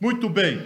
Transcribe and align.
Muito 0.00 0.28
bem. 0.28 0.62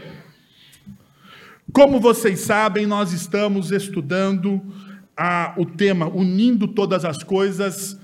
Como 1.72 1.98
vocês 1.98 2.40
sabem, 2.40 2.86
nós 2.86 3.14
estamos 3.14 3.72
estudando 3.72 4.60
o 5.56 5.64
tema 5.64 6.06
Unindo 6.06 6.68
Todas 6.68 7.02
as 7.02 7.22
Coisas, 7.22 7.98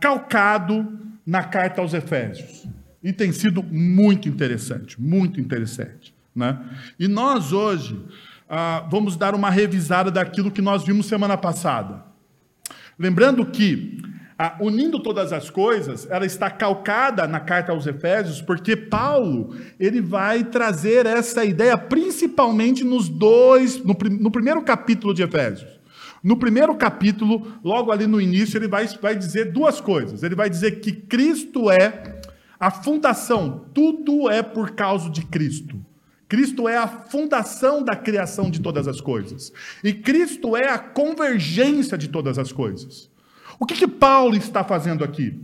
calcado 0.00 0.98
na 1.24 1.42
carta 1.44 1.80
aos 1.80 1.94
Efésios. 1.94 2.68
E 3.02 3.10
tem 3.10 3.32
sido 3.32 3.62
muito 3.62 4.28
interessante, 4.28 5.00
muito 5.00 5.40
interessante. 5.40 6.14
Né? 6.36 6.58
E 6.98 7.08
nós 7.08 7.54
hoje 7.54 7.98
vamos 8.90 9.16
dar 9.16 9.34
uma 9.34 9.48
revisada 9.48 10.10
daquilo 10.10 10.50
que 10.50 10.60
nós 10.60 10.84
vimos 10.84 11.06
semana 11.06 11.38
passada. 11.38 12.04
Lembrando 12.98 13.46
que 13.46 13.98
unindo 14.60 15.00
todas 15.00 15.32
as 15.32 15.50
coisas, 15.50 16.06
ela 16.10 16.24
está 16.24 16.50
calcada 16.50 17.26
na 17.26 17.40
carta 17.40 17.72
aos 17.72 17.86
Efésios, 17.86 18.40
porque 18.40 18.74
Paulo 18.76 19.54
ele 19.78 20.00
vai 20.00 20.44
trazer 20.44 21.04
essa 21.06 21.44
ideia 21.44 21.76
principalmente 21.76 22.82
nos 22.82 23.08
dois, 23.08 23.82
no, 23.84 23.96
no 24.18 24.30
primeiro 24.30 24.62
capítulo 24.62 25.12
de 25.12 25.22
Efésios. 25.22 25.80
No 26.22 26.36
primeiro 26.36 26.74
capítulo, 26.74 27.46
logo 27.64 27.90
ali 27.90 28.06
no 28.06 28.20
início, 28.20 28.58
ele 28.58 28.68
vai, 28.68 28.86
vai 29.00 29.16
dizer 29.16 29.52
duas 29.52 29.80
coisas. 29.80 30.22
Ele 30.22 30.34
vai 30.34 30.50
dizer 30.50 30.80
que 30.80 30.92
Cristo 30.92 31.70
é 31.70 32.20
a 32.58 32.70
fundação, 32.70 33.64
tudo 33.72 34.28
é 34.28 34.42
por 34.42 34.72
causa 34.72 35.08
de 35.08 35.24
Cristo. 35.24 35.80
Cristo 36.28 36.68
é 36.68 36.76
a 36.76 36.86
fundação 36.86 37.82
da 37.82 37.96
criação 37.96 38.50
de 38.50 38.60
todas 38.60 38.86
as 38.86 39.00
coisas. 39.00 39.52
E 39.82 39.92
Cristo 39.92 40.56
é 40.56 40.68
a 40.68 40.78
convergência 40.78 41.98
de 41.98 42.08
todas 42.08 42.38
as 42.38 42.52
coisas. 42.52 43.09
O 43.62 43.66
que, 43.66 43.74
que 43.74 43.86
Paulo 43.86 44.34
está 44.34 44.64
fazendo 44.64 45.04
aqui? 45.04 45.38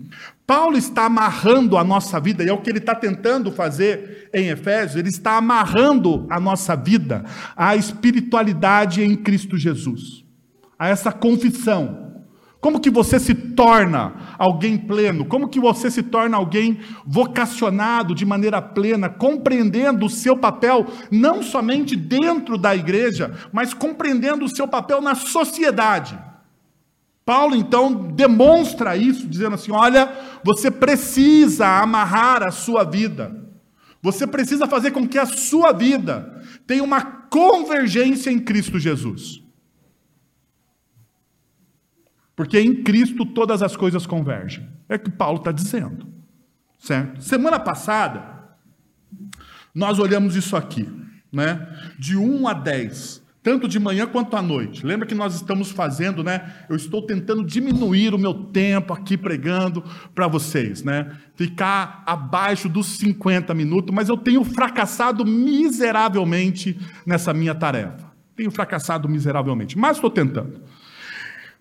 Paulo 0.47 0.79
está 0.79 1.05
amarrando 1.05 1.77
a 1.77 1.85
nossa 1.85 2.19
vida, 2.19 2.43
e 2.43 2.49
é 2.49 2.53
o 2.53 2.63
que 2.63 2.71
ele 2.71 2.79
está 2.79 2.95
tentando 2.95 3.53
fazer 3.53 4.31
em 4.33 4.49
Efésios, 4.49 4.97
ele 4.97 5.11
está 5.11 5.37
amarrando 5.37 6.27
a 6.31 6.41
nossa 6.41 6.75
vida 6.75 7.27
à 7.55 7.77
espiritualidade 7.77 9.05
em 9.05 9.15
Cristo 9.15 9.59
Jesus, 9.59 10.25
a 10.79 10.89
essa 10.89 11.13
confissão. 11.13 12.07
Como 12.59 12.81
que 12.81 12.89
você 12.89 13.21
se 13.21 13.35
torna 13.35 14.35
alguém 14.39 14.79
pleno? 14.79 15.27
Como 15.27 15.49
que 15.49 15.61
você 15.61 15.91
se 15.91 16.03
torna 16.03 16.39
alguém 16.39 16.81
vocacionado 17.07 18.15
de 18.15 18.25
maneira 18.25 18.63
plena, 18.63 19.11
compreendendo 19.11 20.07
o 20.07 20.11
seu 20.11 20.39
papel 20.39 20.87
não 21.11 21.43
somente 21.43 21.95
dentro 21.95 22.57
da 22.57 22.75
igreja, 22.75 23.35
mas 23.53 23.75
compreendendo 23.75 24.47
o 24.47 24.49
seu 24.49 24.67
papel 24.67 25.03
na 25.03 25.15
sociedade? 25.15 26.19
Paulo 27.27 27.57
então 27.57 27.93
demonstra 28.13 28.97
isso, 28.97 29.27
dizendo 29.27 29.57
assim: 29.57 29.73
olha, 29.73 30.09
você 30.45 30.71
precisa 30.71 31.67
amarrar 31.67 32.47
a 32.47 32.53
sua 32.53 32.85
vida, 32.85 33.45
você 34.01 34.29
precisa 34.29 34.69
fazer 34.69 34.93
com 34.93 35.09
que 35.09 35.19
a 35.19 35.27
sua 35.27 35.73
vida 35.73 36.41
tenha 36.65 36.85
uma 36.85 37.03
convergência 37.03 38.31
em 38.31 38.39
Cristo 38.39 38.79
Jesus. 38.79 39.43
Porque 42.37 42.61
em 42.61 42.85
Cristo 42.85 43.27
todas 43.27 43.61
as 43.61 43.77
coisas 43.77 44.07
convergem. 44.07 44.69
É 44.89 44.95
o 44.95 44.99
que 45.01 45.11
Paulo 45.11 45.39
está 45.39 45.51
dizendo. 45.51 46.07
Certo? 46.79 47.23
Semana 47.23 47.59
passada, 47.59 48.57
nós 49.75 49.99
olhamos 49.99 50.37
isso 50.37 50.55
aqui, 50.55 50.89
né? 51.33 51.67
De 51.99 52.17
1 52.17 52.47
a 52.47 52.53
10 52.53 53.26
tanto 53.47 53.69
de 53.69 53.79
manhã 53.79 54.09
quanto 54.09 54.37
à 54.37 54.43
noite. 54.43 54.85
Lembra 54.85 55.07
que 55.07 55.15
nós 55.15 55.37
estamos 55.37 55.71
fazendo, 55.71 56.25
né? 56.25 56.53
Eu 56.69 56.75
estou 56.75 57.01
tentando 57.01 57.45
diminuir 57.45 58.13
o 58.13 58.19
meu 58.19 58.35
tempo 58.35 58.93
aqui 58.93 59.17
pregando 59.17 59.85
para 60.13 60.27
vocês, 60.27 60.83
né? 60.83 61.13
Ficar 61.37 62.03
abaixo 62.05 62.69
dos 62.69 62.99
50 62.99 63.55
minutos, 63.55 63.95
mas 63.95 64.09
eu 64.09 64.17
tenho 64.17 64.43
fracassado 64.43 65.25
miseravelmente 65.25 66.77
nessa 67.07 67.33
minha 67.33 67.55
tarefa. 67.55 68.11
Tenho 68.35 68.51
fracassado 68.51 69.09
miseravelmente, 69.09 69.79
mas 69.79 69.97
estou 69.99 70.11
tentando. 70.11 70.63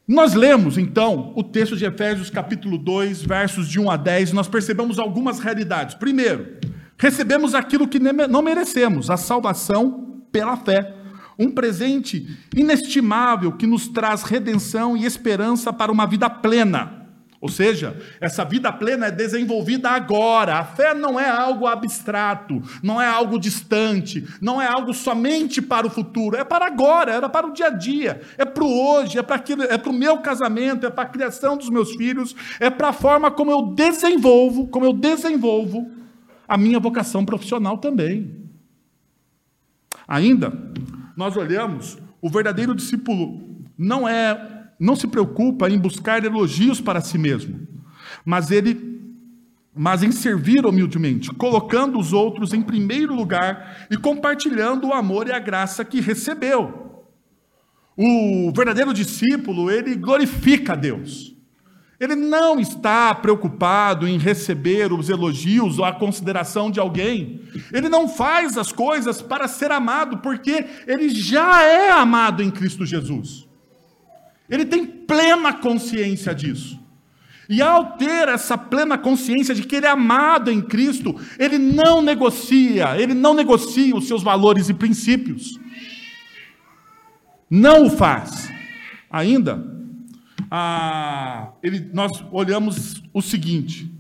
Nós 0.08 0.34
lemos, 0.34 0.80
então, 0.80 1.34
o 1.36 1.44
texto 1.44 1.78
de 1.78 1.86
Efésios, 1.86 2.32
capítulo 2.32 2.80
2, 2.80 3.22
versos 3.22 3.70
de 3.70 3.80
1 3.80 3.92
a 3.92 3.96
10, 3.96 4.32
e 4.32 4.34
nós 4.34 4.48
percebemos 4.48 4.98
algumas 4.98 5.38
realidades. 5.38 5.94
Primeiro, 5.94 6.48
recebemos 6.98 7.54
aquilo 7.54 7.88
que 7.88 8.00
não 8.00 8.42
merecemos, 8.42 9.12
a 9.12 9.18
salvação 9.18 10.24
pela 10.32 10.58
fé 10.58 10.95
um 11.38 11.52
presente 11.52 12.38
inestimável 12.56 13.52
que 13.52 13.68
nos 13.68 13.88
traz 13.88 14.24
redenção 14.24 14.96
e 14.96 15.06
esperança 15.06 15.72
para 15.74 15.92
uma 15.92 16.06
vida 16.06 16.30
plena. 16.30 17.06
Ou 17.46 17.50
seja, 17.50 17.96
essa 18.20 18.44
vida 18.44 18.74
plena 18.74 19.06
é 19.06 19.12
desenvolvida 19.12 19.92
agora. 19.92 20.56
A 20.56 20.64
fé 20.64 20.96
não 20.96 21.20
é 21.20 21.30
algo 21.30 21.68
abstrato, 21.68 22.60
não 22.82 23.00
é 23.00 23.08
algo 23.08 23.38
distante, 23.38 24.28
não 24.42 24.60
é 24.60 24.66
algo 24.66 24.96
somente 24.96 25.62
para 25.62 25.86
o 25.86 25.90
futuro, 25.90 26.38
é 26.38 26.44
para 26.44 26.66
agora, 26.66 27.12
é 27.12 27.30
para 27.30 27.46
o 27.46 27.54
dia 27.54 27.68
a 27.68 27.70
dia, 27.70 28.20
é 28.36 28.46
para 28.46 28.64
o 28.64 28.90
hoje, 28.90 29.20
é 29.20 29.22
para, 29.22 29.36
aquilo, 29.36 29.62
é 29.62 29.78
para 29.78 29.92
o 29.92 29.94
meu 29.94 30.18
casamento, 30.18 30.88
é 30.88 30.90
para 30.90 31.04
a 31.04 31.10
criação 31.10 31.56
dos 31.56 31.70
meus 31.70 31.92
filhos, 31.96 32.36
é 32.60 32.72
para 32.72 32.90
a 32.90 32.94
forma 32.94 33.30
como 33.30 33.52
eu 33.52 33.62
desenvolvo, 33.62 34.68
como 34.68 34.86
eu 34.86 34.94
desenvolvo 34.94 35.92
a 36.48 36.58
minha 36.58 36.80
vocação 36.80 37.24
profissional 37.24 37.78
também. 37.78 38.50
Ainda, 40.08 40.52
nós 41.16 41.36
olhamos, 41.38 41.98
o 42.22 42.30
verdadeiro 42.30 42.76
discípulo 42.76 43.64
não 43.78 44.08
é 44.08 44.54
não 44.80 44.96
se 44.96 45.08
preocupa 45.08 45.70
em 45.70 45.80
buscar 45.80 46.24
elogios 46.26 46.82
para 46.82 47.00
si 47.00 47.18
mesmo, 47.18 47.66
mas 48.26 48.52
ele 48.52 48.94
mas 49.78 50.04
em 50.04 50.12
servir 50.12 50.66
humildemente, 50.66 51.30
colocando 51.32 52.00
os 52.00 52.14
outros 52.14 52.54
em 52.54 52.62
primeiro 52.62 53.14
lugar 53.14 53.88
e 53.92 53.98
compartilhando 53.98 54.88
o 54.88 54.94
amor 54.94 55.28
e 55.28 55.34
a 55.34 55.40
graça 55.40 55.84
que 55.84 56.00
recebeu. 56.00 57.04
O 57.98 58.54
verdadeiro 58.56 58.94
discípulo, 58.94 59.70
ele 59.70 59.96
glorifica 59.96 60.74
a 60.74 60.76
Deus. 60.78 61.35
Ele 62.00 62.16
não 62.16 62.60
está 62.60 63.16
preocupado 63.16 64.08
em 64.08 64.18
receber 64.18 64.92
os 64.92 65.10
elogios 65.10 65.80
ou 65.80 65.86
a 65.86 65.94
consideração 65.94 66.70
de 66.70 66.80
alguém. 66.80 67.42
Ele 67.72 67.88
não 67.88 68.10
faz 68.10 68.58
as 68.58 68.72
coisas 68.72 69.22
para 69.22 69.48
ser 69.48 69.72
amado, 69.72 70.18
porque 70.18 70.66
ele 70.86 71.10
já 71.10 71.64
é 71.64 71.92
amado 71.92 72.44
em 72.44 72.52
Cristo 72.52 72.86
Jesus. 72.86 73.48
Ele 74.50 74.66
tem 74.66 74.86
plena 74.86 75.54
consciência 75.54 76.36
disso. 76.36 76.80
E 77.48 77.62
ao 77.62 77.94
ter 77.94 78.28
essa 78.28 78.58
plena 78.58 78.98
consciência 78.98 79.54
de 79.54 79.64
que 79.64 79.76
ele 79.76 79.86
é 79.86 79.90
amado 79.90 80.52
em 80.52 80.62
Cristo, 80.62 81.16
ele 81.38 81.58
não 81.58 82.02
negocia, 82.02 83.00
ele 83.00 83.14
não 83.14 83.34
negocia 83.34 83.96
os 83.96 84.08
seus 84.08 84.24
valores 84.24 84.68
e 84.68 84.74
princípios. 84.74 85.60
Não 87.50 87.86
o 87.86 87.90
faz. 87.90 88.50
Ainda, 89.10 89.75
ah, 90.58 91.52
ele, 91.62 91.90
nós 91.92 92.24
olhamos 92.32 93.04
o 93.14 93.22
seguinte: 93.22 93.94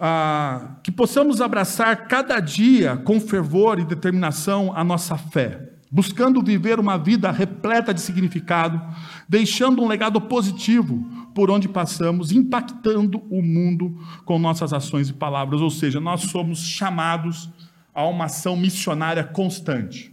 ah, 0.00 0.78
que 0.82 0.90
possamos 0.90 1.40
abraçar 1.40 2.08
cada 2.08 2.40
dia 2.40 2.96
com 2.96 3.20
fervor 3.20 3.78
e 3.78 3.84
determinação 3.84 4.72
a 4.74 4.82
nossa 4.82 5.16
fé, 5.16 5.74
buscando 5.92 6.42
viver 6.42 6.80
uma 6.80 6.98
vida 6.98 7.30
repleta 7.30 7.94
de 7.94 8.00
significado, 8.00 8.82
deixando 9.28 9.80
um 9.80 9.86
legado 9.86 10.20
positivo 10.20 11.08
por 11.32 11.52
onde 11.52 11.68
passamos, 11.68 12.32
impactando 12.32 13.22
o 13.30 13.40
mundo 13.40 13.96
com 14.24 14.40
nossas 14.40 14.72
ações 14.72 15.08
e 15.08 15.12
palavras. 15.12 15.60
Ou 15.60 15.70
seja, 15.70 16.00
nós 16.00 16.22
somos 16.22 16.58
chamados 16.58 17.48
a 17.94 18.04
uma 18.08 18.24
ação 18.24 18.56
missionária 18.56 19.22
constante. 19.22 20.12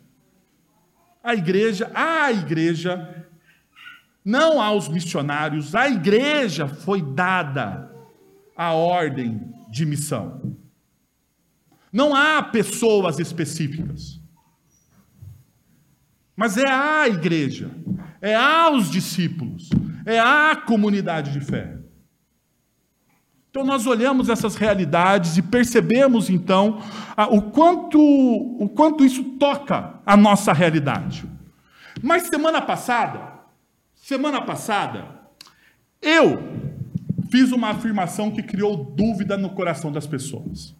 A 1.23 1.33
igreja, 1.33 1.89
a 1.95 2.31
igreja 2.31 3.12
não 4.23 4.61
aos 4.61 4.87
missionários, 4.87 5.75
à 5.75 5.89
igreja 5.89 6.67
foi 6.67 7.01
dada 7.01 7.91
a 8.55 8.73
ordem 8.73 9.41
de 9.69 9.85
missão. 9.85 10.55
Não 11.91 12.15
há 12.15 12.41
pessoas 12.41 13.19
específicas. 13.19 14.21
Mas 16.35 16.57
é 16.57 16.67
a 16.67 17.07
igreja, 17.07 17.69
é 18.21 18.33
aos 18.33 18.89
discípulos, 18.89 19.69
é 20.05 20.19
a 20.19 20.55
comunidade 20.55 21.31
de 21.31 21.41
fé. 21.41 21.77
Então 23.49 23.63
nós 23.63 23.85
olhamos 23.85 24.29
essas 24.29 24.55
realidades 24.55 25.37
e 25.37 25.41
percebemos 25.43 26.27
então 26.27 26.81
o 27.29 27.39
quanto 27.39 27.99
o 27.99 28.67
quanto 28.67 29.05
isso 29.05 29.23
toca 29.37 29.99
a 30.03 30.17
nossa 30.17 30.51
realidade. 30.51 31.29
Mas 32.01 32.23
semana 32.23 32.59
passada 32.59 33.32
Semana 34.03 34.41
passada, 34.41 35.05
eu 36.01 36.43
fiz 37.31 37.53
uma 37.53 37.69
afirmação 37.69 38.31
que 38.31 38.43
criou 38.43 38.75
dúvida 38.75 39.37
no 39.37 39.51
coração 39.51 39.93
das 39.93 40.05
pessoas. 40.05 40.75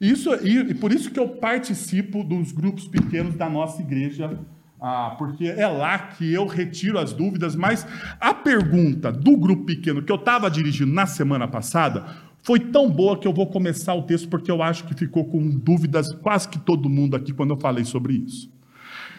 Isso, 0.00 0.34
e, 0.36 0.56
e 0.70 0.74
por 0.74 0.90
isso 0.90 1.10
que 1.10 1.20
eu 1.20 1.28
participo 1.28 2.24
dos 2.24 2.50
grupos 2.50 2.88
pequenos 2.88 3.34
da 3.34 3.46
nossa 3.46 3.82
igreja, 3.82 4.38
ah, 4.80 5.16
porque 5.18 5.44
é 5.44 5.66
lá 5.66 5.98
que 5.98 6.32
eu 6.32 6.46
retiro 6.46 6.98
as 6.98 7.12
dúvidas, 7.12 7.54
mas 7.54 7.86
a 8.18 8.32
pergunta 8.32 9.12
do 9.12 9.36
grupo 9.36 9.66
pequeno 9.66 10.02
que 10.02 10.10
eu 10.10 10.16
estava 10.16 10.50
dirigindo 10.50 10.94
na 10.94 11.04
semana 11.04 11.46
passada 11.46 12.06
foi 12.42 12.58
tão 12.58 12.88
boa 12.88 13.18
que 13.18 13.28
eu 13.28 13.34
vou 13.34 13.46
começar 13.46 13.92
o 13.92 14.04
texto 14.04 14.30
porque 14.30 14.50
eu 14.50 14.62
acho 14.62 14.84
que 14.84 14.94
ficou 14.94 15.26
com 15.26 15.46
dúvidas 15.46 16.10
quase 16.22 16.48
que 16.48 16.58
todo 16.58 16.88
mundo 16.88 17.16
aqui 17.16 17.34
quando 17.34 17.50
eu 17.50 17.58
falei 17.58 17.84
sobre 17.84 18.14
isso. 18.14 18.50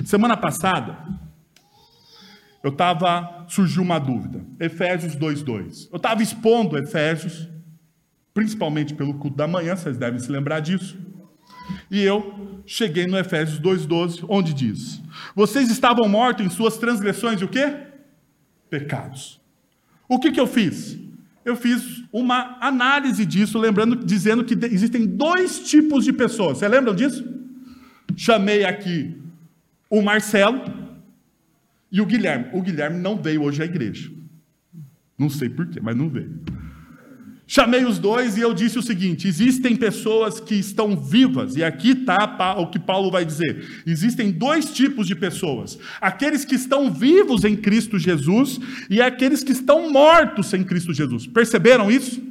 Semana 0.04 0.36
passada, 0.36 0.98
eu 2.64 2.70
estava, 2.70 3.46
surgiu 3.48 3.82
uma 3.82 4.00
dúvida. 4.00 4.46
Efésios 4.60 5.16
2:2. 5.16 5.90
Eu 5.92 5.98
estava 5.98 6.22
expondo 6.22 6.78
Efésios, 6.78 7.50
principalmente 8.34 8.94
pelo 8.94 9.16
culto 9.16 9.36
da 9.36 9.48
manhã, 9.48 9.76
vocês 9.76 9.98
devem 9.98 10.20
se 10.20 10.32
lembrar 10.32 10.60
disso. 10.60 10.98
E 11.90 12.02
eu 12.02 12.62
cheguei 12.66 13.08
no 13.08 13.18
Efésios 13.18 13.60
2:12, 13.60 14.24
onde 14.30 14.54
diz: 14.54 15.02
Vocês 15.36 15.72
estavam 15.72 16.08
mortos 16.08 16.46
em 16.46 16.50
suas 16.50 16.78
transgressões 16.78 17.42
e 17.42 17.46
o 17.46 17.48
quê? 17.48 17.78
Pecados. 18.70 19.42
O 20.08 20.20
que 20.20 20.32
que 20.32 20.40
eu 20.40 20.48
fiz? 20.48 21.00
Eu 21.44 21.56
fiz 21.56 22.04
uma 22.14 22.58
análise 22.62 23.26
disso, 23.26 23.58
lembrando, 23.58 23.96
dizendo 23.96 24.46
que 24.46 24.54
existem 24.66 25.08
dois 25.08 25.68
tipos 25.68 26.06
de 26.06 26.14
pessoas. 26.14 26.60
Você 26.60 26.68
lembra 26.68 26.94
disso? 26.94 27.28
Chamei 28.16 28.64
aqui 28.64 29.20
o 29.90 30.02
Marcelo 30.02 30.81
e 31.92 32.00
o 32.00 32.06
Guilherme. 32.06 32.50
O 32.54 32.62
Guilherme 32.62 33.00
não 33.00 33.22
veio 33.22 33.44
hoje 33.44 33.62
à 33.62 33.66
igreja. 33.66 34.10
Não 35.18 35.30
sei 35.30 35.50
porquê, 35.50 35.80
mas 35.82 35.96
não 35.96 36.10
veio. 36.10 36.40
Chamei 37.54 37.84
os 37.84 38.00
dois 38.00 38.38
e 38.38 38.42
eu 38.42 38.54
disse 38.54 38.80
o 38.80 38.82
seguinte: 38.82 39.28
existem 39.28 39.76
pessoas 39.76 40.40
que 40.40 40.56
estão 40.56 40.96
vivas, 40.96 41.58
e 41.58 41.64
aqui 41.64 41.90
está 41.90 42.56
o 42.58 42.68
que 42.68 42.80
Paulo 42.80 43.12
vai 43.12 43.26
dizer. 43.26 43.84
Existem 43.86 44.32
dois 44.32 44.72
tipos 44.72 45.06
de 45.06 45.16
pessoas: 45.16 45.78
aqueles 46.00 46.46
que 46.46 46.56
estão 46.56 46.90
vivos 46.90 47.44
em 47.44 47.58
Cristo 47.58 48.00
Jesus 48.00 48.58
e 48.90 49.02
aqueles 49.02 49.44
que 49.44 49.52
estão 49.52 49.92
mortos 49.92 50.54
em 50.54 50.64
Cristo 50.64 50.94
Jesus. 50.94 51.28
Perceberam 51.28 51.92
isso? 51.92 52.24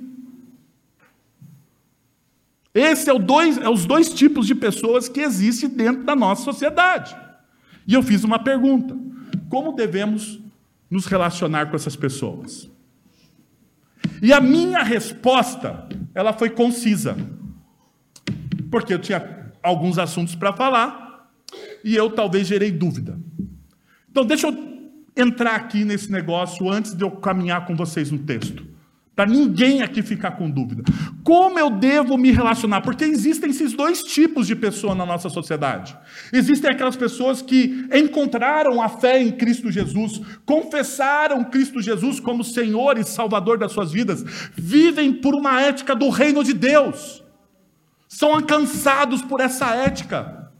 Esse 2.73 3.11
é, 3.11 3.19
dois, 3.19 3.59
é 3.59 3.69
os 3.69 3.85
dois 3.85 4.15
tipos 4.15 4.47
de 4.47 4.55
pessoas 4.55 5.07
que 5.07 5.21
existem 5.21 5.69
dentro 5.69 6.05
da 6.05 6.17
nossa 6.17 6.45
sociedade. 6.45 7.15
E 7.87 7.95
eu 7.95 8.03
fiz 8.03 8.25
uma 8.25 8.39
pergunta: 8.39 8.97
como 9.51 9.73
devemos 9.73 10.41
nos 10.89 11.05
relacionar 11.07 11.67
com 11.67 11.77
essas 11.77 11.97
pessoas? 11.97 12.71
E 14.23 14.33
a 14.33 14.41
minha 14.41 14.83
resposta, 14.83 15.89
ela 16.15 16.33
foi 16.33 16.49
concisa. 16.49 17.17
Porque 18.71 18.95
eu 18.95 18.99
tinha 18.99 19.53
alguns 19.63 19.99
assuntos 19.99 20.35
para 20.35 20.53
falar 20.53 21.29
e 21.85 21.95
eu 21.95 22.09
talvez 22.11 22.47
gerei 22.47 22.71
dúvida. 22.71 23.19
Então, 24.09 24.25
deixa 24.25 24.47
eu 24.47 24.71
entrar 25.17 25.57
aqui 25.57 25.85
nesse 25.85 26.11
negócio 26.11 26.71
antes 26.71 26.95
de 26.95 27.03
eu 27.03 27.11
caminhar 27.11 27.67
com 27.67 27.75
vocês 27.75 28.11
no 28.11 28.21
texto. 28.21 28.65
Para 29.21 29.29
ninguém 29.29 29.83
aqui 29.83 30.01
ficar 30.01 30.31
com 30.31 30.51
dúvida. 30.51 30.83
Como 31.23 31.59
eu 31.59 31.69
devo 31.69 32.17
me 32.17 32.33
relacionar? 32.33 32.81
Porque 32.81 33.05
existem 33.05 33.51
esses 33.51 33.75
dois 33.75 34.03
tipos 34.03 34.47
de 34.47 34.57
pessoa 34.57 34.95
na 34.95 35.05
nossa 35.05 35.29
sociedade. 35.29 35.95
Existem 36.33 36.71
aquelas 36.71 36.97
pessoas 36.97 37.43
que 37.43 37.87
encontraram 37.93 38.81
a 38.81 38.89
fé 38.89 39.23
em 39.23 39.31
Cristo 39.31 39.71
Jesus, 39.71 40.23
confessaram 40.47 41.45
Cristo 41.45 41.83
Jesus 41.83 42.19
como 42.19 42.43
Senhor 42.43 42.97
e 42.97 43.05
Salvador 43.05 43.59
das 43.59 43.73
suas 43.73 43.93
vidas, 43.93 44.25
vivem 44.55 45.13
por 45.13 45.35
uma 45.35 45.61
ética 45.61 45.95
do 45.95 46.09
reino 46.09 46.43
de 46.43 46.55
Deus, 46.55 47.23
são 48.09 48.33
alcançados 48.33 49.21
por 49.21 49.43
essa 49.43 49.75
ética. 49.75 50.51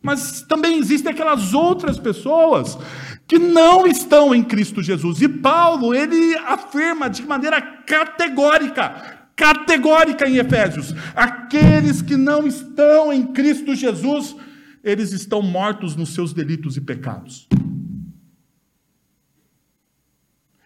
Mas 0.00 0.40
também 0.40 0.78
existem 0.78 1.12
aquelas 1.12 1.52
outras 1.52 1.98
pessoas 1.98 2.78
que 3.34 3.38
não 3.38 3.84
estão 3.84 4.32
em 4.32 4.44
Cristo 4.44 4.80
Jesus. 4.80 5.20
E 5.20 5.28
Paulo, 5.28 5.92
ele 5.92 6.36
afirma 6.36 7.10
de 7.10 7.24
maneira 7.24 7.60
categórica, 7.60 9.28
categórica 9.34 10.28
em 10.28 10.36
Efésios: 10.36 10.94
aqueles 11.16 12.00
que 12.00 12.16
não 12.16 12.46
estão 12.46 13.12
em 13.12 13.26
Cristo 13.32 13.74
Jesus, 13.74 14.36
eles 14.84 15.12
estão 15.12 15.42
mortos 15.42 15.96
nos 15.96 16.10
seus 16.14 16.32
delitos 16.32 16.76
e 16.76 16.80
pecados. 16.80 17.48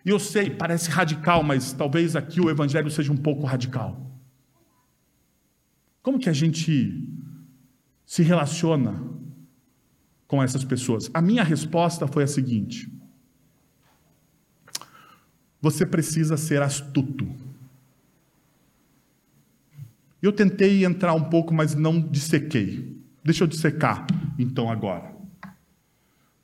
E 0.05 0.11
eu 0.11 0.19
sei, 0.19 0.51
parece 0.51 0.91
radical, 0.91 1.43
mas 1.43 1.73
talvez 1.73 2.15
aqui 2.15 2.39
o 2.39 2.51
evangelho 2.51 2.91
seja 2.91 3.11
um 3.11 3.17
pouco 3.17 3.47
radical. 3.47 4.13
Como 6.03 6.19
que 6.19 6.29
a 6.29 6.35
gente 6.35 7.03
se 8.05 8.23
relaciona 8.23 9.03
com 10.29 10.43
essas 10.43 10.63
pessoas? 10.63 11.11
A 11.13 11.21
minha 11.21 11.43
resposta 11.43 12.07
foi 12.07 12.23
a 12.23 12.29
seguinte: 12.29 12.89
você 15.61 15.85
precisa 15.85 16.37
ser 16.37 16.63
astuto. 16.63 17.27
Eu 20.21 20.33
tentei 20.33 20.85
entrar 20.85 21.15
um 21.15 21.25
pouco, 21.25 21.55
mas 21.55 21.75
não 21.75 22.01
dissequei. 22.01 22.97
Deixa 23.25 23.45
eu 23.45 23.49
dissecar, 23.49 24.07
então, 24.39 24.71
agora. 24.71 25.17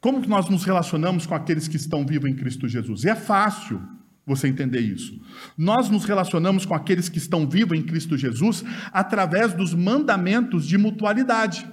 Como 0.01 0.21
que 0.21 0.29
nós 0.29 0.49
nos 0.49 0.65
relacionamos 0.65 1.27
com 1.27 1.35
aqueles 1.35 1.67
que 1.67 1.77
estão 1.77 2.07
vivos 2.07 2.31
em 2.31 2.35
Cristo 2.35 2.69
Jesus? 2.69 3.05
E 3.05 3.09
é 3.09 3.15
fácil 3.15 3.83
você 4.27 4.49
entender 4.49 4.81
isso. 4.81 5.21
Nós 5.57 5.91
nos 5.91 6.05
relacionamos 6.05 6.65
com 6.65 6.75
aqueles 6.75 7.09
que 7.09 7.19
estão 7.19 7.49
vivos 7.49 7.79
em 7.79 7.83
Cristo 7.83 8.17
Jesus 8.17 8.65
através 8.93 9.55
dos 9.55 9.75
mandamentos 9.75 10.67
de 10.67 10.79
mutualidade 10.79 11.67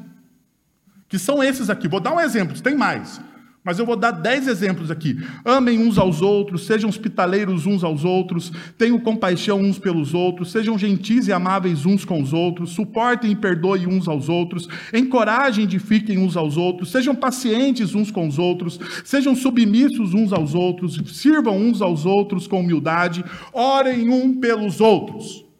que 1.12 1.20
são 1.20 1.44
esses 1.44 1.70
aqui. 1.70 1.90
Vou 1.90 2.00
dar 2.00 2.14
um 2.14 2.20
exemplo, 2.22 2.60
tem 2.62 2.74
mais. 2.74 3.20
Mas 3.66 3.78
eu 3.78 3.86
vou 3.86 3.98
dar 3.98 4.12
dez 4.12 4.48
exemplos 4.48 4.90
aqui. 4.90 5.18
Amem 5.46 5.78
uns 5.78 5.98
aos 5.98 6.22
outros, 6.22 6.66
sejam 6.66 6.90
hospitaleiros 6.90 7.66
uns 7.68 7.84
aos 7.84 8.06
outros, 8.06 8.52
tenham 8.76 8.98
compaixão 8.98 9.60
uns 9.60 9.78
pelos 9.78 10.14
outros, 10.14 10.52
sejam 10.52 10.80
gentis 10.80 11.28
e 11.28 11.34
amáveis 11.34 11.86
uns 11.86 12.06
com 12.06 12.22
os 12.22 12.32
outros, 12.32 12.72
suportem 12.72 13.32
e 13.32 13.36
perdoem 13.36 13.88
uns 13.88 14.08
aos 14.08 14.30
outros, 14.30 14.70
encorajem 14.92 15.66
e 15.66 15.68
edifiquem 15.68 16.18
uns 16.18 16.38
aos 16.38 16.56
outros, 16.56 16.90
sejam 16.90 17.14
pacientes 17.14 17.94
uns 17.94 18.10
com 18.10 18.26
os 18.26 18.40
outros, 18.40 18.80
sejam 19.04 19.36
submissos 19.36 20.14
uns 20.14 20.32
aos 20.32 20.56
outros, 20.56 21.00
sirvam 21.08 21.58
uns 21.58 21.82
aos 21.82 22.06
outros 22.06 22.48
com 22.48 22.62
humildade, 22.62 23.24
orem 23.54 24.10
um 24.10 24.40
pelos 24.40 24.80
outros. 24.80 25.51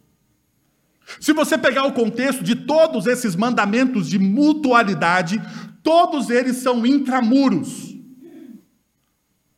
Se 1.20 1.34
você 1.34 1.58
pegar 1.58 1.86
o 1.86 1.94
contexto 1.94 2.44
de 2.44 2.56
todos 2.56 3.08
esses 3.08 3.36
mandamentos 3.36 4.08
de 4.08 4.18
mutualidade, 4.18 5.42
todos 5.84 6.30
eles 6.30 6.58
são 6.58 6.86
intramuros. 6.86 7.92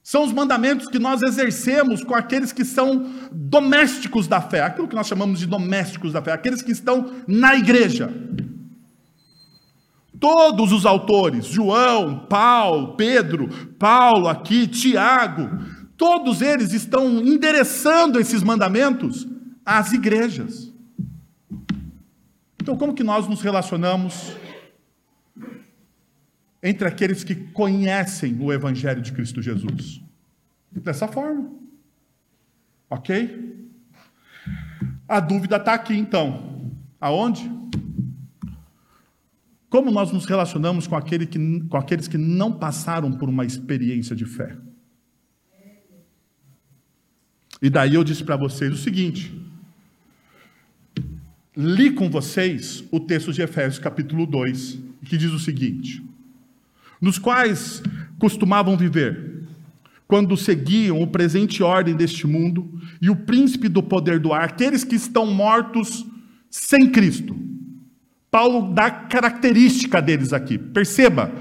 São 0.01 0.25
os 0.25 0.33
mandamentos 0.33 0.87
que 0.87 0.99
nós 0.99 1.21
exercemos 1.21 2.03
com 2.03 2.13
aqueles 2.13 2.51
que 2.51 2.65
são 2.65 3.09
domésticos 3.31 4.27
da 4.27 4.41
fé, 4.41 4.61
aquilo 4.61 4.87
que 4.87 4.95
nós 4.95 5.07
chamamos 5.07 5.39
de 5.39 5.45
domésticos 5.45 6.11
da 6.11 6.21
fé, 6.21 6.33
aqueles 6.33 6.61
que 6.61 6.73
estão 6.73 7.09
na 7.25 7.55
igreja. 7.55 8.13
Todos 10.19 10.73
os 10.73 10.85
autores, 10.85 11.45
João, 11.45 12.25
Paulo, 12.27 12.95
Pedro, 12.97 13.47
Paulo 13.79 14.27
aqui, 14.27 14.67
Tiago, 14.67 15.49
todos 15.97 16.41
eles 16.41 16.73
estão 16.73 17.21
endereçando 17.21 18.19
esses 18.19 18.43
mandamentos 18.43 19.25
às 19.65 19.93
igrejas. 19.93 20.72
Então, 22.63 22.77
como 22.77 22.93
que 22.93 23.03
nós 23.03 23.27
nos 23.27 23.41
relacionamos 23.41 24.37
entre 26.63 26.87
aqueles 26.87 27.21
que 27.21 27.35
conhecem 27.35 28.37
o 28.39 28.53
Evangelho 28.53 29.01
de 29.01 29.11
Cristo 29.11 29.41
Jesus? 29.41 30.01
Dessa 30.71 31.05
forma. 31.05 31.51
Ok? 32.89 33.67
A 35.09 35.19
dúvida 35.19 35.57
está 35.57 35.73
aqui, 35.73 35.93
então. 35.93 36.71
Aonde? 37.01 37.51
Como 39.69 39.91
nós 39.91 40.13
nos 40.13 40.23
relacionamos 40.23 40.87
com, 40.87 40.95
aquele 40.95 41.25
que, 41.25 41.59
com 41.67 41.75
aqueles 41.75 42.07
que 42.07 42.17
não 42.17 42.49
passaram 42.49 43.11
por 43.11 43.27
uma 43.27 43.43
experiência 43.43 44.15
de 44.15 44.23
fé? 44.23 44.55
E 47.61 47.69
daí 47.69 47.95
eu 47.95 48.05
disse 48.05 48.23
para 48.23 48.37
vocês 48.37 48.71
o 48.71 48.77
seguinte: 48.77 49.37
li 51.55 51.91
com 51.91 52.09
vocês 52.09 52.83
o 52.91 52.99
texto 52.99 53.31
de 53.31 53.41
Efésios, 53.41 53.79
capítulo 53.79 54.25
2, 54.25 54.79
que 55.05 55.17
diz 55.17 55.31
o 55.31 55.39
seguinte: 55.39 56.03
Nos 56.99 57.17
quais 57.17 57.81
costumavam 58.17 58.75
viver, 58.75 59.43
quando 60.07 60.37
seguiam 60.37 61.01
o 61.01 61.07
presente 61.07 61.63
ordem 61.63 61.95
deste 61.95 62.27
mundo 62.27 62.69
e 63.01 63.09
o 63.09 63.15
príncipe 63.15 63.67
do 63.67 63.81
poder 63.81 64.19
do 64.19 64.33
ar, 64.33 64.43
aqueles 64.43 64.83
que 64.83 64.95
estão 64.95 65.25
mortos 65.25 66.05
sem 66.49 66.89
Cristo. 66.89 67.35
Paulo 68.29 68.73
dá 68.73 68.89
característica 68.89 70.01
deles 70.01 70.33
aqui. 70.33 70.57
Perceba 70.57 71.31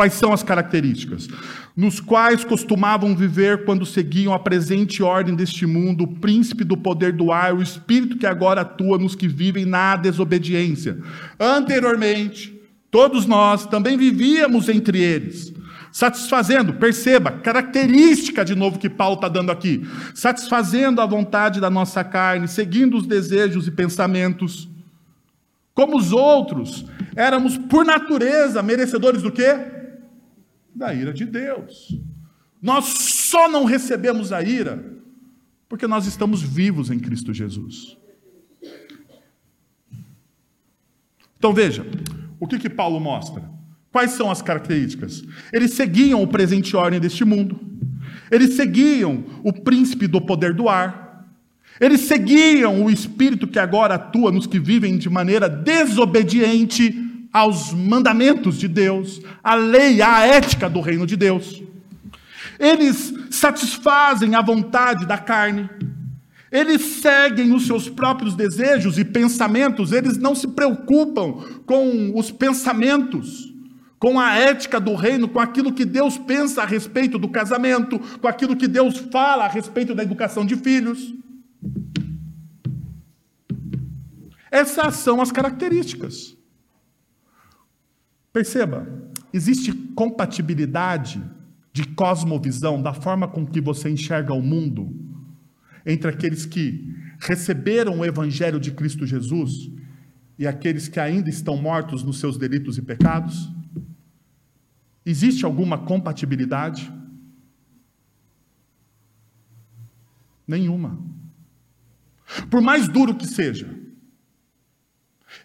quais 0.00 0.14
são 0.14 0.32
as 0.32 0.42
características 0.42 1.28
nos 1.76 2.00
quais 2.00 2.42
costumavam 2.42 3.14
viver 3.14 3.64
quando 3.64 3.86
seguiam 3.86 4.32
a 4.32 4.38
presente 4.38 5.02
ordem 5.02 5.34
deste 5.34 5.66
mundo, 5.66 6.04
o 6.04 6.16
príncipe 6.16 6.64
do 6.64 6.76
poder 6.76 7.12
do 7.12 7.32
ar, 7.32 7.54
o 7.54 7.62
espírito 7.62 8.18
que 8.18 8.26
agora 8.26 8.62
atua 8.62 8.98
nos 8.98 9.14
que 9.14 9.28
vivem 9.28 9.64
na 9.64 9.96
desobediência. 9.96 10.98
Anteriormente, 11.38 12.60
todos 12.90 13.24
nós 13.24 13.66
também 13.66 13.96
vivíamos 13.96 14.68
entre 14.68 15.00
eles, 15.00 15.54
satisfazendo, 15.92 16.74
perceba, 16.74 17.30
característica 17.30 18.44
de 18.44 18.54
novo 18.54 18.78
que 18.78 18.90
Paulo 18.90 19.14
está 19.14 19.28
dando 19.28 19.52
aqui, 19.52 19.86
satisfazendo 20.14 21.00
a 21.00 21.06
vontade 21.06 21.60
da 21.60 21.70
nossa 21.70 22.02
carne, 22.02 22.48
seguindo 22.48 22.96
os 22.96 23.06
desejos 23.06 23.66
e 23.66 23.70
pensamentos. 23.70 24.68
Como 25.72 25.96
os 25.96 26.12
outros, 26.12 26.84
éramos 27.16 27.56
por 27.56 27.86
natureza 27.86 28.62
merecedores 28.62 29.22
do 29.22 29.30
quê? 29.32 29.79
Da 30.74 30.94
ira 30.94 31.12
de 31.12 31.24
Deus. 31.24 31.98
Nós 32.60 32.84
só 32.84 33.48
não 33.48 33.64
recebemos 33.64 34.32
a 34.32 34.42
ira 34.42 35.00
porque 35.68 35.86
nós 35.86 36.06
estamos 36.06 36.42
vivos 36.42 36.90
em 36.90 36.98
Cristo 36.98 37.32
Jesus. 37.32 37.96
Então 41.38 41.54
veja, 41.54 41.86
o 42.38 42.46
que 42.46 42.58
que 42.58 42.68
Paulo 42.68 43.00
mostra? 43.00 43.42
Quais 43.90 44.12
são 44.12 44.30
as 44.30 44.42
características? 44.42 45.24
Eles 45.52 45.72
seguiam 45.72 46.22
o 46.22 46.28
presente 46.28 46.76
ordem 46.76 47.00
deste 47.00 47.24
mundo. 47.24 47.58
Eles 48.30 48.54
seguiam 48.54 49.24
o 49.42 49.52
príncipe 49.52 50.06
do 50.06 50.20
poder 50.20 50.54
do 50.54 50.68
ar. 50.68 51.26
Eles 51.80 52.02
seguiam 52.02 52.84
o 52.84 52.90
espírito 52.90 53.48
que 53.48 53.58
agora 53.58 53.94
atua 53.94 54.30
nos 54.30 54.46
que 54.46 54.58
vivem 54.58 54.98
de 54.98 55.08
maneira 55.08 55.48
desobediente 55.48 57.09
aos 57.32 57.72
mandamentos 57.72 58.58
de 58.58 58.66
Deus, 58.66 59.20
à 59.42 59.54
lei, 59.54 60.02
à 60.02 60.26
ética 60.26 60.68
do 60.68 60.80
reino 60.80 61.06
de 61.06 61.16
Deus. 61.16 61.62
Eles 62.58 63.14
satisfazem 63.30 64.34
a 64.34 64.42
vontade 64.42 65.06
da 65.06 65.16
carne. 65.16 65.68
Eles 66.52 66.82
seguem 67.00 67.54
os 67.54 67.66
seus 67.66 67.88
próprios 67.88 68.34
desejos 68.34 68.98
e 68.98 69.04
pensamentos, 69.04 69.92
eles 69.92 70.18
não 70.18 70.34
se 70.34 70.48
preocupam 70.48 71.44
com 71.64 72.12
os 72.18 72.32
pensamentos, 72.32 73.54
com 74.00 74.18
a 74.18 74.34
ética 74.34 74.80
do 74.80 74.96
reino, 74.96 75.28
com 75.28 75.38
aquilo 75.38 75.72
que 75.72 75.84
Deus 75.84 76.18
pensa 76.18 76.62
a 76.62 76.66
respeito 76.66 77.18
do 77.18 77.28
casamento, 77.28 78.00
com 78.18 78.26
aquilo 78.26 78.56
que 78.56 78.66
Deus 78.66 78.98
fala 79.12 79.44
a 79.44 79.48
respeito 79.48 79.94
da 79.94 80.02
educação 80.02 80.44
de 80.44 80.56
filhos. 80.56 81.14
Essas 84.50 84.96
são 84.96 85.20
as 85.20 85.30
características. 85.30 86.39
Perceba, 88.32 88.86
existe 89.32 89.72
compatibilidade 89.72 91.22
de 91.72 91.84
cosmovisão, 91.86 92.80
da 92.80 92.92
forma 92.92 93.28
com 93.28 93.46
que 93.46 93.60
você 93.60 93.90
enxerga 93.90 94.32
o 94.32 94.42
mundo, 94.42 94.94
entre 95.84 96.10
aqueles 96.10 96.44
que 96.44 96.94
receberam 97.20 97.98
o 97.98 98.04
evangelho 98.04 98.60
de 98.60 98.72
Cristo 98.72 99.06
Jesus 99.06 99.70
e 100.38 100.46
aqueles 100.46 100.88
que 100.88 101.00
ainda 101.00 101.28
estão 101.28 101.56
mortos 101.56 102.02
nos 102.02 102.18
seus 102.18 102.36
delitos 102.36 102.78
e 102.78 102.82
pecados? 102.82 103.50
Existe 105.04 105.44
alguma 105.44 105.78
compatibilidade? 105.78 106.92
Nenhuma. 110.46 110.98
Por 112.50 112.60
mais 112.60 112.88
duro 112.88 113.14
que 113.14 113.26
seja. 113.26 113.79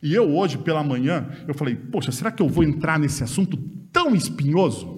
E 0.05 0.13
eu 0.13 0.35
hoje 0.35 0.59
pela 0.59 0.83
manhã, 0.83 1.27
eu 1.47 1.55
falei, 1.55 1.75
poxa, 1.75 2.11
será 2.11 2.29
que 2.29 2.39
eu 2.39 2.47
vou 2.47 2.63
entrar 2.63 2.99
nesse 2.99 3.23
assunto 3.23 3.57
tão 3.91 4.15
espinhoso? 4.15 4.93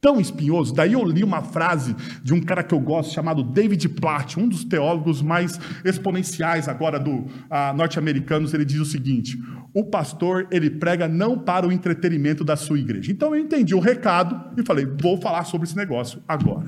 tão 0.00 0.20
espinhoso. 0.20 0.74
Daí 0.74 0.94
eu 0.94 1.04
li 1.04 1.22
uma 1.22 1.42
frase 1.42 1.94
de 2.24 2.34
um 2.34 2.40
cara 2.40 2.64
que 2.64 2.74
eu 2.74 2.80
gosto 2.80 3.14
chamado 3.14 3.44
David 3.44 3.88
Platt, 3.90 4.36
um 4.36 4.48
dos 4.48 4.64
teólogos 4.64 5.22
mais 5.22 5.60
exponenciais 5.84 6.66
agora 6.66 6.98
do 6.98 7.12
uh, 7.12 7.28
norte-americanos. 7.76 8.52
Ele 8.52 8.64
diz 8.64 8.80
o 8.80 8.84
seguinte: 8.84 9.40
o 9.72 9.84
pastor 9.84 10.48
ele 10.50 10.68
prega 10.68 11.06
não 11.06 11.38
para 11.38 11.68
o 11.68 11.70
entretenimento 11.70 12.42
da 12.42 12.56
sua 12.56 12.80
igreja. 12.80 13.12
Então 13.12 13.32
eu 13.32 13.40
entendi 13.40 13.76
o 13.76 13.78
recado 13.78 14.58
e 14.60 14.66
falei: 14.66 14.84
vou 15.00 15.20
falar 15.20 15.44
sobre 15.44 15.68
esse 15.68 15.76
negócio 15.76 16.20
agora. 16.26 16.66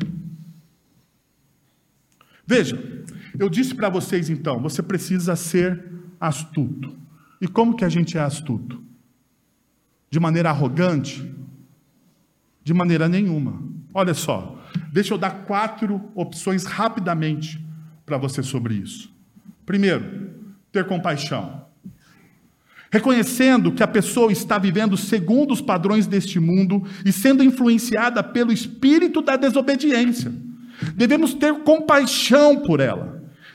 Veja, 2.47 2.81
eu 3.37 3.49
disse 3.49 3.75
para 3.75 3.89
vocês 3.89 4.31
então, 4.31 4.63
você 4.63 4.81
precisa 4.81 5.35
ser 5.35 5.85
astuto. 6.21 7.04
E 7.45 7.47
como 7.47 7.77
que 7.77 7.85
a 7.85 7.91
gente 7.91 8.17
é 8.17 8.23
astuto? 8.23 8.83
De 10.09 10.19
maneira 10.19 10.49
arrogante? 10.49 11.31
De 12.63 12.73
maneira 12.73 13.07
nenhuma. 13.07 13.63
Olha 13.93 14.15
só, 14.15 14.59
deixa 14.91 15.13
eu 15.13 15.19
dar 15.19 15.45
quatro 15.45 16.11
opções 16.15 16.65
rapidamente 16.65 17.63
para 18.07 18.17
você 18.17 18.43
sobre 18.43 18.77
isso. 18.77 19.13
Primeiro, 19.67 20.31
ter 20.73 20.87
compaixão. 20.87 21.67
Reconhecendo 22.91 23.73
que 23.73 23.83
a 23.83 23.89
pessoa 23.89 24.33
está 24.33 24.57
vivendo 24.57 24.97
segundo 24.97 25.53
os 25.53 25.61
padrões 25.61 26.07
deste 26.07 26.41
mundo 26.41 26.83
e 27.05 27.13
sendo 27.13 27.45
influenciada 27.45 28.23
pelo 28.23 28.53
espírito 28.53 29.21
da 29.21 29.37
desobediência. 29.37 30.33
Devemos 30.97 31.35
ter 31.35 31.53
compaixão 31.61 32.63
por 32.63 32.81
ela. 32.81 33.14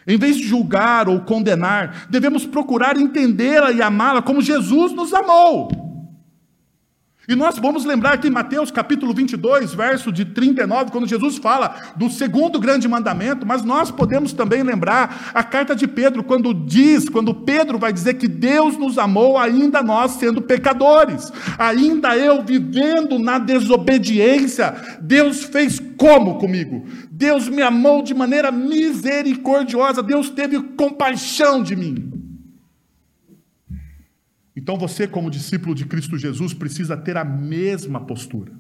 Em 0.10 0.18
vez 0.18 0.38
de 0.38 0.44
julgar 0.44 1.08
ou 1.08 1.20
condenar, 1.20 2.08
devemos 2.10 2.44
procurar 2.44 2.98
entendê-la 2.98 3.72
e 3.72 3.80
amá-la 3.80 4.24
como 4.24 4.42
Jesus 4.42 4.92
nos 4.92 5.13
amou. 5.13 5.70
E 7.30 7.36
nós 7.36 7.60
vamos 7.60 7.86
lembrar 7.86 8.13
aqui 8.13 8.28
em 8.28 8.32
Mateus 8.32 8.72
capítulo 8.72 9.13
22, 9.13 9.75
verso 9.75 10.12
de 10.12 10.25
39, 10.25 10.89
quando 10.89 11.06
Jesus 11.06 11.38
fala 11.38 11.75
do 11.96 12.10
segundo 12.10 12.60
grande 12.60 12.88
mandamento, 12.88 13.46
mas 13.46 13.63
nós 13.63 13.92
podemos 13.92 14.34
também 14.34 14.63
lembrar 14.63 15.30
a 15.32 15.44
carta 15.44 15.75
de 15.75 15.88
Pedro, 15.88 16.24
quando 16.24 16.56
diz, 16.56 17.08
quando 17.08 17.32
Pedro 17.32 17.78
vai 17.78 17.94
dizer 17.94 18.16
que 18.16 18.28
Deus 18.28 18.80
nos 18.80 18.98
amou 18.98 19.38
ainda 19.38 19.84
nós 19.84 20.13
sendo 20.13 20.42
pecadores, 20.42 21.32
ainda 21.60 22.18
eu 22.18 22.44
vivendo 22.44 23.20
na 23.20 23.38
desobediência, 23.38 24.74
Deus 25.00 25.44
fez 25.44 25.80
como 26.00 26.39
comigo? 26.39 26.84
Deus 27.19 27.49
me 27.49 27.61
amou 27.61 28.01
de 28.01 28.13
maneira 28.13 28.49
misericordiosa, 28.49 30.01
Deus 30.01 30.29
teve 30.29 30.57
compaixão 30.77 31.61
de 31.61 31.75
mim. 31.75 32.13
Então 34.55 34.77
você, 34.77 35.05
como 35.05 35.29
discípulo 35.29 35.75
de 35.75 35.85
Cristo 35.85 36.17
Jesus, 36.17 36.53
precisa 36.53 36.95
ter 36.95 37.17
a 37.17 37.25
mesma 37.25 37.99
postura. 37.99 38.53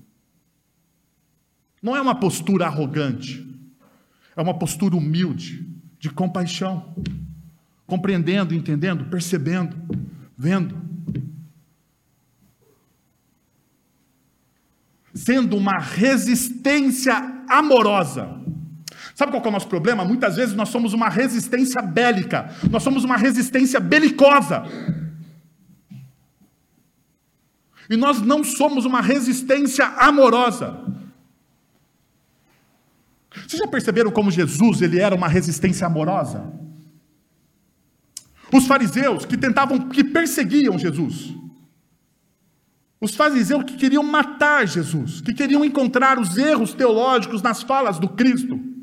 Não 1.81 1.95
é 1.95 2.01
uma 2.01 2.15
postura 2.15 2.65
arrogante, 2.65 3.49
é 4.35 4.41
uma 4.41 4.59
postura 4.59 4.97
humilde, 4.97 5.65
de 5.97 6.09
compaixão, 6.09 6.93
compreendendo, 7.87 8.53
entendendo, 8.53 9.05
percebendo, 9.05 9.77
vendo. 10.37 10.77
Sendo 15.13 15.55
uma 15.55 15.79
resistência 15.79 17.15
amorosa. 17.47 18.38
Sabe 19.19 19.33
qual 19.33 19.43
é 19.43 19.47
o 19.49 19.51
nosso 19.51 19.67
problema? 19.67 20.05
Muitas 20.05 20.37
vezes 20.37 20.55
nós 20.55 20.69
somos 20.69 20.93
uma 20.93 21.09
resistência 21.09 21.81
bélica, 21.81 22.55
nós 22.71 22.81
somos 22.81 23.03
uma 23.03 23.17
resistência 23.17 23.77
belicosa. 23.77 24.63
E 27.89 27.97
nós 27.97 28.21
não 28.21 28.45
somos 28.45 28.85
uma 28.85 29.01
resistência 29.01 29.85
amorosa. 29.85 30.85
Vocês 33.45 33.61
já 33.61 33.67
perceberam 33.67 34.09
como 34.09 34.31
Jesus 34.31 34.81
ele 34.81 35.01
era 35.01 35.13
uma 35.13 35.27
resistência 35.27 35.85
amorosa? 35.85 36.53
Os 38.53 38.67
fariseus 38.67 39.25
que 39.25 39.35
tentavam, 39.35 39.89
que 39.89 40.01
perseguiam 40.01 40.79
Jesus. 40.79 41.35
Os 43.01 43.15
fariseus 43.15 43.65
que 43.65 43.75
queriam 43.75 44.01
matar 44.01 44.65
Jesus, 44.65 45.19
que 45.19 45.33
queriam 45.33 45.65
encontrar 45.65 46.17
os 46.17 46.37
erros 46.37 46.73
teológicos 46.73 47.41
nas 47.41 47.61
falas 47.61 47.99
do 47.99 48.07
Cristo. 48.07 48.78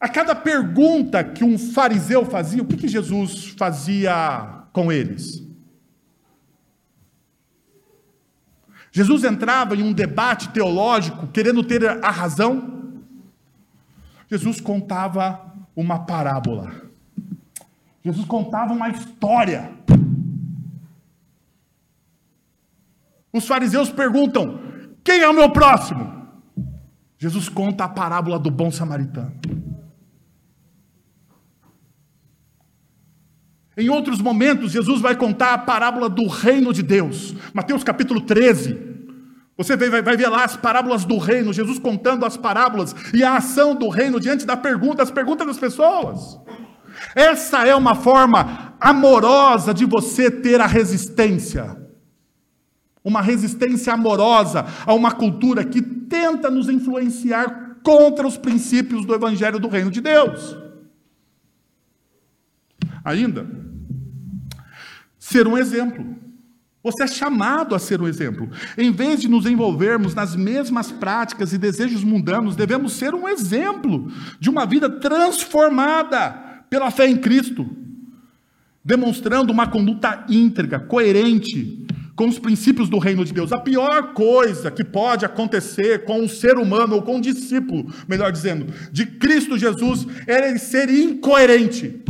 A 0.00 0.08
cada 0.08 0.34
pergunta 0.34 1.22
que 1.22 1.44
um 1.44 1.58
fariseu 1.58 2.24
fazia, 2.24 2.62
o 2.62 2.66
que, 2.66 2.76
que 2.76 2.88
Jesus 2.88 3.48
fazia 3.50 4.64
com 4.72 4.90
eles? 4.90 5.46
Jesus 8.90 9.24
entrava 9.24 9.76
em 9.76 9.82
um 9.82 9.92
debate 9.92 10.48
teológico, 10.48 11.26
querendo 11.28 11.62
ter 11.62 11.86
a 12.02 12.10
razão. 12.10 12.94
Jesus 14.28 14.58
contava 14.58 15.54
uma 15.76 16.06
parábola. 16.06 16.72
Jesus 18.02 18.26
contava 18.26 18.72
uma 18.72 18.88
história. 18.88 19.70
Os 23.32 23.46
fariseus 23.46 23.90
perguntam: 23.90 24.58
quem 25.04 25.20
é 25.20 25.28
o 25.28 25.34
meu 25.34 25.50
próximo? 25.50 26.18
Jesus 27.18 27.50
conta 27.50 27.84
a 27.84 27.88
parábola 27.88 28.38
do 28.38 28.50
bom 28.50 28.70
samaritano. 28.70 29.32
Em 33.76 33.88
outros 33.88 34.20
momentos, 34.20 34.72
Jesus 34.72 35.00
vai 35.00 35.16
contar 35.16 35.54
a 35.54 35.58
parábola 35.58 36.08
do 36.08 36.26
reino 36.26 36.72
de 36.72 36.82
Deus. 36.82 37.34
Mateus 37.54 37.84
capítulo 37.84 38.20
13. 38.20 38.90
Você 39.56 39.76
vai, 39.76 40.16
ver 40.16 40.28
lá 40.28 40.44
as 40.44 40.56
parábolas 40.56 41.04
do 41.04 41.18
reino, 41.18 41.52
Jesus 41.52 41.78
contando 41.78 42.24
as 42.24 42.36
parábolas 42.36 42.94
e 43.12 43.22
a 43.22 43.36
ação 43.36 43.74
do 43.74 43.90
reino 43.90 44.18
diante 44.18 44.46
da 44.46 44.56
pergunta, 44.56 45.02
as 45.02 45.10
perguntas 45.10 45.46
das 45.46 45.58
pessoas. 45.58 46.40
Essa 47.14 47.66
é 47.66 47.74
uma 47.74 47.94
forma 47.94 48.74
amorosa 48.80 49.74
de 49.74 49.84
você 49.84 50.30
ter 50.30 50.60
a 50.60 50.66
resistência. 50.66 51.78
uma 53.02 53.22
resistência 53.22 53.92
amorosa 53.94 54.64
a 54.86 54.92
uma 54.92 55.12
cultura 55.12 55.64
que 55.64 55.80
tenta 55.80 56.50
nos 56.50 56.68
influenciar 56.68 57.76
contra 57.82 58.26
os 58.26 58.36
princípios 58.36 59.06
do 59.06 59.14
Evangelho 59.14 59.58
do 59.58 59.68
Reino 59.68 59.90
de 59.90 60.00
Deus. 60.00 60.56
Ainda, 63.04 63.46
ser 65.18 65.46
um 65.46 65.56
exemplo. 65.56 66.16
Você 66.82 67.04
é 67.04 67.06
chamado 67.06 67.74
a 67.74 67.78
ser 67.78 68.00
um 68.00 68.08
exemplo. 68.08 68.48
Em 68.76 68.90
vez 68.90 69.20
de 69.20 69.28
nos 69.28 69.44
envolvermos 69.44 70.14
nas 70.14 70.34
mesmas 70.34 70.90
práticas 70.90 71.52
e 71.52 71.58
desejos 71.58 72.02
mundanos, 72.02 72.56
devemos 72.56 72.94
ser 72.94 73.14
um 73.14 73.28
exemplo 73.28 74.10
de 74.38 74.48
uma 74.48 74.64
vida 74.64 74.88
transformada 74.88 76.64
pela 76.70 76.90
fé 76.90 77.06
em 77.06 77.18
Cristo, 77.18 77.68
demonstrando 78.82 79.52
uma 79.52 79.66
conduta 79.66 80.24
íntegra, 80.28 80.80
coerente 80.80 81.86
com 82.16 82.28
os 82.28 82.38
princípios 82.38 82.88
do 82.88 82.98
reino 82.98 83.24
de 83.24 83.32
Deus. 83.32 83.52
A 83.52 83.58
pior 83.58 84.14
coisa 84.14 84.70
que 84.70 84.84
pode 84.84 85.24
acontecer 85.24 86.04
com 86.04 86.20
um 86.20 86.28
ser 86.28 86.56
humano 86.56 86.96
ou 86.96 87.02
com 87.02 87.16
um 87.16 87.20
discípulo, 87.20 87.92
melhor 88.08 88.32
dizendo, 88.32 88.66
de 88.90 89.04
Cristo 89.04 89.58
Jesus, 89.58 90.06
é 90.26 90.48
ele 90.48 90.58
ser 90.58 90.88
incoerente. 90.88 92.02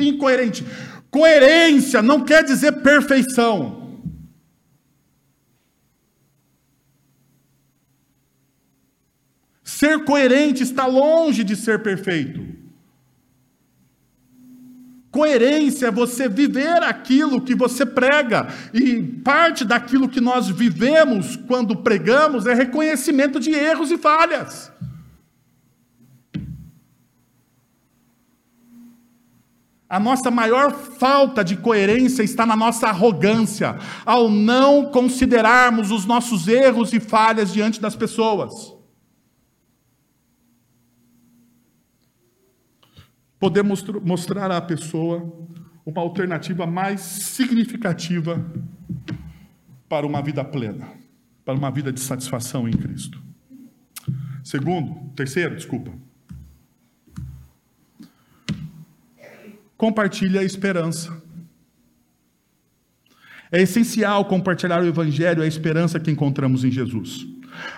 Incoerente. 0.00 0.64
Coerência 1.10 2.00
não 2.02 2.24
quer 2.24 2.44
dizer 2.44 2.72
perfeição. 2.82 3.80
Ser 9.64 10.04
coerente 10.04 10.62
está 10.62 10.86
longe 10.86 11.42
de 11.42 11.56
ser 11.56 11.82
perfeito. 11.82 12.60
Coerência 15.10 15.86
é 15.86 15.90
você 15.90 16.28
viver 16.28 16.82
aquilo 16.84 17.40
que 17.40 17.54
você 17.54 17.84
prega, 17.84 18.46
e 18.72 19.02
parte 19.02 19.64
daquilo 19.64 20.08
que 20.08 20.20
nós 20.20 20.48
vivemos 20.48 21.34
quando 21.34 21.74
pregamos 21.76 22.46
é 22.46 22.54
reconhecimento 22.54 23.40
de 23.40 23.50
erros 23.50 23.90
e 23.90 23.98
falhas. 23.98 24.70
A 29.90 29.98
nossa 29.98 30.30
maior 30.30 30.70
falta 30.72 31.42
de 31.42 31.56
coerência 31.56 32.22
está 32.22 32.46
na 32.46 32.54
nossa 32.54 32.86
arrogância, 32.86 33.76
ao 34.06 34.30
não 34.30 34.88
considerarmos 34.88 35.90
os 35.90 36.06
nossos 36.06 36.46
erros 36.46 36.92
e 36.92 37.00
falhas 37.00 37.52
diante 37.52 37.80
das 37.80 37.96
pessoas. 37.96 38.72
Podemos 43.36 43.82
mostrar 44.04 44.48
à 44.52 44.60
pessoa 44.60 45.28
uma 45.84 46.00
alternativa 46.00 46.64
mais 46.68 47.00
significativa 47.00 48.46
para 49.88 50.06
uma 50.06 50.22
vida 50.22 50.44
plena, 50.44 50.86
para 51.44 51.58
uma 51.58 51.70
vida 51.70 51.92
de 51.92 51.98
satisfação 51.98 52.68
em 52.68 52.72
Cristo. 52.72 53.20
Segundo, 54.44 55.10
terceiro, 55.16 55.56
desculpa. 55.56 55.90
Compartilhe 59.80 60.38
a 60.38 60.44
esperança. 60.44 61.10
É 63.50 63.62
essencial 63.62 64.26
compartilhar 64.26 64.82
o 64.82 64.86
Evangelho 64.86 65.42
e 65.42 65.46
a 65.46 65.48
esperança 65.48 65.98
que 65.98 66.10
encontramos 66.10 66.64
em 66.64 66.70
Jesus. 66.70 67.26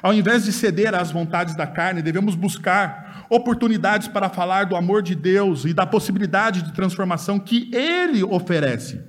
Ao 0.02 0.12
invés 0.12 0.44
de 0.44 0.52
ceder 0.52 0.96
às 0.96 1.12
vontades 1.12 1.54
da 1.54 1.64
carne, 1.64 2.02
devemos 2.02 2.34
buscar 2.34 3.24
oportunidades 3.30 4.08
para 4.08 4.28
falar 4.28 4.66
do 4.66 4.74
amor 4.74 5.00
de 5.00 5.14
Deus 5.14 5.64
e 5.64 5.72
da 5.72 5.86
possibilidade 5.86 6.62
de 6.62 6.72
transformação 6.72 7.38
que 7.38 7.70
Ele 7.72 8.24
oferece. 8.24 9.00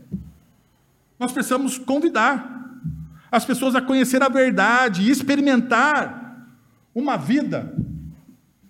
Nós 1.20 1.32
precisamos 1.32 1.80
convidar 1.80 2.48
as 3.32 3.44
pessoas 3.44 3.74
a 3.74 3.82
conhecer 3.82 4.22
a 4.22 4.30
verdade 4.30 5.02
e 5.02 5.10
experimentar 5.10 6.48
uma 6.94 7.18
vida 7.18 7.76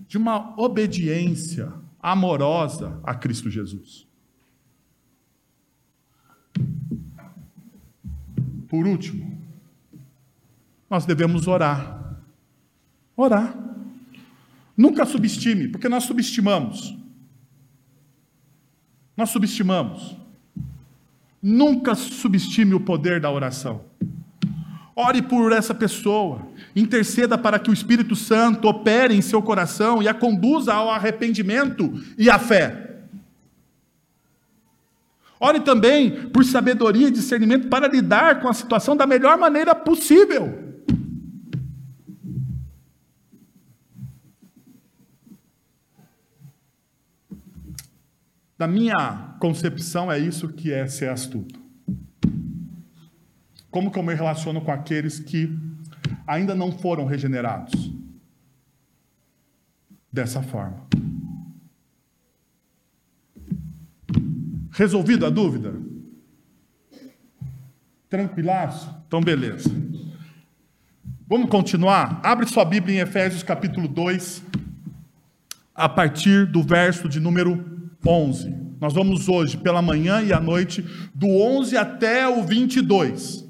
de 0.07 0.17
uma 0.17 0.57
obediência 0.57 1.73
amorosa 2.01 2.97
a 3.03 3.13
Cristo 3.13 3.49
Jesus. 3.49 4.12
Por 8.67 8.87
último, 8.87 9.37
nós 10.89 11.05
devemos 11.05 11.47
orar. 11.47 12.17
Orar. 13.15 13.55
Nunca 14.75 15.05
subestime, 15.05 15.67
porque 15.67 15.87
nós 15.87 16.03
subestimamos. 16.03 16.97
Nós 19.15 19.29
subestimamos. 19.29 20.15
Nunca 21.41 21.93
subestime 21.93 22.73
o 22.73 22.79
poder 22.79 23.19
da 23.19 23.29
oração. 23.29 23.85
Ore 24.95 25.21
por 25.21 25.51
essa 25.51 25.73
pessoa. 25.73 26.47
Interceda 26.75 27.37
para 27.37 27.59
que 27.59 27.69
o 27.69 27.73
Espírito 27.73 28.15
Santo 28.15 28.67
opere 28.67 29.15
em 29.15 29.21
seu 29.21 29.41
coração 29.41 30.01
e 30.01 30.07
a 30.07 30.13
conduza 30.13 30.73
ao 30.73 30.89
arrependimento 30.89 31.93
e 32.17 32.29
à 32.29 32.39
fé. 32.39 32.92
Ore 35.43 35.59
também 35.59 36.29
por 36.29 36.45
sabedoria 36.45 37.09
e 37.09 37.11
discernimento 37.11 37.67
para 37.67 37.85
lidar 37.85 38.39
com 38.39 38.47
a 38.47 38.53
situação 38.53 38.95
da 38.95 39.05
melhor 39.05 39.37
maneira 39.37 39.75
possível. 39.75 40.57
Da 48.57 48.65
minha 48.65 49.35
concepção, 49.37 50.09
é 50.09 50.17
isso 50.17 50.47
que 50.47 50.71
é 50.71 50.87
ser 50.87 51.09
astuto. 51.09 51.59
Como 53.69 53.91
que 53.91 53.99
eu 53.99 54.03
me 54.03 54.13
relaciono 54.13 54.61
com 54.61 54.71
aqueles 54.71 55.19
que 55.19 55.49
ainda 56.25 56.55
não 56.55 56.71
foram 56.71 57.05
regenerados? 57.05 57.91
Dessa 60.09 60.41
forma. 60.41 60.87
Resolvido 64.73 65.25
a 65.25 65.29
dúvida? 65.29 65.75
Tranquilaço? 68.09 68.89
Então, 69.05 69.21
beleza. 69.21 69.69
Vamos 71.27 71.47
continuar? 71.49 72.19
Abre 72.23 72.47
sua 72.47 72.65
Bíblia 72.65 72.97
em 72.97 72.99
Efésios 72.99 73.43
capítulo 73.43 73.87
2, 73.87 74.43
a 75.75 75.87
partir 75.87 76.47
do 76.47 76.63
verso 76.63 77.07
de 77.07 77.19
número 77.19 77.63
11. 78.05 78.55
Nós 78.81 78.93
vamos 78.93 79.29
hoje, 79.29 79.57
pela 79.57 79.81
manhã 79.81 80.23
e 80.23 80.33
à 80.33 80.39
noite, 80.39 80.83
do 81.13 81.27
11 81.27 81.77
até 81.77 82.27
o 82.27 82.43
22. 82.43 83.47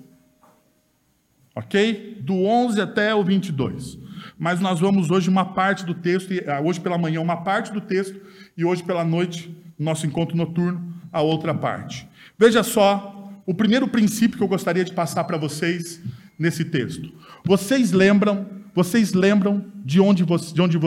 Ok? 1.55 2.21
Do 2.21 2.35
11 2.43 2.81
até 2.81 3.15
o 3.15 3.23
22. 3.23 3.97
Mas 4.37 4.59
nós 4.59 4.81
vamos 4.81 5.09
hoje 5.09 5.29
uma 5.29 5.45
parte 5.53 5.85
do 5.85 5.93
texto, 5.93 6.33
ah, 6.49 6.59
hoje 6.59 6.81
pela 6.81 6.97
manhã 6.97 7.21
uma 7.21 7.37
parte 7.37 7.71
do 7.71 7.79
texto, 7.79 8.19
e 8.57 8.65
hoje 8.65 8.83
pela 8.83 9.05
noite, 9.05 9.55
nosso 9.79 10.05
encontro 10.05 10.35
noturno, 10.35 10.93
a 11.13 11.21
outra 11.21 11.53
parte. 11.53 12.09
Veja 12.37 12.63
só 12.63 13.31
o 13.45 13.53
primeiro 13.53 13.87
princípio 13.87 14.37
que 14.37 14.43
eu 14.43 14.47
gostaria 14.47 14.83
de 14.83 14.91
passar 14.91 15.23
para 15.25 15.37
vocês 15.37 16.01
nesse 16.37 16.65
texto. 16.65 17.13
Vocês 17.45 17.91
lembram, 17.91 18.47
vocês 18.73 19.13
lembram 19.13 19.65
de 19.85 20.01
onde, 20.01 20.25
de 20.25 20.61
onde, 20.61 20.79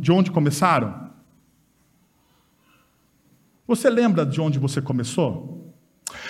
de 0.00 0.12
onde 0.12 0.30
começaram? 0.30 1.10
Você 3.66 3.88
lembra 3.90 4.24
de 4.24 4.40
onde 4.40 4.58
você 4.58 4.80
começou? 4.80 5.74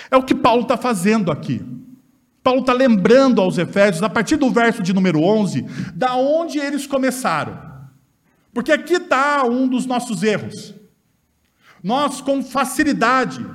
É 0.09 0.17
o 0.17 0.23
que 0.23 0.35
Paulo 0.35 0.63
está 0.63 0.77
fazendo 0.77 1.31
aqui. 1.31 1.63
Paulo 2.43 2.61
está 2.61 2.73
lembrando 2.73 3.41
aos 3.41 3.57
Efésios, 3.57 4.03
a 4.03 4.09
partir 4.09 4.35
do 4.35 4.51
verso 4.51 4.83
de 4.83 4.93
número 4.93 5.19
11, 5.21 5.63
da 5.95 6.15
onde 6.15 6.59
eles 6.59 6.85
começaram. 6.85 7.59
Porque 8.53 8.71
aqui 8.71 8.93
está 8.95 9.43
um 9.43 9.67
dos 9.67 9.85
nossos 9.85 10.23
erros. 10.23 10.73
Nós, 11.85 12.19
com 12.19 12.41
facilidade, 12.41 13.45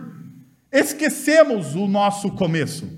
esquecemos 0.71 1.75
o 1.75 1.88
nosso 1.88 2.31
começo. 2.31 2.88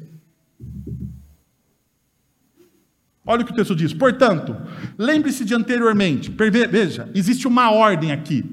Olha 3.24 3.40
o 3.40 3.46
que 3.46 3.52
o 3.52 3.54
texto 3.54 3.74
diz. 3.74 3.94
Portanto, 3.94 4.54
lembre-se 4.98 5.42
de 5.42 5.54
anteriormente. 5.54 6.30
Veja, 6.70 7.10
existe 7.14 7.48
uma 7.48 7.70
ordem 7.70 8.12
aqui. 8.12 8.44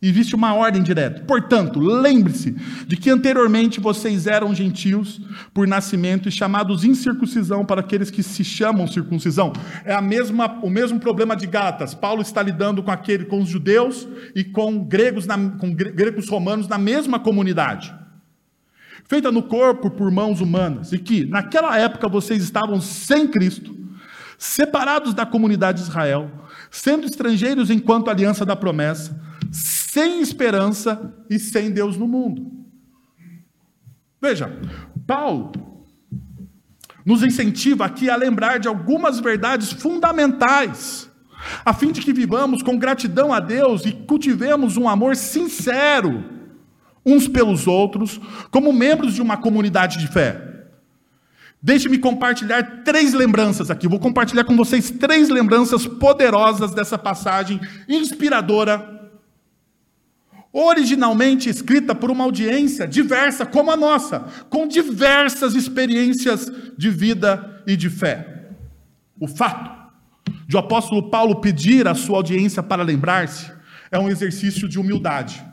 Existe 0.00 0.36
uma 0.36 0.54
ordem 0.54 0.80
direta. 0.80 1.24
Portanto, 1.24 1.80
lembre-se 1.80 2.52
de 2.86 2.96
que 2.96 3.10
anteriormente 3.10 3.80
vocês 3.80 4.28
eram 4.28 4.54
gentios 4.54 5.20
por 5.52 5.66
nascimento 5.66 6.28
e 6.28 6.32
chamados 6.32 6.84
incircuncisão 6.84 7.64
para 7.64 7.80
aqueles 7.80 8.08
que 8.08 8.22
se 8.22 8.44
chamam 8.44 8.86
circuncisão. 8.86 9.52
É 9.84 9.92
a 9.92 10.00
mesma, 10.00 10.60
o 10.62 10.70
mesmo 10.70 11.00
problema 11.00 11.34
de 11.34 11.48
Gálatas. 11.48 11.94
Paulo 11.94 12.22
está 12.22 12.40
lidando 12.40 12.80
com 12.80 12.92
aquele, 12.92 13.24
com 13.24 13.40
os 13.40 13.48
judeus 13.48 14.06
e 14.36 14.44
com 14.44 14.84
gregos, 14.84 15.26
na, 15.26 15.36
com 15.36 15.74
gregos 15.74 16.28
romanos 16.28 16.68
na 16.68 16.78
mesma 16.78 17.18
comunidade. 17.18 17.92
Feita 19.04 19.32
no 19.32 19.42
corpo 19.42 19.90
por 19.90 20.12
mãos 20.12 20.40
humanas, 20.40 20.92
e 20.92 20.98
que 20.98 21.24
naquela 21.24 21.76
época 21.76 22.08
vocês 22.08 22.44
estavam 22.44 22.80
sem 22.80 23.26
Cristo, 23.26 23.74
separados 24.36 25.12
da 25.12 25.26
comunidade 25.26 25.78
de 25.78 25.88
Israel, 25.88 26.30
sendo 26.70 27.04
estrangeiros 27.04 27.68
enquanto 27.68 28.10
aliança 28.10 28.44
da 28.44 28.54
promessa 28.54 29.27
sem 29.50 30.20
esperança 30.20 31.14
e 31.28 31.38
sem 31.38 31.70
Deus 31.70 31.96
no 31.96 32.06
mundo. 32.06 32.50
Veja, 34.20 34.60
Paulo 35.06 35.52
nos 37.04 37.22
incentiva 37.22 37.86
aqui 37.86 38.10
a 38.10 38.16
lembrar 38.16 38.58
de 38.58 38.68
algumas 38.68 39.18
verdades 39.18 39.72
fundamentais, 39.72 41.10
a 41.64 41.72
fim 41.72 41.90
de 41.90 42.00
que 42.02 42.12
vivamos 42.12 42.62
com 42.62 42.76
gratidão 42.76 43.32
a 43.32 43.40
Deus 43.40 43.86
e 43.86 43.92
cultivemos 43.92 44.76
um 44.76 44.88
amor 44.88 45.16
sincero 45.16 46.36
uns 47.06 47.26
pelos 47.26 47.66
outros, 47.66 48.20
como 48.50 48.72
membros 48.72 49.14
de 49.14 49.22
uma 49.22 49.38
comunidade 49.38 49.98
de 49.98 50.08
fé. 50.08 50.66
Deixe-me 51.62 51.98
compartilhar 51.98 52.82
três 52.84 53.14
lembranças 53.14 53.70
aqui. 53.70 53.88
Vou 53.88 53.98
compartilhar 53.98 54.44
com 54.44 54.56
vocês 54.56 54.90
três 54.90 55.30
lembranças 55.30 55.86
poderosas 55.86 56.72
dessa 56.72 56.98
passagem 56.98 57.58
inspiradora 57.88 58.97
originalmente 60.52 61.48
escrita 61.48 61.94
por 61.94 62.10
uma 62.10 62.24
audiência 62.24 62.86
diversa 62.86 63.44
como 63.44 63.70
a 63.70 63.76
nossa, 63.76 64.20
com 64.48 64.66
diversas 64.66 65.54
experiências 65.54 66.50
de 66.76 66.90
vida 66.90 67.62
e 67.66 67.76
de 67.76 67.90
fé. 67.90 68.50
O 69.20 69.28
fato 69.28 69.78
de 70.46 70.56
o 70.56 70.58
apóstolo 70.58 71.10
Paulo 71.10 71.40
pedir 71.40 71.86
à 71.86 71.94
sua 71.94 72.16
audiência 72.16 72.62
para 72.62 72.82
lembrar-se 72.82 73.52
é 73.90 73.98
um 73.98 74.08
exercício 74.08 74.68
de 74.68 74.78
humildade. 74.78 75.44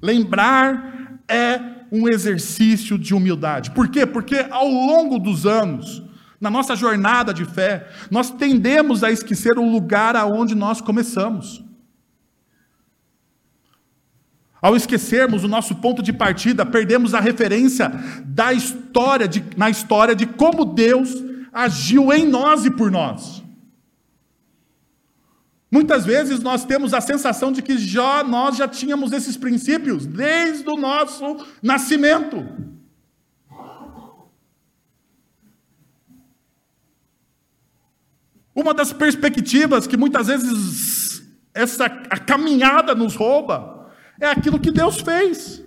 Lembrar 0.00 1.20
é 1.28 1.60
um 1.90 2.08
exercício 2.08 2.98
de 2.98 3.14
humildade. 3.14 3.70
Por 3.70 3.88
quê? 3.88 4.06
Porque 4.06 4.46
ao 4.50 4.68
longo 4.68 5.18
dos 5.18 5.46
anos, 5.46 6.02
na 6.40 6.50
nossa 6.50 6.76
jornada 6.76 7.32
de 7.32 7.44
fé, 7.44 7.88
nós 8.10 8.30
tendemos 8.30 9.02
a 9.02 9.10
esquecer 9.10 9.58
o 9.58 9.70
lugar 9.70 10.16
aonde 10.16 10.54
nós 10.54 10.80
começamos. 10.80 11.65
Ao 14.60 14.74
esquecermos 14.74 15.44
o 15.44 15.48
nosso 15.48 15.74
ponto 15.76 16.02
de 16.02 16.12
partida, 16.12 16.64
perdemos 16.64 17.14
a 17.14 17.20
referência 17.20 17.90
da 18.24 18.52
história 18.52 19.28
de, 19.28 19.44
na 19.56 19.68
história 19.68 20.14
de 20.14 20.26
como 20.26 20.64
Deus 20.64 21.10
agiu 21.52 22.12
em 22.12 22.26
nós 22.26 22.64
e 22.64 22.70
por 22.70 22.90
nós. 22.90 23.42
Muitas 25.70 26.06
vezes 26.06 26.40
nós 26.40 26.64
temos 26.64 26.94
a 26.94 27.00
sensação 27.00 27.52
de 27.52 27.60
que 27.60 27.76
já 27.76 28.24
nós 28.24 28.56
já 28.56 28.66
tínhamos 28.66 29.12
esses 29.12 29.36
princípios 29.36 30.06
desde 30.06 30.68
o 30.70 30.76
nosso 30.76 31.44
nascimento. 31.62 32.46
Uma 38.54 38.72
das 38.72 38.90
perspectivas 38.90 39.86
que 39.86 39.98
muitas 39.98 40.28
vezes 40.28 41.22
essa 41.52 41.84
a 41.84 42.18
caminhada 42.18 42.94
nos 42.94 43.14
rouba 43.14 43.75
é 44.20 44.26
aquilo 44.26 44.58
que 44.58 44.70
Deus 44.70 45.00
fez. 45.00 45.62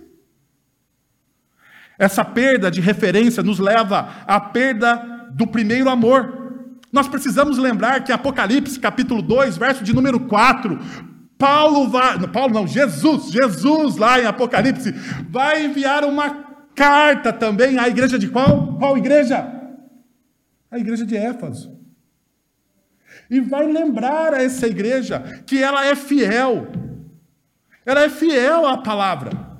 Essa 1.98 2.24
perda 2.24 2.70
de 2.70 2.80
referência 2.80 3.42
nos 3.42 3.58
leva 3.58 4.24
à 4.26 4.40
perda 4.40 4.96
do 5.32 5.46
primeiro 5.46 5.88
amor. 5.88 6.40
Nós 6.92 7.06
precisamos 7.06 7.58
lembrar 7.58 8.02
que 8.02 8.10
Apocalipse, 8.10 8.80
capítulo 8.80 9.22
2, 9.22 9.56
verso 9.56 9.84
de 9.84 9.94
número 9.94 10.20
4, 10.20 10.78
Paulo 11.38 11.88
vai, 11.88 12.18
Paulo 12.28 12.52
não, 12.52 12.66
Jesus, 12.66 13.30
Jesus 13.30 13.96
lá 13.96 14.20
em 14.20 14.26
Apocalipse, 14.26 14.92
vai 15.28 15.64
enviar 15.64 16.04
uma 16.04 16.50
carta 16.74 17.32
também 17.32 17.78
à 17.78 17.88
igreja 17.88 18.18
de 18.18 18.28
qual? 18.28 18.76
Qual 18.78 18.96
igreja? 18.96 19.46
A 20.70 20.78
igreja 20.78 21.04
de 21.04 21.16
Éfeso. 21.16 21.78
E 23.30 23.40
vai 23.40 23.66
lembrar 23.66 24.34
a 24.34 24.42
essa 24.42 24.66
igreja 24.66 25.20
que 25.46 25.62
ela 25.62 25.86
é 25.86 25.94
fiel, 25.94 26.66
ela 27.90 28.02
é 28.02 28.08
fiel 28.08 28.66
à 28.66 28.78
palavra. 28.78 29.50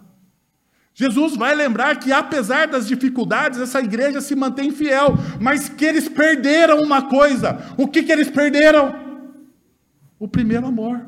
Jesus 0.95 1.37
vai 1.37 1.55
lembrar 1.55 1.97
que, 1.99 2.13
apesar 2.13 2.69
das 2.69 2.87
dificuldades, 2.87 3.59
essa 3.59 3.81
igreja 3.81 4.21
se 4.21 4.35
mantém 4.37 4.71
fiel, 4.71 5.15
mas 5.41 5.69
que 5.69 5.85
eles 5.85 6.09
perderam 6.09 6.83
uma 6.83 7.09
coisa. 7.09 7.59
O 7.79 7.89
que, 7.89 8.03
que 8.03 8.13
eles 8.13 8.29
perderam? 8.29 8.95
O 10.19 10.29
primeiro 10.29 10.67
amor. 10.67 11.01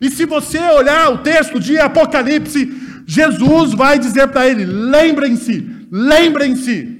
E 0.00 0.10
se 0.10 0.24
você 0.26 0.58
olhar 0.58 1.10
o 1.10 1.18
texto 1.18 1.58
de 1.58 1.78
Apocalipse, 1.78 2.70
Jesus 3.06 3.72
vai 3.72 3.98
dizer 3.98 4.28
para 4.28 4.46
ele: 4.46 4.64
lembrem-se, 4.64 5.86
lembrem-se. 5.90 6.94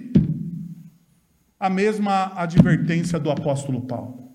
A 1.59 1.71
mesma 1.71 2.33
advertência 2.35 3.19
do 3.19 3.31
apóstolo 3.31 3.83
Paulo. 3.83 4.26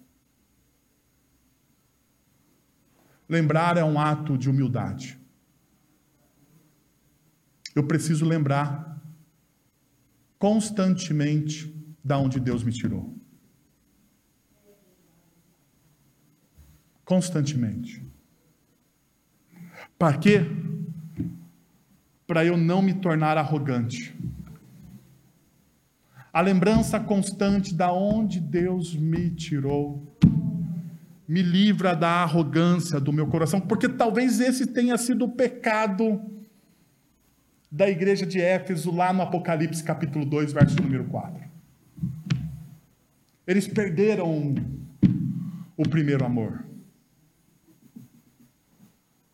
Lembrar 3.31 3.77
é 3.77 3.83
um 3.83 3.97
ato 3.97 4.37
de 4.37 4.49
humildade. 4.49 5.17
Eu 7.73 7.87
preciso 7.87 8.25
lembrar 8.25 9.01
constantemente 10.37 11.73
da 12.03 12.17
onde 12.17 12.41
Deus 12.41 12.61
me 12.61 12.73
tirou. 12.73 13.17
Constantemente. 17.05 18.05
Para 19.97 20.17
quê? 20.17 20.41
Para 22.27 22.43
eu 22.43 22.57
não 22.57 22.81
me 22.81 22.95
tornar 22.95 23.37
arrogante. 23.37 24.13
A 26.33 26.41
lembrança 26.41 26.99
constante 26.99 27.73
da 27.73 27.93
onde 27.93 28.41
Deus 28.41 28.93
me 28.93 29.29
tirou 29.29 30.17
me 31.31 31.41
livra 31.41 31.95
da 31.95 32.09
arrogância 32.09 32.99
do 32.99 33.13
meu 33.13 33.25
coração, 33.25 33.61
porque 33.61 33.87
talvez 33.87 34.41
esse 34.41 34.67
tenha 34.67 34.97
sido 34.97 35.23
o 35.23 35.31
pecado 35.31 36.21
da 37.71 37.89
igreja 37.89 38.25
de 38.25 38.41
Éfeso 38.41 38.93
lá 38.93 39.13
no 39.13 39.21
Apocalipse 39.21 39.81
capítulo 39.81 40.25
2, 40.25 40.51
verso 40.51 40.75
número 40.81 41.05
4. 41.05 41.41
Eles 43.47 43.65
perderam 43.65 44.55
o 45.77 45.83
primeiro 45.87 46.25
amor. 46.25 46.65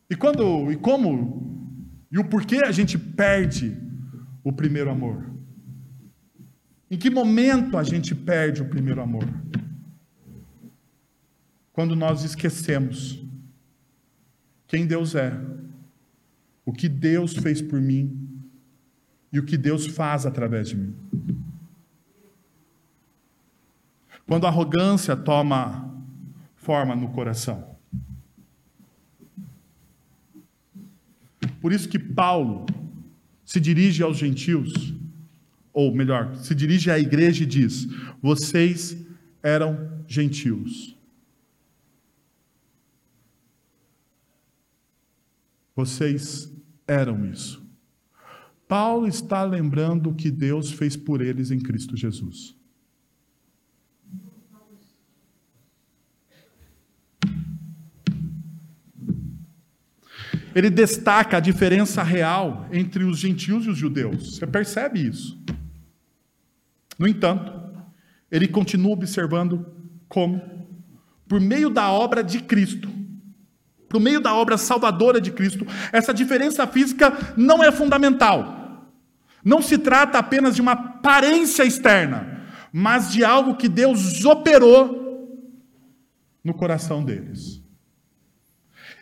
E 0.08 0.16
quando 0.16 0.72
e 0.72 0.76
como 0.76 1.74
e 2.12 2.20
o 2.20 2.26
porquê 2.26 2.58
a 2.58 2.72
gente 2.72 2.96
perde 2.96 3.76
o 4.44 4.54
primeiro 4.54 4.92
amor? 4.92 5.32
Em 6.92 6.98
que 6.98 7.10
momento 7.10 7.76
a 7.76 7.82
gente 7.82 8.14
perde 8.14 8.62
o 8.62 8.70
primeiro 8.70 9.02
amor? 9.02 9.28
Quando 11.78 11.96
nós 11.96 12.24
esquecemos 12.24 13.24
quem 14.66 14.88
Deus 14.88 15.14
é, 15.14 15.40
o 16.66 16.74
que 16.74 16.90
Deus 16.90 17.36
fez 17.36 17.62
por 17.62 17.80
mim 17.80 18.42
e 19.32 19.38
o 19.38 19.46
que 19.46 19.56
Deus 19.56 19.86
faz 19.86 20.26
através 20.26 20.70
de 20.70 20.76
mim. 20.76 20.96
Quando 24.26 24.48
a 24.48 24.50
arrogância 24.50 25.16
toma 25.16 25.96
forma 26.56 26.96
no 26.96 27.10
coração. 27.10 27.78
Por 31.62 31.72
isso 31.72 31.88
que 31.88 32.00
Paulo 32.00 32.66
se 33.46 33.60
dirige 33.60 34.02
aos 34.02 34.18
gentios, 34.18 34.96
ou 35.72 35.94
melhor, 35.94 36.34
se 36.38 36.56
dirige 36.56 36.90
à 36.90 36.98
igreja 36.98 37.44
e 37.44 37.46
diz: 37.46 37.88
Vocês 38.20 38.98
eram 39.44 40.02
gentios 40.08 40.97
Vocês 45.78 46.52
eram 46.88 47.24
isso. 47.24 47.64
Paulo 48.68 49.08
está 49.08 49.44
lembrando 49.44 50.10
o 50.10 50.16
que 50.16 50.32
Deus 50.32 50.72
fez 50.72 50.98
por 50.98 51.22
eles 51.22 51.52
em 51.52 51.60
Cristo 51.60 51.96
Jesus. 51.96 52.56
Ele 60.56 60.72
destaca 60.72 61.38
a 61.38 61.40
diferença 61.40 62.02
real 62.02 62.68
entre 62.72 63.04
os 63.04 63.20
gentios 63.20 63.68
e 63.68 63.70
os 63.70 63.78
judeus. 63.78 64.36
Você 64.36 64.48
percebe 64.48 65.08
isso? 65.08 65.40
No 66.98 67.08
entanto, 67.08 67.54
ele 68.32 68.48
continua 68.48 68.94
observando 68.94 69.64
como, 70.10 70.42
por 71.28 71.40
meio 71.40 71.70
da 71.70 71.92
obra 71.92 72.24
de 72.24 72.42
Cristo, 72.42 72.97
por 73.90 74.00
meio 74.00 74.20
da 74.20 74.34
obra 74.34 74.58
salvadora 74.58 75.20
de 75.20 75.32
Cristo, 75.32 75.66
essa 75.92 76.14
diferença 76.14 76.66
física 76.68 77.14
não 77.36 77.64
é 77.64 77.72
fundamental. 77.72 78.88
Não 79.44 79.62
se 79.62 79.78
trata 79.78 80.18
apenas 80.18 80.56
de 80.56 80.62
uma 80.62 80.74
aparência 80.74 81.64
externa, 81.64 82.46
mas 82.72 83.12
de 83.12 83.24
algo 83.24 83.56
que 83.56 83.70
Deus 83.70 84.26
operou 84.26 85.08
no 86.44 86.54
coração 86.54 87.04
deles. 87.04 87.62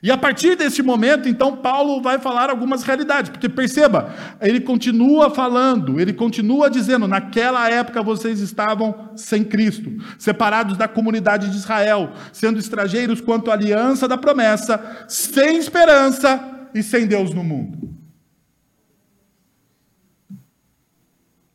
E 0.06 0.12
a 0.12 0.18
partir 0.18 0.56
desse 0.56 0.84
momento, 0.84 1.28
então, 1.28 1.58
Paulo 1.58 2.00
vai 2.00 2.20
falar 2.20 2.52
algumas 2.52 2.84
realidades, 2.84 3.32
porque 3.32 3.50
perceba, 3.50 4.14
ele 4.40 4.62
continua 4.62 5.32
falando, 5.32 6.00
ele 6.00 6.14
continua 6.14 6.70
dizendo: 6.70 7.08
naquela 7.08 7.68
época 7.72 8.04
vocês 8.04 8.40
estavam 8.40 9.14
sem 9.16 9.44
Cristo, 9.44 9.92
separados 10.20 10.78
da 10.78 10.88
comunidade 10.88 11.50
de 11.50 11.58
Israel, 11.58 12.14
sendo 12.32 12.60
estrangeiros 12.60 13.20
quanto 13.20 13.50
à 13.50 13.56
aliança 13.56 14.08
da 14.08 14.16
promessa, 14.16 15.08
sem 15.08 15.58
esperança 15.58 16.70
e 16.76 16.84
sem 16.84 17.08
Deus 17.08 17.34
no 17.34 17.44
mundo. 17.44 17.92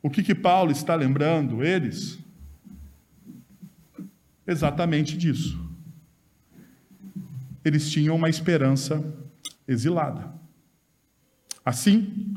O 0.03 0.11
que, 0.11 0.25
que 0.25 0.35
Paulo 0.35 0.73
está 0.73 0.97
lembrando 0.97 1.63
eles? 1.63 2.19
Exatamente 4.45 5.17
disso. 5.17 5.70
Eles 7.65 7.91
tinham 7.91 8.17
uma 8.17 8.29
esperança 8.29 9.03
exilada. 9.67 10.33
Assim, 11.65 12.35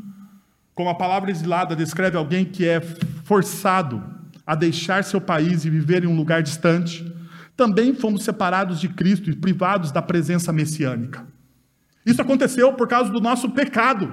como 0.75 0.89
a 0.89 0.95
palavra 0.95 1.31
exilada 1.31 1.75
descreve 1.75 2.17
alguém 2.17 2.45
que 2.45 2.67
é 2.67 2.81
forçado 3.23 4.03
a 4.45 4.55
deixar 4.55 5.03
seu 5.03 5.21
país 5.21 5.65
e 5.65 5.69
viver 5.69 6.03
em 6.03 6.07
um 6.07 6.15
lugar 6.15 6.43
distante, 6.43 7.09
também 7.55 7.93
fomos 7.93 8.23
separados 8.23 8.79
de 8.79 8.89
Cristo 8.89 9.29
e 9.29 9.35
privados 9.35 9.91
da 9.91 10.01
presença 10.01 10.51
messiânica. 10.51 11.25
Isso 12.05 12.21
aconteceu 12.21 12.73
por 12.73 12.87
causa 12.87 13.11
do 13.11 13.21
nosso 13.21 13.51
pecado. 13.51 14.11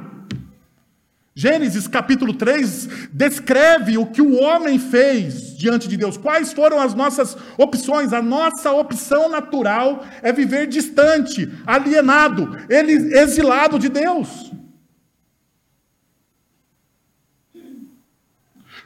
Gênesis 1.40 1.88
capítulo 1.88 2.34
3 2.34 3.08
descreve 3.14 3.96
o 3.96 4.04
que 4.04 4.20
o 4.20 4.38
homem 4.38 4.78
fez 4.78 5.56
diante 5.56 5.88
de 5.88 5.96
Deus. 5.96 6.18
Quais 6.18 6.52
foram 6.52 6.78
as 6.78 6.92
nossas 6.92 7.34
opções? 7.56 8.12
A 8.12 8.20
nossa 8.20 8.70
opção 8.72 9.26
natural 9.30 10.04
é 10.20 10.34
viver 10.34 10.66
distante, 10.66 11.50
alienado, 11.66 12.46
exilado 12.68 13.78
de 13.78 13.88
Deus. 13.88 14.52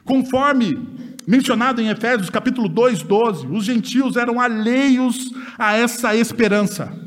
Conforme 0.05 0.79
mencionado 1.27 1.81
em 1.81 1.89
Efésios 1.89 2.29
capítulo 2.29 2.69
2, 2.69 3.03
12, 3.03 3.47
os 3.47 3.65
gentios 3.65 4.15
eram 4.15 4.39
alheios 4.39 5.29
a 5.59 5.75
essa 5.75 6.15
esperança. 6.15 7.04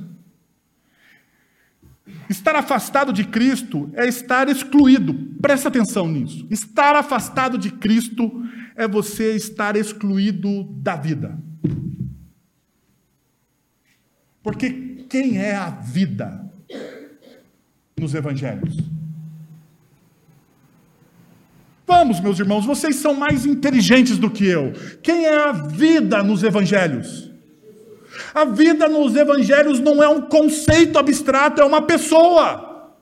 Estar 2.29 2.55
afastado 2.57 3.13
de 3.13 3.25
Cristo 3.25 3.91
é 3.95 4.07
estar 4.07 4.49
excluído. 4.49 5.15
Presta 5.41 5.69
atenção 5.69 6.07
nisso. 6.07 6.47
Estar 6.51 6.95
afastado 6.95 7.57
de 7.57 7.71
Cristo 7.71 8.45
é 8.77 8.87
você 8.87 9.35
estar 9.35 9.77
excluído 9.77 10.65
da 10.65 10.95
vida. 10.95 11.39
Porque 14.43 15.07
quem 15.09 15.39
é 15.39 15.55
a 15.55 15.71
vida 15.71 16.45
nos 17.99 18.15
evangelhos? 18.15 18.77
Vamos, 21.87 22.21
meus 22.21 22.39
irmãos, 22.39 22.67
vocês 22.67 22.97
são 22.97 23.15
mais 23.15 23.47
inteligentes 23.47 24.19
do 24.19 24.31
que 24.31 24.47
eu. 24.47 24.75
Quem 25.03 25.25
é 25.25 25.35
a 25.35 25.53
vida 25.53 26.23
nos 26.23 26.43
evangelhos? 26.43 27.28
A 28.35 28.45
vida 28.45 28.89
nos 28.89 29.15
evangelhos 29.17 29.81
não 29.81 30.03
é 30.03 30.09
um 30.09 30.23
conceito 30.23 30.99
abstrato, 30.99 31.61
é 31.61 31.65
uma 31.65 31.83
pessoa. 31.83 32.97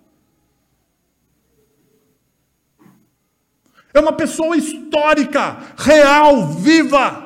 É 3.93 4.01
uma 4.01 4.13
pessoa 4.13 4.57
histórica, 4.57 5.57
real, 5.77 6.49
viva. 6.49 7.25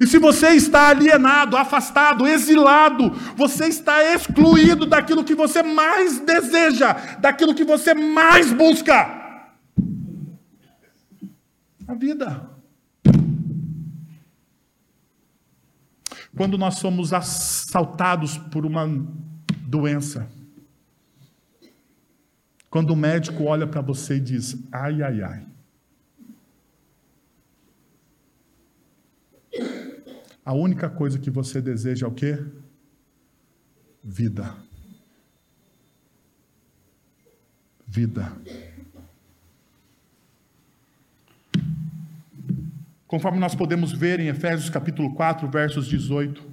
E 0.00 0.06
se 0.06 0.18
você 0.18 0.48
está 0.50 0.88
alienado, 0.88 1.58
afastado, 1.58 2.26
exilado, 2.26 3.10
você 3.36 3.66
está 3.66 4.02
excluído 4.14 4.86
daquilo 4.86 5.22
que 5.22 5.34
você 5.34 5.62
mais 5.62 6.18
deseja, 6.20 6.94
daquilo 7.18 7.54
que 7.54 7.64
você 7.64 7.92
mais 7.92 8.50
busca. 8.50 9.20
A 11.86 11.94
vida. 11.94 12.59
Quando 16.36 16.56
nós 16.56 16.76
somos 16.76 17.12
assaltados 17.12 18.38
por 18.38 18.64
uma 18.64 18.86
doença, 19.66 20.30
quando 22.70 22.90
o 22.90 22.96
médico 22.96 23.44
olha 23.44 23.66
para 23.66 23.80
você 23.80 24.16
e 24.16 24.20
diz: 24.20 24.56
ai, 24.70 25.02
ai, 25.02 25.22
ai. 25.22 25.46
A 30.44 30.52
única 30.54 30.88
coisa 30.88 31.18
que 31.18 31.30
você 31.30 31.60
deseja 31.60 32.06
é 32.06 32.08
o 32.08 32.14
quê? 32.14 32.38
Vida. 34.02 34.56
Vida. 37.86 38.32
Conforme 43.10 43.40
nós 43.40 43.56
podemos 43.56 43.90
ver 43.90 44.20
em 44.20 44.28
Efésios 44.28 44.70
capítulo 44.70 45.12
4, 45.16 45.48
versos 45.48 45.88
18, 45.88 46.48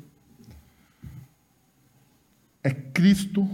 é 2.63 2.71
Cristo 2.71 3.47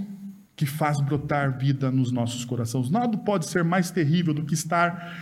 que 0.55 0.65
faz 0.65 1.01
brotar 1.01 1.57
vida 1.57 1.91
nos 1.91 2.13
nossos 2.13 2.45
corações. 2.45 2.89
Nada 2.89 3.17
pode 3.17 3.45
ser 3.47 3.61
mais 3.61 3.91
terrível 3.91 4.33
do 4.33 4.45
que 4.45 4.53
estar 4.53 5.17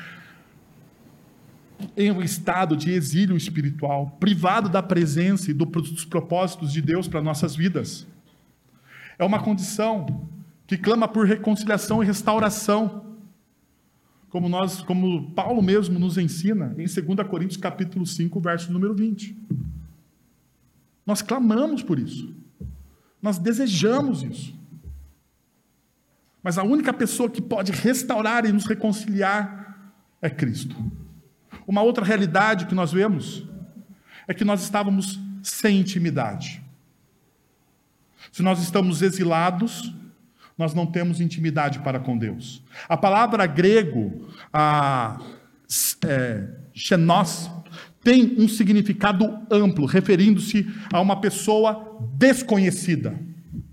em 1.97 2.11
um 2.11 2.21
estado 2.21 2.77
de 2.77 2.91
exílio 2.91 3.35
espiritual, 3.35 4.15
privado 4.19 4.69
da 4.69 4.83
presença 4.83 5.49
e 5.49 5.53
dos 5.55 6.05
propósitos 6.05 6.71
de 6.71 6.83
Deus 6.83 7.07
para 7.07 7.19
nossas 7.19 7.55
vidas. 7.55 8.05
É 9.17 9.25
uma 9.25 9.39
condição 9.39 10.29
que 10.67 10.77
clama 10.77 11.07
por 11.07 11.25
reconciliação 11.25 12.03
e 12.03 12.05
restauração. 12.05 13.10
Como 14.31 14.47
nós, 14.47 14.81
como 14.81 15.29
Paulo 15.31 15.61
mesmo 15.61 15.99
nos 15.99 16.17
ensina 16.17 16.73
em 16.77 16.85
2 16.85 17.27
Coríntios 17.29 17.57
capítulo 17.57 18.07
5, 18.07 18.39
verso 18.39 18.71
número 18.71 18.95
20. 18.95 19.37
Nós 21.05 21.21
clamamos 21.21 21.83
por 21.83 21.99
isso. 21.99 22.33
Nós 23.21 23.37
desejamos 23.37 24.23
isso. 24.23 24.55
Mas 26.41 26.57
a 26.57 26.63
única 26.63 26.93
pessoa 26.93 27.29
que 27.29 27.41
pode 27.41 27.73
restaurar 27.73 28.45
e 28.45 28.53
nos 28.53 28.65
reconciliar 28.65 29.93
é 30.21 30.29
Cristo. 30.29 30.75
Uma 31.67 31.81
outra 31.81 32.03
realidade 32.03 32.65
que 32.65 32.73
nós 32.73 32.91
vemos 32.93 33.45
é 34.27 34.33
que 34.33 34.45
nós 34.45 34.63
estávamos 34.63 35.19
sem 35.43 35.79
intimidade. 35.79 36.63
Se 38.31 38.41
nós 38.41 38.61
estamos 38.61 39.01
exilados, 39.01 39.93
nós 40.61 40.75
não 40.75 40.85
temos 40.85 41.19
intimidade 41.19 41.79
para 41.79 41.99
com 41.99 42.15
Deus. 42.15 42.63
A 42.87 42.95
palavra 42.95 43.47
grego, 43.47 44.29
a 44.53 45.19
é, 46.05 46.47
xenós, 46.71 47.49
tem 48.03 48.35
um 48.37 48.47
significado 48.47 49.39
amplo, 49.49 49.87
referindo-se 49.87 50.67
a 50.93 51.01
uma 51.01 51.19
pessoa 51.19 51.99
desconhecida. 52.13 53.19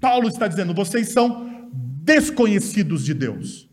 Paulo 0.01 0.29
está 0.29 0.49
dizendo: 0.49 0.73
vocês 0.73 1.11
são 1.11 1.69
desconhecidos 2.03 3.05
de 3.05 3.13
Deus. 3.13 3.69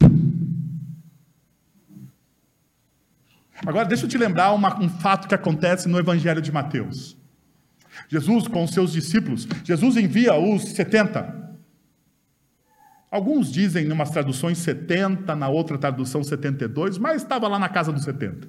Agora, 3.66 3.88
deixa 3.88 4.04
eu 4.04 4.10
te 4.10 4.18
lembrar 4.18 4.52
uma, 4.52 4.78
um 4.82 4.90
fato 4.90 5.30
que 5.30 5.34
acontece 5.34 5.88
no 5.88 5.98
Evangelho 5.98 6.42
de 6.42 6.52
Mateus. 6.52 7.18
Jesus, 8.10 8.46
com 8.50 8.66
os 8.66 8.72
seus 8.72 8.92
discípulos, 8.92 9.48
Jesus 9.64 9.96
envia 9.96 10.36
os 10.36 10.64
70. 10.64 11.45
Alguns 13.10 13.52
dizem, 13.52 13.88
em 13.88 13.92
umas 13.92 14.10
traduções, 14.10 14.58
70, 14.58 15.36
na 15.36 15.48
outra 15.48 15.78
tradução, 15.78 16.24
72, 16.24 16.98
mas 16.98 17.22
estava 17.22 17.48
lá 17.48 17.58
na 17.58 17.70
casa 17.70 17.92
dos 17.92 18.04
70. 18.04 18.48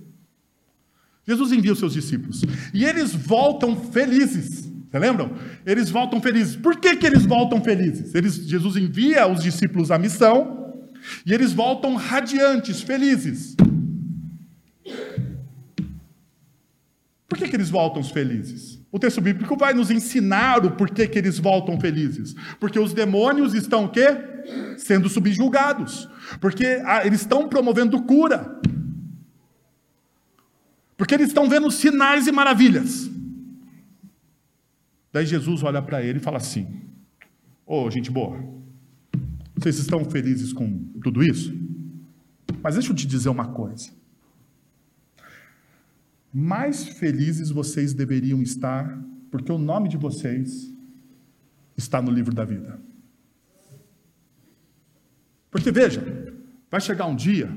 Jesus 1.26 1.52
envia 1.52 1.72
os 1.72 1.78
seus 1.78 1.92
discípulos. 1.92 2.42
E 2.72 2.84
eles 2.84 3.14
voltam 3.14 3.76
felizes. 3.76 4.70
Você 4.90 4.98
lembram? 4.98 5.32
Eles 5.64 5.90
voltam 5.90 6.20
felizes. 6.20 6.56
Por 6.56 6.76
que, 6.76 6.96
que 6.96 7.06
eles 7.06 7.26
voltam 7.26 7.62
felizes? 7.62 8.14
Eles, 8.14 8.34
Jesus 8.46 8.76
envia 8.76 9.26
os 9.26 9.42
discípulos 9.42 9.90
à 9.90 9.98
missão 9.98 10.84
e 11.24 11.34
eles 11.34 11.52
voltam 11.52 11.96
radiantes, 11.96 12.80
felizes. 12.80 13.56
Por 17.28 17.36
que, 17.36 17.48
que 17.48 17.56
eles 17.56 17.70
voltam 17.70 18.02
felizes? 18.02 18.75
O 18.90 18.98
texto 18.98 19.20
bíblico 19.20 19.56
vai 19.56 19.74
nos 19.74 19.90
ensinar 19.90 20.64
o 20.64 20.70
porquê 20.70 21.08
que 21.08 21.18
eles 21.18 21.38
voltam 21.38 21.78
felizes. 21.78 22.34
Porque 22.60 22.78
os 22.78 22.92
demônios 22.92 23.52
estão 23.52 23.84
o 23.84 23.88
quê? 23.88 24.06
Sendo 24.78 25.08
subjugados. 25.08 26.08
Porque 26.40 26.80
ah, 26.84 27.04
eles 27.04 27.20
estão 27.20 27.48
promovendo 27.48 28.00
cura. 28.02 28.60
Porque 30.96 31.14
eles 31.14 31.28
estão 31.28 31.48
vendo 31.48 31.70
sinais 31.70 32.26
e 32.26 32.32
maravilhas. 32.32 33.10
Daí 35.12 35.26
Jesus 35.26 35.62
olha 35.62 35.82
para 35.82 36.02
ele 36.02 36.18
e 36.18 36.22
fala 36.22 36.36
assim: 36.36 36.66
Ô, 37.66 37.84
oh, 37.84 37.90
gente 37.90 38.10
boa, 38.10 38.38
vocês 39.56 39.78
estão 39.78 40.04
felizes 40.04 40.52
com 40.52 40.84
tudo 41.02 41.22
isso? 41.22 41.52
Mas 42.62 42.74
deixa 42.74 42.92
eu 42.92 42.96
te 42.96 43.06
dizer 43.06 43.28
uma 43.28 43.48
coisa 43.48 43.90
mais 46.38 46.86
felizes 46.86 47.48
vocês 47.48 47.94
deveriam 47.94 48.42
estar, 48.42 49.02
porque 49.30 49.50
o 49.50 49.56
nome 49.56 49.88
de 49.88 49.96
vocês 49.96 50.70
está 51.74 52.02
no 52.02 52.10
livro 52.10 52.34
da 52.34 52.44
vida. 52.44 52.78
Porque 55.50 55.72
veja, 55.72 56.02
vai 56.70 56.78
chegar 56.78 57.06
um 57.06 57.16
dia 57.16 57.50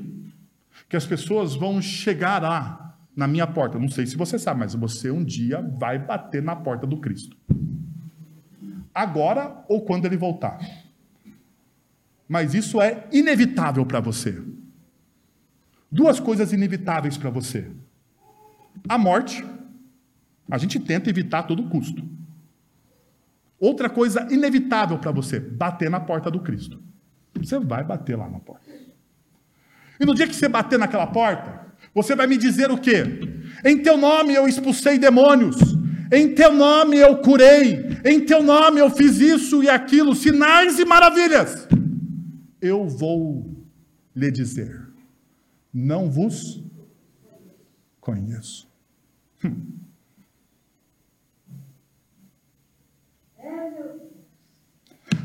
que 0.88 0.96
as 0.96 1.06
pessoas 1.06 1.56
vão 1.56 1.82
chegar 1.82 2.42
lá 2.42 2.98
na 3.14 3.28
minha 3.28 3.46
porta. 3.46 3.78
Não 3.78 3.90
sei 3.90 4.08
se 4.08 4.16
você 4.16 4.40
sabe, 4.40 4.62
mas 4.62 4.74
você 4.76 5.12
um 5.12 5.26
dia 5.26 5.62
vai 5.78 6.00
bater 6.00 6.42
na 6.42 6.56
porta 6.56 6.88
do 6.88 7.02
Cristo. 7.02 7.36
Agora 8.96 9.62
ou 9.68 9.84
quando 9.84 10.06
ele 10.06 10.16
voltar. 10.16 10.58
mas 12.30 12.54
isso 12.54 12.82
é 12.82 13.10
inevitável 13.12 13.86
para 13.86 14.00
você. 14.00 14.42
Duas 15.92 16.18
coisas 16.18 16.54
inevitáveis 16.54 17.18
para 17.18 17.30
você: 17.30 17.70
a 18.88 18.98
morte, 18.98 19.46
a 20.50 20.58
gente 20.58 20.80
tenta 20.80 21.10
evitar 21.10 21.40
a 21.40 21.44
todo 21.44 21.70
custo. 21.70 22.04
Outra 23.60 23.90
coisa 23.90 24.28
inevitável 24.32 24.98
para 24.98 25.12
você: 25.12 25.40
bater 25.40 25.90
na 25.90 26.00
porta 26.00 26.32
do 26.32 26.40
Cristo. 26.40 26.82
Você 27.38 27.60
vai 27.60 27.84
bater 27.84 28.18
lá 28.18 28.30
na 28.30 28.40
porta. 28.40 28.70
E 30.00 30.06
no 30.06 30.16
dia 30.16 30.28
que 30.28 30.36
você 30.36 30.48
bater 30.48 30.80
naquela 30.80 31.08
porta, 31.08 31.68
você 31.94 32.16
vai 32.16 32.26
me 32.26 32.38
dizer 32.38 32.72
o 32.72 32.78
quê? 32.78 33.04
Em 33.66 33.78
teu 33.82 33.98
nome 33.98 34.34
eu 34.34 34.48
expulsei 34.48 34.98
demônios. 34.98 35.58
Em 36.12 36.34
teu 36.34 36.54
nome 36.54 36.98
eu 36.98 37.18
curei. 37.18 38.00
Em 38.06 38.26
teu 38.26 38.42
nome 38.42 38.80
eu 38.80 38.90
fiz 38.90 39.20
isso 39.20 39.62
e 39.62 39.70
aquilo, 39.70 40.16
sinais 40.16 40.80
e 40.80 40.86
maravilhas. 40.86 41.68
Eu 42.62 42.88
vou 42.88 43.68
lhe 44.16 44.32
dizer: 44.32 44.88
não 45.74 46.10
vos 46.10 46.64
conheço. 48.10 48.68
Hum. 49.44 49.80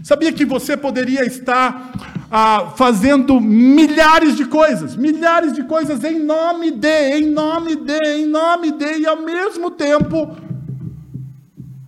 Sabia 0.03 0.31
que 0.33 0.45
você 0.45 0.77
poderia 0.77 1.25
estar 1.25 2.27
ah, 2.31 2.75
fazendo 2.77 3.41
milhares 3.41 4.37
de 4.37 4.45
coisas, 4.45 4.97
milhares 4.97 5.55
de 5.55 5.65
coisas 5.65 6.05
em 6.05 6.23
nome 6.23 6.73
de, 6.73 7.17
em 7.17 7.31
nome 7.31 7.75
de, 7.77 7.99
em 8.19 8.27
nome 8.27 8.73
de, 8.73 8.99
e 8.99 9.07
ao 9.07 9.23
mesmo 9.23 9.71
tempo, 9.71 10.37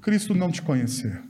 Cristo 0.00 0.34
não 0.34 0.50
te 0.50 0.62
conhecer. 0.62 1.22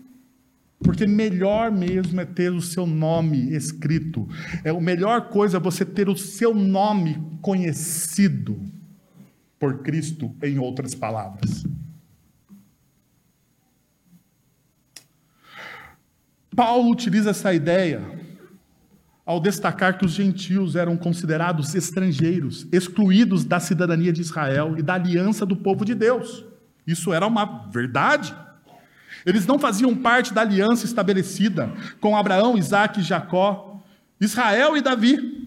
Porque 0.78 1.06
melhor 1.08 1.72
mesmo 1.72 2.20
é 2.20 2.24
ter 2.24 2.52
o 2.52 2.60
seu 2.60 2.86
nome 2.86 3.52
escrito. 3.52 4.28
É 4.62 4.70
a 4.70 4.80
melhor 4.80 5.30
coisa 5.30 5.56
é 5.56 5.60
você 5.60 5.84
ter 5.84 6.08
o 6.08 6.16
seu 6.16 6.54
nome 6.54 7.20
conhecido 7.42 8.75
por 9.58 9.82
Cristo, 9.82 10.34
em 10.42 10.58
outras 10.58 10.94
palavras. 10.94 11.64
Paulo 16.54 16.90
utiliza 16.90 17.30
essa 17.30 17.52
ideia 17.52 18.00
ao 19.26 19.40
destacar 19.40 19.98
que 19.98 20.06
os 20.06 20.12
gentios 20.12 20.76
eram 20.76 20.96
considerados 20.96 21.74
estrangeiros, 21.74 22.66
excluídos 22.72 23.44
da 23.44 23.58
cidadania 23.58 24.12
de 24.12 24.20
Israel 24.20 24.76
e 24.78 24.82
da 24.82 24.94
aliança 24.94 25.44
do 25.44 25.56
povo 25.56 25.84
de 25.84 25.94
Deus. 25.94 26.44
Isso 26.86 27.12
era 27.12 27.26
uma 27.26 27.68
verdade. 27.68 28.34
Eles 29.26 29.44
não 29.44 29.58
faziam 29.58 29.94
parte 29.96 30.32
da 30.32 30.42
aliança 30.42 30.86
estabelecida 30.86 31.72
com 32.00 32.16
Abraão, 32.16 32.56
Isaac 32.56 33.02
Jacó, 33.02 33.82
Israel 34.20 34.76
e 34.76 34.80
Davi. 34.80 35.44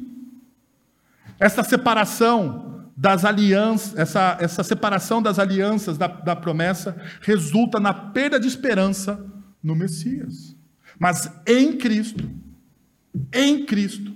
Essa 1.39 1.63
separação 1.63 2.78
das 2.99 3.23
alianças, 3.23 3.97
essa, 3.97 4.37
essa 4.41 4.61
separação 4.61 5.21
das 5.21 5.39
alianças 5.39 5.97
da, 5.97 6.07
da 6.07 6.35
promessa 6.35 7.01
resulta 7.21 7.79
na 7.79 7.93
perda 7.93 8.37
de 8.37 8.45
esperança 8.45 9.25
no 9.63 9.73
Messias. 9.73 10.53
Mas 10.99 11.31
em 11.47 11.77
Cristo, 11.77 12.29
em 13.33 13.65
Cristo, 13.65 14.13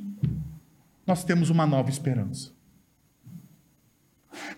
nós 1.08 1.24
temos 1.24 1.50
uma 1.50 1.66
nova 1.66 1.90
esperança. 1.90 2.52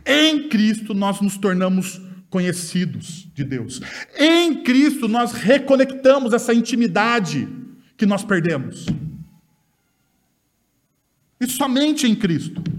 Em 0.03 0.49
Cristo 0.49 0.95
nós 0.95 1.21
nos 1.21 1.38
tornamos 1.38 2.01
conhecidos 2.27 3.29
de 3.31 3.43
Deus. 3.43 3.79
Em 4.17 4.63
Cristo 4.63 5.07
nós 5.07 5.33
reconectamos 5.33 6.33
essa 6.33 6.51
intimidade 6.51 7.47
que 7.95 8.07
nós 8.07 8.23
perdemos. 8.23 8.88
E 11.39 11.45
somente 11.45 12.07
em 12.07 12.15
Cristo. 12.15 12.74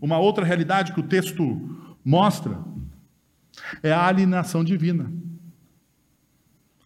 Uma 0.00 0.18
outra 0.18 0.44
realidade 0.44 0.92
que 0.92 1.00
o 1.00 1.04
texto 1.04 1.86
mostra 2.04 2.58
é 3.82 3.92
a 3.92 4.06
alienação 4.06 4.62
divina 4.62 5.10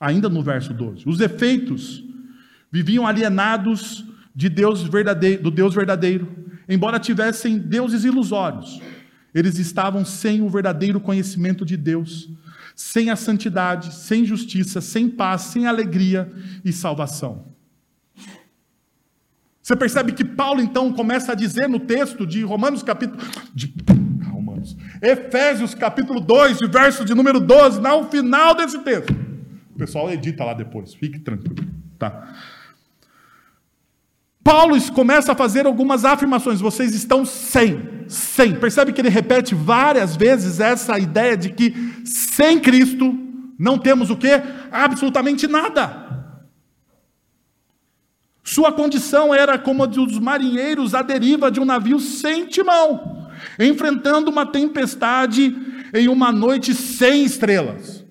ainda 0.03 0.29
no 0.29 0.43
verso 0.43 0.75
12. 0.75 1.09
Os 1.09 1.21
efeitos 1.21 2.05
viviam 2.73 3.07
alienados 3.07 4.05
de 4.35 4.49
Deus 4.49 4.83
verdadeiro, 4.83 5.45
do 5.45 5.51
Deus 5.51 5.73
verdadeiro, 5.73 6.27
embora 6.69 6.99
tivessem 6.99 7.57
deuses 7.57 8.03
ilusórios. 8.03 8.81
Eles 9.33 9.61
estavam 9.61 10.05
sem 10.05 10.43
o 10.43 10.49
verdadeiro 10.49 11.01
conhecimento 11.01 11.65
de 11.65 11.77
Deus, 11.77 12.29
sem 12.75 13.11
a 13.11 13.17
santidade, 13.17 13.95
sem 13.95 14.25
justiça, 14.25 14.81
sem 14.81 15.09
paz, 15.09 15.43
sem 15.43 15.69
alegria 15.69 16.29
e 16.65 16.73
salvação. 16.73 17.52
Você 19.63 19.77
percebe 19.77 20.13
que 20.13 20.25
Paulo 20.25 20.61
então 20.61 20.93
começa 20.93 21.33
a 21.33 21.35
dizer 21.37 21.69
no 21.69 21.79
texto 21.79 22.27
de 22.27 22.43
Romanos 22.43 22.83
capítulo 22.83 23.23
de 23.55 23.73
Romanos, 24.29 24.77
Efésios 25.01 25.73
capítulo 25.73 26.19
2, 26.21 26.59
verso 26.69 27.05
de 27.05 27.15
número 27.15 27.39
12, 27.39 27.81
no 27.81 28.05
final 28.05 28.57
desse 28.57 28.81
texto. 28.81 29.15
O 29.73 29.79
pessoal 29.79 30.11
edita 30.11 30.45
lá 30.45 30.53
depois, 30.53 30.93
fique 30.95 31.21
tranquilo. 31.21 31.65
Tá? 31.97 32.35
Paulo 34.43 34.77
começa 34.91 35.31
a 35.31 35.37
fazer 35.37 35.67
algumas 35.67 36.05
afirmações. 36.05 36.61
Vocês 36.61 36.93
estão 36.95 37.25
sem, 37.25 37.81
sem. 38.09 38.57
Percebe 38.57 38.93
que 38.93 39.01
ele 39.01 39.09
repete 39.09 39.55
várias 39.55 40.17
vezes 40.17 40.59
essa 40.59 40.99
ideia 40.99 41.37
de 41.37 41.51
que 41.51 41.73
sem 42.05 42.59
Cristo 42.59 43.17
não 43.57 43.79
temos 43.79 44.11
o 44.11 44.17
quê? 44.17 44.43
Absolutamente 44.73 45.47
nada. 45.47 46.02
Sua 48.45 48.73
condição 48.73 49.33
era 49.33 49.59
como 49.59 49.85
a 49.85 49.87
dos 49.87 50.19
marinheiros 50.19 50.95
à 50.95 51.03
deriva 51.03 51.51
de 51.51 51.61
um 51.61 51.65
navio 51.65 52.01
sem 52.01 52.47
timão, 52.47 53.31
enfrentando 53.59 54.31
uma 54.31 54.45
tempestade 54.45 55.55
em 55.95 56.09
uma 56.09 56.33
noite 56.33 56.75
sem 56.75 57.25
estrelas. 57.25 58.05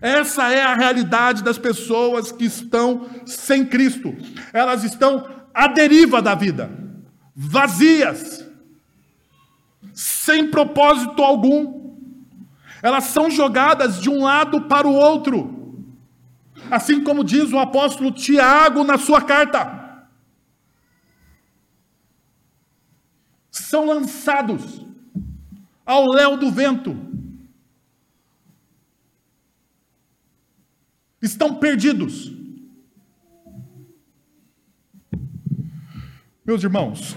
Essa 0.00 0.52
é 0.52 0.62
a 0.62 0.74
realidade 0.74 1.42
das 1.42 1.58
pessoas 1.58 2.30
que 2.30 2.44
estão 2.44 3.08
sem 3.26 3.64
Cristo. 3.64 4.14
Elas 4.52 4.84
estão 4.84 5.28
à 5.52 5.66
deriva 5.66 6.22
da 6.22 6.34
vida, 6.34 6.70
vazias, 7.34 8.44
sem 9.92 10.48
propósito 10.50 11.22
algum. 11.22 11.96
Elas 12.80 13.04
são 13.04 13.28
jogadas 13.28 14.00
de 14.00 14.08
um 14.08 14.22
lado 14.22 14.62
para 14.62 14.86
o 14.86 14.94
outro. 14.94 15.57
Assim 16.70 17.02
como 17.02 17.24
diz 17.24 17.52
o 17.52 17.58
apóstolo 17.58 18.12
Tiago 18.12 18.84
na 18.84 18.98
sua 18.98 19.22
carta. 19.22 20.06
São 23.50 23.86
lançados 23.86 24.84
ao 25.84 26.06
léu 26.06 26.36
do 26.36 26.50
vento 26.50 27.08
estão 31.20 31.58
perdidos. 31.58 32.32
Meus 36.44 36.62
irmãos, 36.62 37.14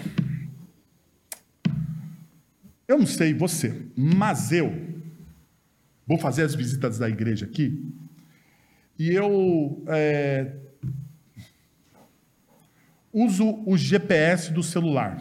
eu 2.88 3.00
não 3.00 3.06
sei 3.06 3.34
você, 3.34 3.90
mas 3.96 4.52
eu 4.52 4.70
vou 6.06 6.18
fazer 6.18 6.44
as 6.44 6.54
visitas 6.54 6.98
da 6.98 7.08
igreja 7.08 7.46
aqui 7.46 7.94
e 9.02 9.16
eu 9.16 9.84
é, 9.88 10.58
uso 13.12 13.64
o 13.66 13.76
GPS 13.76 14.54
do 14.54 14.62
celular 14.62 15.20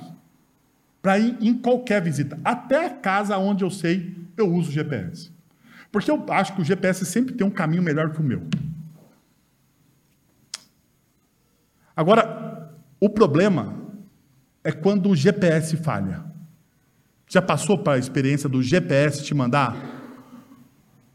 para 1.00 1.18
ir 1.18 1.38
em 1.40 1.54
qualquer 1.54 2.02
visita, 2.02 2.38
até 2.44 2.84
a 2.84 2.90
casa 2.90 3.38
onde 3.38 3.64
eu 3.64 3.70
sei 3.70 4.14
eu 4.36 4.52
uso 4.52 4.68
o 4.68 4.72
GPS. 4.72 5.32
Porque 5.90 6.10
eu 6.10 6.22
acho 6.28 6.54
que 6.54 6.60
o 6.60 6.64
GPS 6.64 7.06
sempre 7.06 7.34
tem 7.34 7.46
um 7.46 7.50
caminho 7.50 7.82
melhor 7.82 8.12
que 8.12 8.20
o 8.20 8.22
meu. 8.22 8.46
Agora, 11.96 12.74
o 13.00 13.08
problema 13.08 13.82
é 14.62 14.72
quando 14.72 15.08
o 15.08 15.16
GPS 15.16 15.74
falha. 15.78 16.22
Já 17.26 17.40
passou 17.40 17.78
para 17.78 17.94
a 17.94 17.98
experiência 17.98 18.46
do 18.46 18.62
GPS 18.62 19.24
te 19.24 19.34
mandar 19.34 19.74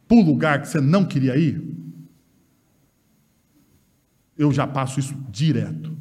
para 0.07 0.18
o 0.18 0.22
lugar 0.22 0.61
que 0.63 0.68
você 0.68 0.82
não 0.82 1.05
queria 1.05 1.38
ir? 1.38 1.84
Eu 4.38 4.51
já 4.51 4.67
passo 4.67 4.99
isso 4.99 5.13
direto. 5.29 5.97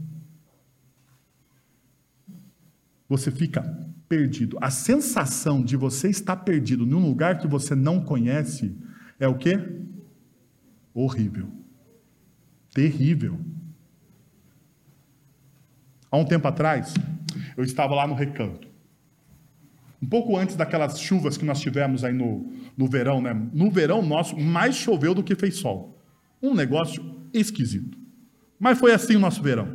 Você 3.09 3.31
fica 3.31 3.63
perdido. 4.09 4.59
A 4.61 4.71
sensação 4.71 5.63
de 5.63 5.77
você 5.77 6.09
estar 6.09 6.37
perdido 6.37 6.87
num 6.87 7.07
lugar 7.07 7.39
que 7.39 7.47
você 7.47 7.75
não 7.75 8.01
conhece 8.01 8.77
é 9.19 9.29
o 9.29 9.37
quê? 9.37 9.59
Horrível. 10.93 11.49
Terrível. 12.73 13.39
Há 16.11 16.17
um 16.17 16.25
tempo 16.25 16.47
atrás, 16.47 16.95
eu 17.57 17.65
estava 17.65 17.95
lá 17.95 18.07
no 18.07 18.15
recanto. 18.15 18.69
Um 20.01 20.07
pouco 20.07 20.37
antes 20.37 20.55
daquelas 20.55 21.01
chuvas 21.01 21.37
que 21.37 21.45
nós 21.45 21.61
tivemos 21.61 22.05
aí 22.05 22.13
no, 22.13 22.53
no 22.77 22.87
verão, 22.87 23.23
né? 23.23 23.33
No 23.53 23.71
verão 23.71 24.03
nosso, 24.03 24.39
mais 24.39 24.77
choveu 24.77 25.15
do 25.15 25.25
que 25.25 25.35
fez 25.35 25.57
sol. 25.57 25.99
Um 26.43 26.55
negócio 26.55 27.03
esquisito. 27.33 28.04
Mas 28.59 28.79
foi 28.79 28.93
assim 28.93 29.17
o 29.17 29.21
nosso 29.21 29.43
verão. 29.43 29.69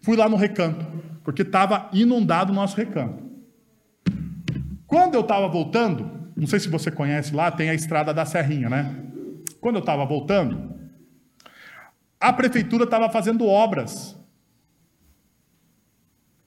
Fui 0.00 0.16
lá 0.16 0.28
no 0.28 0.36
recanto, 0.36 0.84
porque 1.22 1.42
estava 1.42 1.88
inundado 1.92 2.52
o 2.52 2.54
nosso 2.54 2.76
recanto. 2.76 3.22
Quando 4.86 5.14
eu 5.14 5.20
estava 5.20 5.48
voltando, 5.48 6.30
não 6.36 6.46
sei 6.46 6.60
se 6.60 6.68
você 6.68 6.90
conhece 6.90 7.34
lá, 7.34 7.50
tem 7.50 7.70
a 7.70 7.74
estrada 7.74 8.12
da 8.12 8.24
Serrinha, 8.24 8.68
né? 8.68 8.94
Quando 9.60 9.76
eu 9.76 9.80
estava 9.80 10.04
voltando, 10.04 10.74
a 12.20 12.32
prefeitura 12.32 12.84
estava 12.84 13.08
fazendo 13.08 13.46
obras 13.46 14.16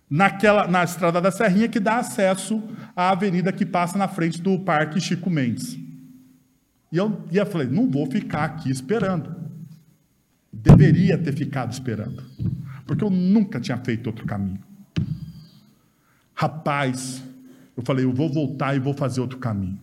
naquela, 0.09 0.67
na 0.67 0.83
estrada 0.83 1.21
da 1.21 1.31
Serrinha 1.31 1.67
que 1.67 1.79
dá 1.79 1.97
acesso 1.97 2.61
à 2.95 3.09
avenida 3.09 3.51
que 3.51 3.65
passa 3.65 3.97
na 3.97 4.07
frente 4.07 4.41
do 4.41 4.59
Parque 4.59 4.99
Chico 4.99 5.29
Mendes. 5.29 5.77
E 6.91 6.97
eu, 6.97 7.25
e 7.31 7.37
eu 7.37 7.45
falei, 7.45 7.67
não 7.67 7.89
vou 7.89 8.09
ficar 8.09 8.43
aqui 8.43 8.69
esperando. 8.69 9.44
Deveria 10.55 11.17
ter 11.17 11.33
ficado 11.33 11.71
esperando, 11.71 12.23
porque 12.87 13.03
eu 13.03 13.09
nunca 13.09 13.59
tinha 13.59 13.77
feito 13.77 14.07
outro 14.07 14.25
caminho. 14.25 14.59
Rapaz, 16.33 17.23
eu 17.75 17.83
falei, 17.83 18.05
eu 18.05 18.13
vou 18.13 18.31
voltar 18.31 18.75
e 18.75 18.79
vou 18.79 18.93
fazer 18.93 19.21
outro 19.21 19.37
caminho. 19.37 19.79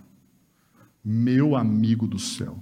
Meu 1.04 1.54
amigo 1.54 2.06
do 2.06 2.18
céu. 2.18 2.58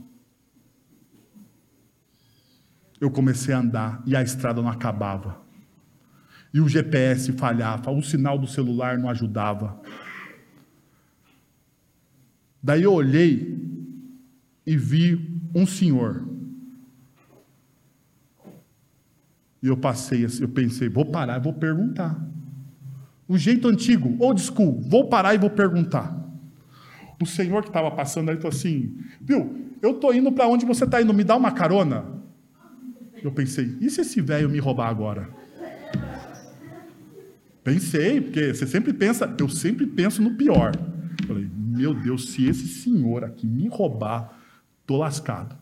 Eu 3.00 3.10
comecei 3.10 3.54
a 3.54 3.58
andar 3.58 4.02
e 4.04 4.14
a 4.14 4.22
estrada 4.22 4.60
não 4.60 4.68
acabava. 4.68 5.40
E 6.52 6.60
o 6.60 6.68
GPS 6.68 7.32
falhava, 7.32 7.90
o 7.90 8.02
sinal 8.02 8.38
do 8.38 8.46
celular 8.46 8.98
não 8.98 9.08
ajudava. 9.08 9.80
Daí 12.62 12.82
eu 12.82 12.92
olhei 12.92 13.58
e 14.66 14.76
vi 14.76 15.42
um 15.54 15.64
senhor. 15.64 16.28
E 19.62 19.68
eu 19.68 19.76
passei 19.76 20.24
assim, 20.24 20.42
eu 20.42 20.48
pensei, 20.48 20.88
vou 20.88 21.04
parar 21.04 21.38
e 21.38 21.42
vou 21.42 21.52
perguntar. 21.52 22.18
O 23.28 23.38
jeito 23.38 23.68
antigo, 23.68 24.16
old 24.18 24.40
school, 24.40 24.80
vou 24.80 25.08
parar 25.08 25.34
e 25.34 25.38
vou 25.38 25.50
perguntar. 25.50 26.18
O 27.20 27.26
senhor 27.26 27.62
que 27.62 27.68
estava 27.68 27.90
passando 27.90 28.30
aí 28.30 28.36
falou 28.36 28.48
assim: 28.48 28.96
Viu, 29.20 29.70
eu 29.82 29.92
estou 29.92 30.14
indo 30.14 30.32
para 30.32 30.48
onde 30.48 30.64
você 30.64 30.84
está 30.84 31.00
indo, 31.00 31.12
me 31.12 31.22
dá 31.22 31.36
uma 31.36 31.52
carona? 31.52 32.20
Eu 33.22 33.30
pensei, 33.30 33.76
e 33.80 33.90
se 33.90 34.00
esse 34.00 34.20
velho 34.20 34.48
me 34.48 34.58
roubar 34.58 34.88
agora? 34.88 35.28
Pensei, 37.62 38.20
porque 38.20 38.54
você 38.54 38.66
sempre 38.66 38.92
pensa, 38.92 39.32
eu 39.38 39.48
sempre 39.48 39.86
penso 39.86 40.22
no 40.22 40.34
pior. 40.34 40.72
Falei, 41.26 41.48
meu 41.54 41.94
Deus, 41.94 42.30
se 42.30 42.46
esse 42.46 42.66
senhor 42.66 43.22
aqui 43.22 43.46
me 43.46 43.68
roubar, 43.68 44.40
tô 44.86 44.96
lascado. 44.96 45.56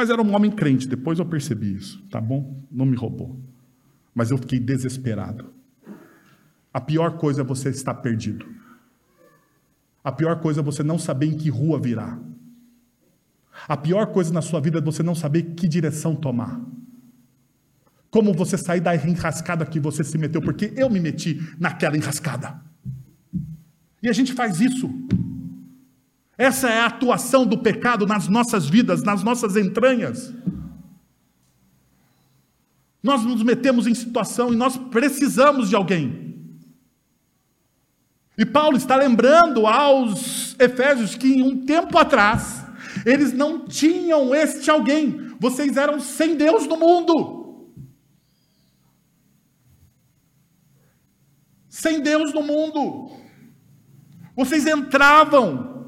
Mas 0.00 0.08
era 0.08 0.22
um 0.22 0.34
homem 0.34 0.50
crente, 0.50 0.88
depois 0.88 1.18
eu 1.18 1.26
percebi 1.26 1.74
isso, 1.74 2.02
tá 2.10 2.18
bom? 2.18 2.58
Não 2.72 2.86
me 2.86 2.96
roubou. 2.96 3.38
Mas 4.14 4.30
eu 4.30 4.38
fiquei 4.38 4.58
desesperado. 4.58 5.52
A 6.72 6.80
pior 6.80 7.18
coisa 7.18 7.42
é 7.42 7.44
você 7.44 7.68
estar 7.68 7.92
perdido. 7.92 8.46
A 10.02 10.10
pior 10.10 10.40
coisa 10.40 10.60
é 10.60 10.62
você 10.62 10.82
não 10.82 10.98
saber 10.98 11.26
em 11.26 11.36
que 11.36 11.50
rua 11.50 11.78
virar. 11.78 12.18
A 13.68 13.76
pior 13.76 14.06
coisa 14.06 14.32
na 14.32 14.40
sua 14.40 14.58
vida 14.58 14.78
é 14.78 14.80
você 14.80 15.02
não 15.02 15.14
saber 15.14 15.54
que 15.54 15.68
direção 15.68 16.16
tomar. 16.16 16.58
Como 18.10 18.32
você 18.32 18.56
sair 18.56 18.80
da 18.80 18.96
enrascada 18.96 19.66
que 19.66 19.78
você 19.78 20.02
se 20.02 20.16
meteu, 20.16 20.40
porque 20.40 20.72
eu 20.76 20.88
me 20.88 20.98
meti 20.98 21.46
naquela 21.58 21.98
enrascada. 21.98 22.58
E 24.02 24.08
a 24.08 24.14
gente 24.14 24.32
faz 24.32 24.62
isso. 24.62 24.88
Essa 26.40 26.70
é 26.70 26.80
a 26.80 26.86
atuação 26.86 27.44
do 27.44 27.58
pecado 27.58 28.06
nas 28.06 28.26
nossas 28.26 28.66
vidas, 28.66 29.02
nas 29.02 29.22
nossas 29.22 29.56
entranhas. 29.58 30.32
Nós 33.02 33.22
nos 33.22 33.42
metemos 33.42 33.86
em 33.86 33.92
situação 33.92 34.50
e 34.50 34.56
nós 34.56 34.74
precisamos 34.78 35.68
de 35.68 35.76
alguém. 35.76 36.34
E 38.38 38.46
Paulo 38.46 38.78
está 38.78 38.96
lembrando 38.96 39.66
aos 39.66 40.58
Efésios 40.58 41.14
que 41.14 41.42
um 41.42 41.66
tempo 41.66 41.98
atrás 41.98 42.64
eles 43.04 43.34
não 43.34 43.66
tinham 43.66 44.34
este 44.34 44.70
alguém. 44.70 45.34
Vocês 45.38 45.76
eram 45.76 46.00
sem 46.00 46.36
Deus 46.36 46.66
no 46.66 46.78
mundo. 46.78 47.68
Sem 51.68 52.00
Deus 52.00 52.32
no 52.32 52.42
mundo. 52.42 53.10
Vocês 54.34 54.66
entravam 54.66 55.70
em 55.70 55.79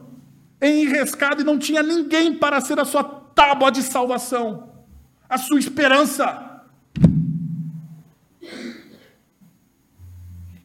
enrescado 0.62 1.42
e 1.42 1.44
não 1.44 1.58
tinha 1.58 1.82
ninguém 1.82 2.38
para 2.38 2.60
ser 2.60 2.78
a 2.78 2.84
sua 2.84 3.02
tábua 3.02 3.70
de 3.70 3.82
salvação, 3.82 4.70
a 5.28 5.36
sua 5.36 5.58
esperança. 5.58 6.50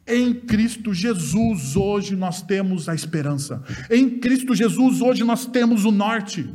Em 0.05 0.33
Cristo 0.33 0.93
Jesus, 0.93 1.75
hoje 1.75 2.15
nós 2.15 2.41
temos 2.41 2.87
a 2.87 2.95
esperança. 2.95 3.61
Em 3.89 4.19
Cristo 4.19 4.55
Jesus, 4.55 5.01
hoje 5.01 5.23
nós 5.23 5.45
temos 5.45 5.83
o 5.83 5.91
norte. 5.91 6.49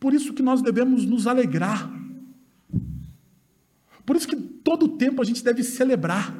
Por 0.00 0.12
isso 0.12 0.32
que 0.32 0.42
nós 0.42 0.60
devemos 0.60 1.04
nos 1.04 1.26
alegrar. 1.26 1.88
Por 4.04 4.16
isso 4.16 4.26
que 4.26 4.36
todo 4.36 4.96
tempo 4.96 5.22
a 5.22 5.24
gente 5.24 5.44
deve 5.44 5.62
celebrar. 5.62 6.34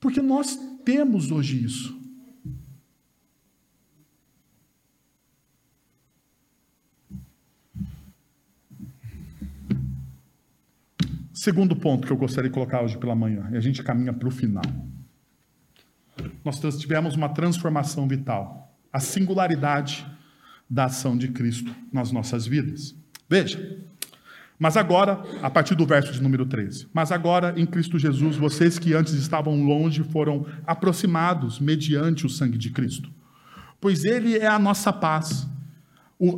Porque 0.00 0.20
nós 0.20 0.56
temos 0.84 1.30
hoje 1.30 1.64
isso. 1.64 1.96
Segundo 11.32 11.76
ponto 11.76 12.06
que 12.06 12.12
eu 12.12 12.16
gostaria 12.16 12.50
de 12.50 12.54
colocar 12.54 12.82
hoje 12.82 12.98
pela 12.98 13.14
manhã, 13.14 13.48
e 13.52 13.56
a 13.56 13.60
gente 13.60 13.80
caminha 13.82 14.12
para 14.12 14.26
o 14.26 14.30
final. 14.32 14.64
Nós 16.44 16.58
tivemos 16.78 17.14
uma 17.14 17.28
transformação 17.28 18.08
vital, 18.08 18.76
a 18.92 18.98
singularidade 18.98 20.04
da 20.68 20.86
ação 20.86 21.16
de 21.16 21.28
Cristo 21.28 21.72
nas 21.92 22.10
nossas 22.10 22.46
vidas. 22.46 22.96
Veja, 23.28 23.85
mas 24.58 24.76
agora, 24.76 25.22
a 25.42 25.50
partir 25.50 25.74
do 25.74 25.84
verso 25.84 26.12
de 26.12 26.22
número 26.22 26.46
13, 26.46 26.88
mas 26.92 27.12
agora 27.12 27.54
em 27.56 27.66
Cristo 27.66 27.98
Jesus, 27.98 28.36
vocês 28.36 28.78
que 28.78 28.94
antes 28.94 29.12
estavam 29.14 29.62
longe 29.64 30.02
foram 30.02 30.46
aproximados 30.66 31.60
mediante 31.60 32.24
o 32.24 32.30
sangue 32.30 32.56
de 32.56 32.70
Cristo, 32.70 33.10
pois 33.80 34.04
Ele 34.04 34.36
é 34.36 34.46
a 34.46 34.58
nossa 34.58 34.92
paz, 34.92 35.46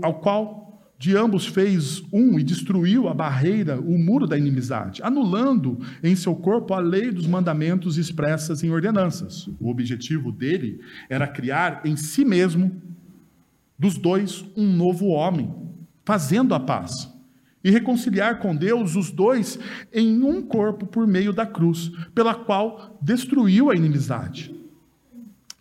ao 0.02 0.14
qual 0.14 0.68
de 0.98 1.16
ambos 1.16 1.46
fez 1.46 2.02
um 2.12 2.40
e 2.40 2.42
destruiu 2.42 3.08
a 3.08 3.14
barreira, 3.14 3.80
o 3.80 3.96
muro 3.96 4.26
da 4.26 4.36
inimizade, 4.36 5.00
anulando 5.02 5.78
em 6.02 6.16
seu 6.16 6.34
corpo 6.34 6.74
a 6.74 6.80
lei 6.80 7.12
dos 7.12 7.26
mandamentos 7.26 7.96
expressas 7.96 8.64
em 8.64 8.70
ordenanças. 8.70 9.48
O 9.60 9.70
objetivo 9.70 10.32
dele 10.32 10.80
era 11.08 11.28
criar 11.28 11.82
em 11.84 11.96
si 11.96 12.24
mesmo, 12.24 12.82
dos 13.78 13.96
dois, 13.96 14.44
um 14.56 14.66
novo 14.66 15.06
homem, 15.06 15.54
fazendo 16.04 16.52
a 16.52 16.58
paz, 16.58 17.08
e 17.62 17.70
reconciliar 17.70 18.38
com 18.38 18.54
Deus 18.54 18.96
os 18.96 19.10
dois 19.10 19.58
em 19.92 20.22
um 20.22 20.42
corpo 20.42 20.86
por 20.86 21.06
meio 21.06 21.32
da 21.32 21.44
cruz, 21.44 21.90
pela 22.14 22.34
qual 22.34 22.98
destruiu 23.02 23.70
a 23.70 23.74
inimizade 23.74 24.58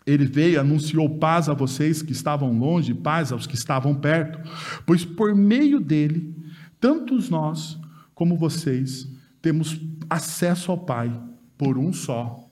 ele 0.08 0.24
veio, 0.24 0.58
anunciou 0.58 1.18
paz 1.18 1.50
a 1.50 1.54
vocês 1.54 2.00
que 2.00 2.12
estavam 2.12 2.58
longe, 2.58 2.94
paz 2.94 3.30
aos 3.30 3.46
que 3.46 3.54
estavam 3.54 3.94
perto, 3.94 4.40
pois 4.86 5.04
por 5.04 5.34
meio 5.34 5.78
dele, 5.78 6.34
tantos 6.80 7.28
nós 7.28 7.78
como 8.14 8.34
vocês 8.34 9.06
temos 9.42 9.78
acesso 10.08 10.70
ao 10.70 10.78
Pai 10.78 11.12
por 11.58 11.76
um 11.76 11.92
só 11.92 12.48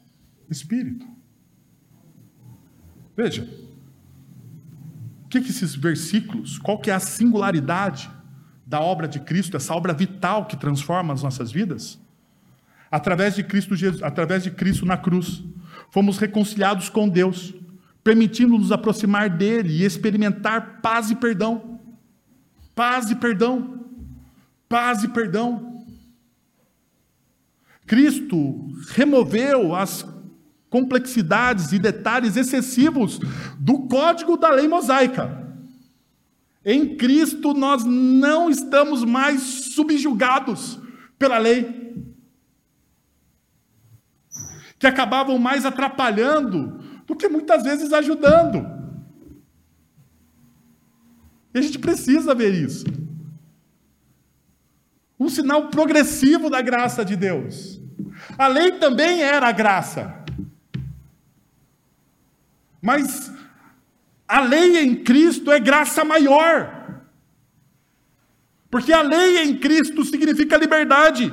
Espírito. 0.51 1.07
Veja, 3.17 3.49
o 5.25 5.29
que, 5.29 5.41
que 5.41 5.49
esses 5.49 5.75
versículos, 5.75 6.59
qual 6.59 6.79
que 6.79 6.91
é 6.91 6.95
a 6.95 7.01
singularidade 7.01 8.11
da 8.67 8.81
obra 8.81 9.07
de 9.07 9.21
Cristo, 9.21 9.57
essa 9.57 9.73
obra 9.73 9.95
vital 9.95 10.47
que 10.47 10.57
transforma 10.57 11.15
as 11.15 11.23
nossas 11.23 11.53
vidas? 11.53 12.01
Através 12.91 13.37
de 13.37 13.45
Cristo, 13.45 13.75
através 14.03 14.43
de 14.43 14.51
Cristo 14.51 14.85
na 14.85 14.97
cruz, 14.97 15.45
fomos 15.91 16.19
reconciliados 16.19 16.89
com 16.89 17.09
Deus, 17.09 17.55
permitindo-nos 18.03 18.73
aproximar 18.73 19.31
dele 19.31 19.71
e 19.71 19.85
experimentar 19.85 20.81
paz 20.81 21.11
e 21.11 21.15
perdão. 21.15 21.79
Paz 22.75 23.11
e 23.11 23.15
perdão. 23.15 23.85
Paz 24.69 25.05
e 25.05 25.09
perdão. 25.09 25.85
Cristo 27.87 28.73
removeu 28.91 29.75
as 29.75 30.05
complexidades 30.69 31.73
e 31.73 31.79
detalhes 31.79 32.37
excessivos 32.37 33.21
do 33.59 33.87
código 33.87 34.37
da 34.37 34.51
lei 34.51 34.67
mosaica. 34.67 35.46
Em 36.67 36.97
Cristo 36.97 37.55
nós 37.55 37.85
não 37.85 38.51
estamos 38.51 39.05
mais 39.05 39.41
subjugados 39.41 40.79
pela 41.17 41.39
lei. 41.39 41.87
que 44.79 44.87
acabavam 44.87 45.39
mais 45.39 45.65
atrapalhando 45.65 46.79
do 47.07 47.17
que 47.17 47.29
muitas 47.29 47.63
vezes 47.63 47.93
ajudando. 47.93 48.67
E 51.55 51.59
a 51.59 51.63
gente 51.63 51.79
precisa 51.79 52.35
ver 52.35 52.53
isso. 52.53 52.85
Um 55.19 55.29
sinal 55.29 55.69
progressivo 55.69 56.51
da 56.51 56.61
graça 56.61 57.05
de 57.05 57.17
Deus. 57.17 57.81
A 58.37 58.49
lei 58.49 58.73
também 58.73 59.23
era 59.23 59.51
graça. 59.51 60.25
Mas 62.83 63.33
a 64.29 64.41
lei 64.41 64.79
em 64.79 64.95
Cristo 64.97 65.51
é 65.51 65.61
graça 65.61 66.05
maior. 66.05 67.03
Porque 68.71 68.93
a 68.93 69.03
lei 69.03 69.43
em 69.43 69.57
Cristo 69.57 70.05
significa 70.05 70.57
liberdade. 70.57 71.33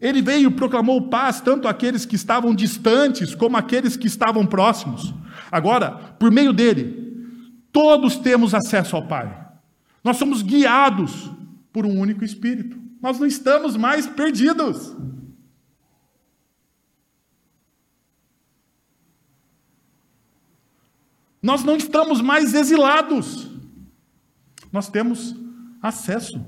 Ele 0.00 0.22
veio 0.22 0.48
e 0.48 0.54
proclamou 0.54 1.08
paz 1.08 1.40
tanto 1.40 1.68
àqueles 1.68 2.06
que 2.06 2.16
estavam 2.16 2.54
distantes 2.54 3.34
como 3.34 3.56
àqueles 3.56 3.96
que 3.96 4.06
estavam 4.06 4.46
próximos. 4.46 5.14
Agora, 5.52 5.90
por 6.18 6.30
meio 6.30 6.52
dele, 6.52 7.36
todos 7.70 8.16
temos 8.16 8.54
acesso 8.54 8.96
ao 8.96 9.06
Pai. 9.06 9.36
Nós 10.02 10.16
somos 10.16 10.42
guiados 10.42 11.30
por 11.72 11.84
um 11.84 11.98
único 11.98 12.24
Espírito. 12.24 12.78
Nós 13.00 13.18
não 13.18 13.26
estamos 13.26 13.76
mais 13.76 14.06
perdidos. 14.06 14.96
Nós 21.42 21.64
não 21.64 21.76
estamos 21.76 22.20
mais 22.20 22.54
exilados. 22.54 23.50
Nós 24.72 24.88
temos 24.88 25.34
acesso. 25.80 26.44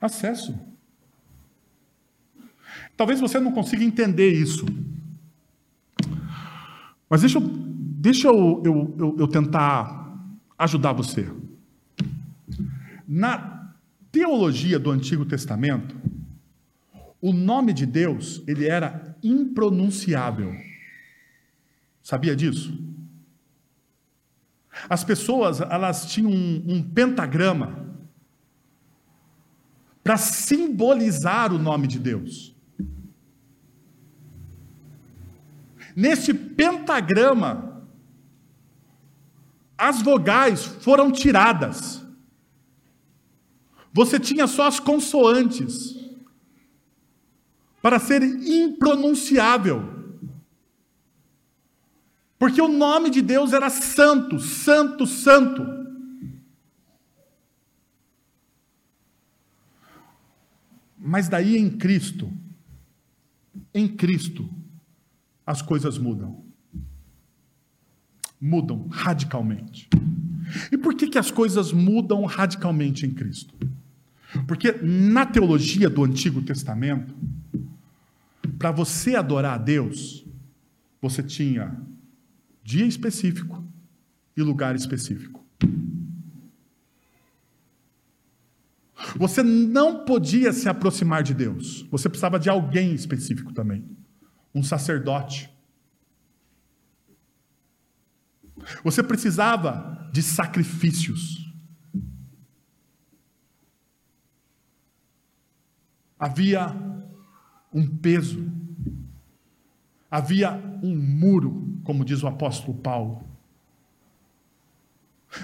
Acesso. 0.00 0.58
Talvez 2.96 3.20
você 3.20 3.38
não 3.38 3.52
consiga 3.52 3.84
entender 3.84 4.32
isso. 4.32 4.66
Mas 7.08 7.20
deixa 7.20 7.38
eu, 7.38 7.42
deixa 7.42 8.28
eu, 8.28 8.62
eu, 8.64 8.96
eu, 8.98 9.16
eu 9.20 9.28
tentar 9.28 10.18
ajudar 10.58 10.92
você. 10.92 11.30
Na 13.06 13.72
teologia 14.10 14.78
do 14.78 14.90
Antigo 14.90 15.24
Testamento, 15.24 15.96
o 17.20 17.32
nome 17.32 17.72
de 17.72 17.86
Deus 17.86 18.42
ele 18.46 18.66
era 18.66 19.16
impronunciável. 19.22 20.52
Sabia 22.02 22.34
disso? 22.34 22.76
As 24.88 25.04
pessoas 25.04 25.60
elas 25.60 26.06
tinham 26.06 26.30
um, 26.30 26.64
um 26.66 26.82
pentagrama 26.82 27.82
para 30.02 30.16
simbolizar 30.16 31.52
o 31.52 31.58
nome 31.58 31.86
de 31.86 31.98
Deus. 31.98 32.54
Nesse 35.94 36.32
pentagrama, 36.32 37.86
as 39.76 40.02
vogais 40.02 40.64
foram 40.64 41.12
tiradas. 41.12 42.02
Você 43.92 44.18
tinha 44.18 44.46
só 44.46 44.66
as 44.66 44.80
consoantes 44.80 45.96
para 47.82 47.98
ser 47.98 48.22
impronunciável. 48.22 50.01
Porque 52.42 52.60
o 52.60 52.66
nome 52.66 53.08
de 53.08 53.22
Deus 53.22 53.52
era 53.52 53.70
santo, 53.70 54.40
santo, 54.40 55.06
santo. 55.06 55.64
Mas 60.98 61.28
daí 61.28 61.56
em 61.56 61.70
Cristo, 61.70 62.32
em 63.72 63.86
Cristo, 63.86 64.50
as 65.46 65.62
coisas 65.62 65.98
mudam. 65.98 66.44
Mudam 68.40 68.88
radicalmente. 68.88 69.88
E 70.72 70.76
por 70.76 70.96
que, 70.96 71.06
que 71.06 71.18
as 71.18 71.30
coisas 71.30 71.72
mudam 71.72 72.24
radicalmente 72.24 73.06
em 73.06 73.14
Cristo? 73.14 73.54
Porque 74.48 74.72
na 74.82 75.24
teologia 75.24 75.88
do 75.88 76.02
Antigo 76.02 76.42
Testamento, 76.42 77.14
para 78.58 78.72
você 78.72 79.14
adorar 79.14 79.54
a 79.54 79.58
Deus, 79.58 80.26
você 81.00 81.22
tinha 81.22 81.91
dia 82.62 82.86
específico 82.86 83.64
e 84.36 84.42
lugar 84.42 84.74
específico. 84.74 85.42
Você 89.16 89.42
não 89.42 90.04
podia 90.04 90.52
se 90.52 90.68
aproximar 90.68 91.22
de 91.22 91.34
Deus. 91.34 91.82
Você 91.90 92.08
precisava 92.08 92.38
de 92.38 92.48
alguém 92.48 92.94
específico 92.94 93.52
também. 93.52 93.84
Um 94.54 94.62
sacerdote. 94.62 95.50
Você 98.84 99.02
precisava 99.02 100.08
de 100.12 100.22
sacrifícios. 100.22 101.52
Havia 106.18 106.68
um 107.72 107.86
peso. 107.96 108.50
Havia 110.08 110.52
um 110.82 110.96
muro 110.96 111.71
como 111.84 112.04
diz 112.04 112.22
o 112.22 112.26
apóstolo 112.26 112.78
Paulo. 112.78 113.26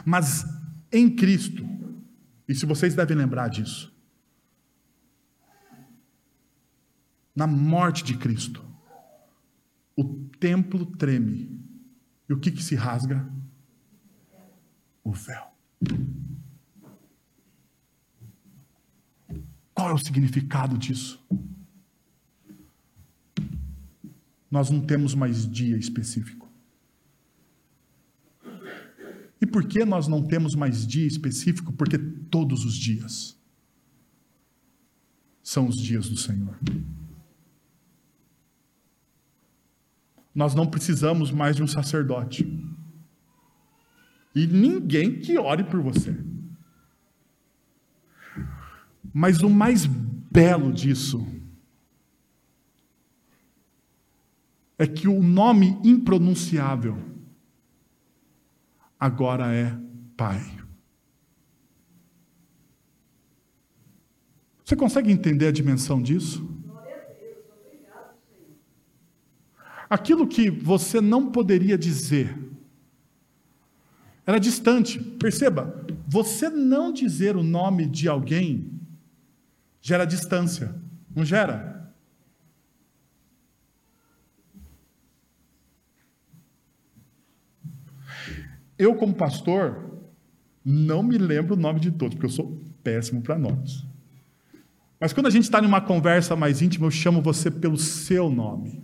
Mas 0.05 0.45
em 0.93 1.15
Cristo, 1.15 1.67
e 2.47 2.55
se 2.55 2.67
vocês 2.67 2.95
devem 2.95 3.17
lembrar 3.17 3.49
disso, 3.49 3.95
na 7.35 7.47
morte 7.47 8.03
de 8.03 8.17
Cristo, 8.17 8.65
o 9.97 10.05
templo 10.41 10.85
treme. 10.85 11.57
E 12.29 12.33
o 12.33 12.39
que, 12.39 12.51
que 12.51 12.63
se 12.63 12.75
rasga? 12.75 13.29
O 15.03 15.13
véu. 15.13 15.47
Qual 19.73 19.91
é 19.91 19.93
o 19.93 19.99
significado 19.99 20.77
disso? 20.77 21.25
Nós 24.51 24.71
não 24.71 24.81
temos 24.81 25.15
mais 25.15 25.49
dia 25.49 25.77
específico. 25.77 26.49
E 29.41 29.47
por 29.47 29.65
que 29.67 29.85
nós 29.85 30.09
não 30.09 30.23
temos 30.23 30.55
mais 30.55 30.87
dia 30.87 31.07
específico? 31.07 31.73
Porque 31.73 31.99
todos 31.99 32.65
os 32.65 32.75
dias 32.75 33.39
são 35.43 35.69
os 35.69 35.77
dias 35.77 36.09
do 36.09 36.17
Senhor. 36.17 36.59
Nós 40.35 40.55
não 40.55 40.67
precisamos 40.67 41.31
mais 41.31 41.57
de 41.57 41.63
um 41.63 41.67
sacerdote. 41.67 42.45
E 44.35 44.47
ninguém 44.47 45.21
que 45.21 45.39
ore 45.39 45.65
por 45.65 45.81
você. 45.81 46.17
Mas 49.13 49.41
o 49.43 49.49
mais 49.49 49.87
belo 49.87 50.73
disso 50.73 51.27
é 54.79 54.87
que 54.87 55.09
o 55.09 55.21
nome 55.21 55.77
impronunciável 55.83 56.97
agora 58.99 59.53
é 59.53 59.77
Pai. 60.17 60.41
Você 64.65 64.77
consegue 64.77 65.11
entender 65.11 65.47
a 65.47 65.53
dimensão 65.53 66.01
disso? 66.03 66.49
Aquilo 69.89 70.29
que 70.29 70.51
você 70.51 71.01
não 71.01 71.31
poderia 71.31 71.79
dizer 71.79 72.37
era 74.27 74.39
distante. 74.39 74.99
Perceba, 74.99 75.87
você 76.07 76.51
não 76.51 76.93
dizer 76.93 77.35
o 77.35 77.43
nome 77.43 77.87
de 77.87 78.09
alguém 78.09 78.71
gera 79.81 80.05
distância, 80.05 80.75
não 81.17 81.25
gera? 81.25 81.78
Eu, 88.79 88.95
como 88.95 89.13
pastor, 89.13 89.99
não 90.65 91.03
me 91.03 91.19
lembro 91.19 91.55
o 91.55 91.59
nome 91.59 91.81
de 91.81 91.91
todos, 91.91 92.15
porque 92.15 92.27
eu 92.27 92.31
sou 92.31 92.63
péssimo 92.83 93.21
para 93.21 93.39
nomes. 93.39 93.85
Mas 95.01 95.13
quando 95.13 95.27
a 95.27 95.31
gente 95.31 95.45
está 95.45 95.61
em 95.61 95.67
uma 95.67 95.81
conversa 95.81 96.37
mais 96.37 96.63
íntima, 96.63 96.87
eu 96.87 96.91
chamo 96.91 97.23
você 97.23 97.51
pelo 97.51 97.77
seu 97.77 98.29
nome. 98.31 98.83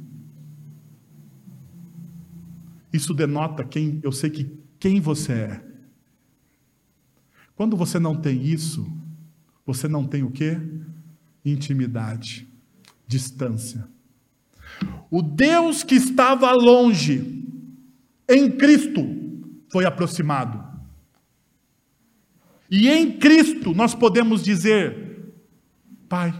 Isso 2.92 3.12
denota 3.12 3.64
quem 3.64 4.00
eu 4.02 4.12
sei 4.12 4.30
que 4.30 4.50
quem 4.78 5.00
você 5.00 5.32
é. 5.32 5.64
Quando 7.56 7.76
você 7.76 7.98
não 7.98 8.16
tem 8.16 8.44
isso, 8.44 8.86
você 9.66 9.88
não 9.88 10.06
tem 10.06 10.22
o 10.22 10.30
quê? 10.30 10.60
Intimidade, 11.44 12.48
distância. 13.06 13.88
O 15.10 15.22
Deus 15.22 15.82
que 15.82 15.94
estava 15.94 16.52
longe 16.52 17.44
em 18.28 18.50
Cristo 18.50 19.23
foi 19.74 19.84
aproximado. 19.84 20.62
E 22.70 22.88
em 22.88 23.18
Cristo 23.18 23.74
nós 23.74 23.92
podemos 23.92 24.40
dizer: 24.40 25.34
Pai. 26.08 26.32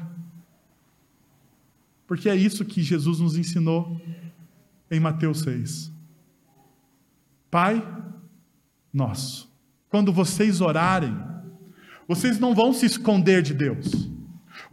Porque 2.06 2.28
é 2.28 2.36
isso 2.36 2.64
que 2.64 2.80
Jesus 2.80 3.18
nos 3.18 3.36
ensinou 3.36 4.00
em 4.88 5.00
Mateus 5.00 5.40
6. 5.40 5.90
Pai 7.50 7.84
nosso, 8.92 9.52
quando 9.88 10.12
vocês 10.12 10.60
orarem, 10.60 11.16
vocês 12.06 12.38
não 12.38 12.54
vão 12.54 12.72
se 12.72 12.86
esconder 12.86 13.42
de 13.42 13.52
Deus. 13.52 14.08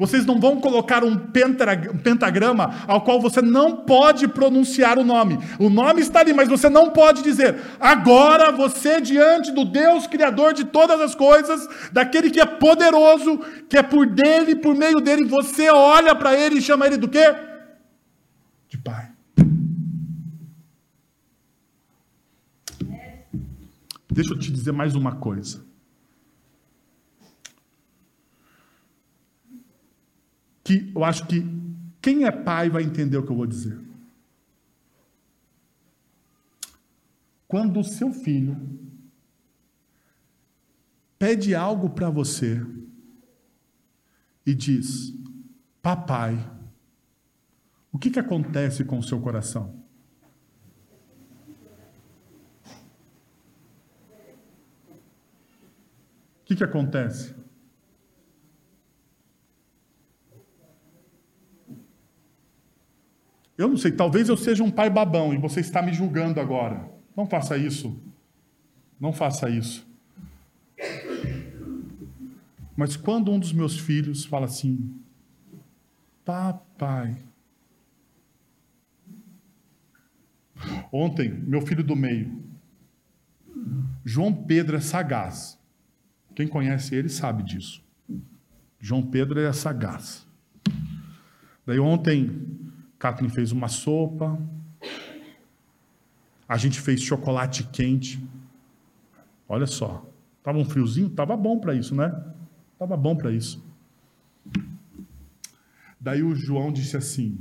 Vocês 0.02 0.26
não 0.26 0.40
vão 0.40 0.60
colocar 0.60 1.04
um 1.04 1.16
pentagrama 1.16 2.74
ao 2.88 3.02
qual 3.02 3.22
você 3.22 3.40
não 3.40 3.86
pode 3.86 4.28
pronunciar 4.28 4.98
o 4.98 5.04
nome. 5.04 5.38
O 5.60 5.70
nome 5.70 6.02
está 6.02 6.22
ali, 6.22 6.34
mas 6.34 6.50
você 6.50 6.68
não 6.68 6.90
pode 6.90 7.22
dizer. 7.22 7.56
Agora 7.80 8.52
você, 8.52 9.00
diante 9.00 9.52
do 9.52 9.64
Deus 9.64 10.08
Criador 10.08 10.56
de 10.56 10.64
todas 10.64 11.00
as 11.00 11.14
coisas, 11.14 11.70
daquele 11.92 12.32
que 12.32 12.42
é 12.42 12.48
poderoso, 12.48 13.38
que 13.70 13.78
é 13.78 13.84
por 13.84 14.08
dele, 14.08 14.56
por 14.56 14.74
meio 14.74 15.00
dele, 15.02 15.24
você 15.26 15.70
olha 15.70 16.16
para 16.16 16.34
ele 16.36 16.58
e 16.58 16.62
chama 16.64 16.88
ele 16.88 16.98
do 16.98 17.08
quê? 17.08 17.36
De 18.70 18.80
Pai. 18.80 19.12
Deixa 24.12 24.34
eu 24.34 24.40
te 24.40 24.52
dizer 24.52 24.72
mais 24.72 24.96
uma 24.96 25.18
coisa. 25.18 25.71
Que 30.72 30.90
eu 30.96 31.04
acho 31.04 31.28
que 31.28 31.44
quem 32.02 32.24
é 32.24 32.32
pai 32.32 32.70
vai 32.70 32.84
entender 32.84 33.18
o 33.18 33.26
que 33.26 33.32
eu 33.32 33.36
vou 33.36 33.46
dizer. 33.46 33.78
Quando 37.46 37.82
o 37.82 37.84
seu 37.84 38.14
filho 38.14 38.58
pede 41.20 41.54
algo 41.54 41.90
para 41.90 42.10
você 42.10 42.66
e 44.46 44.56
diz: 44.56 45.14
Papai, 45.82 46.50
o 47.92 48.00
que, 48.00 48.10
que 48.10 48.20
acontece 48.20 48.86
com 48.86 48.98
o 48.98 49.04
seu 49.04 49.20
coração? 49.20 49.82
que, 56.52 56.56
que 56.58 56.64
acontece? 56.64 57.41
Eu 63.62 63.70
não 63.70 63.78
sei, 63.78 63.92
talvez 63.92 64.28
eu 64.28 64.36
seja 64.36 64.64
um 64.64 64.72
pai 64.72 64.90
babão 64.90 65.36
e 65.36 65.38
você 65.38 65.60
está 65.60 65.84
me 65.84 65.94
julgando 65.94 66.40
agora. 66.40 66.90
Não 67.16 67.28
faça 67.28 67.56
isso. 67.56 68.02
Não 69.00 69.14
faça 69.14 69.50
isso. 69.52 69.88
Mas 72.76 72.96
quando 72.96 73.32
um 73.32 73.38
dos 73.38 73.54
meus 73.54 73.78
filhos 73.78 74.26
fala 74.26 74.46
assim, 74.46 74.92
papai. 76.26 77.18
Ontem, 80.92 81.30
meu 81.30 81.62
filho 81.62 81.84
do 81.84 81.96
meio, 81.96 82.44
João 84.04 84.34
Pedro 84.34 84.76
é 84.76 84.82
sagaz. 84.82 85.60
Quem 86.34 86.48
conhece 86.48 86.96
ele 86.96 87.10
sabe 87.10 87.44
disso. 87.44 87.84
João 88.80 89.04
Pedro 89.04 89.40
é 89.40 89.54
sagaz. 89.54 90.26
Daí 91.64 91.80
ontem, 91.80 92.60
Kathleen 93.02 93.32
fez 93.32 93.52
uma 93.52 93.68
sopa. 93.68 94.40
A 96.48 96.56
gente 96.56 96.80
fez 96.80 97.02
chocolate 97.02 97.64
quente. 97.64 98.24
Olha 99.50 99.66
só. 99.66 100.06
Tava 100.44 100.60
um 100.60 100.66
friozinho? 100.66 101.10
Tava 101.10 101.36
bom 101.36 101.60
para 101.60 101.74
isso, 101.74 101.96
né? 101.96 102.10
Tava 102.78 102.96
bom 102.96 103.16
para 103.16 103.32
isso. 103.32 103.66
Daí 106.00 106.22
o 106.22 106.36
João 106.36 106.72
disse 106.72 106.96
assim: 106.96 107.40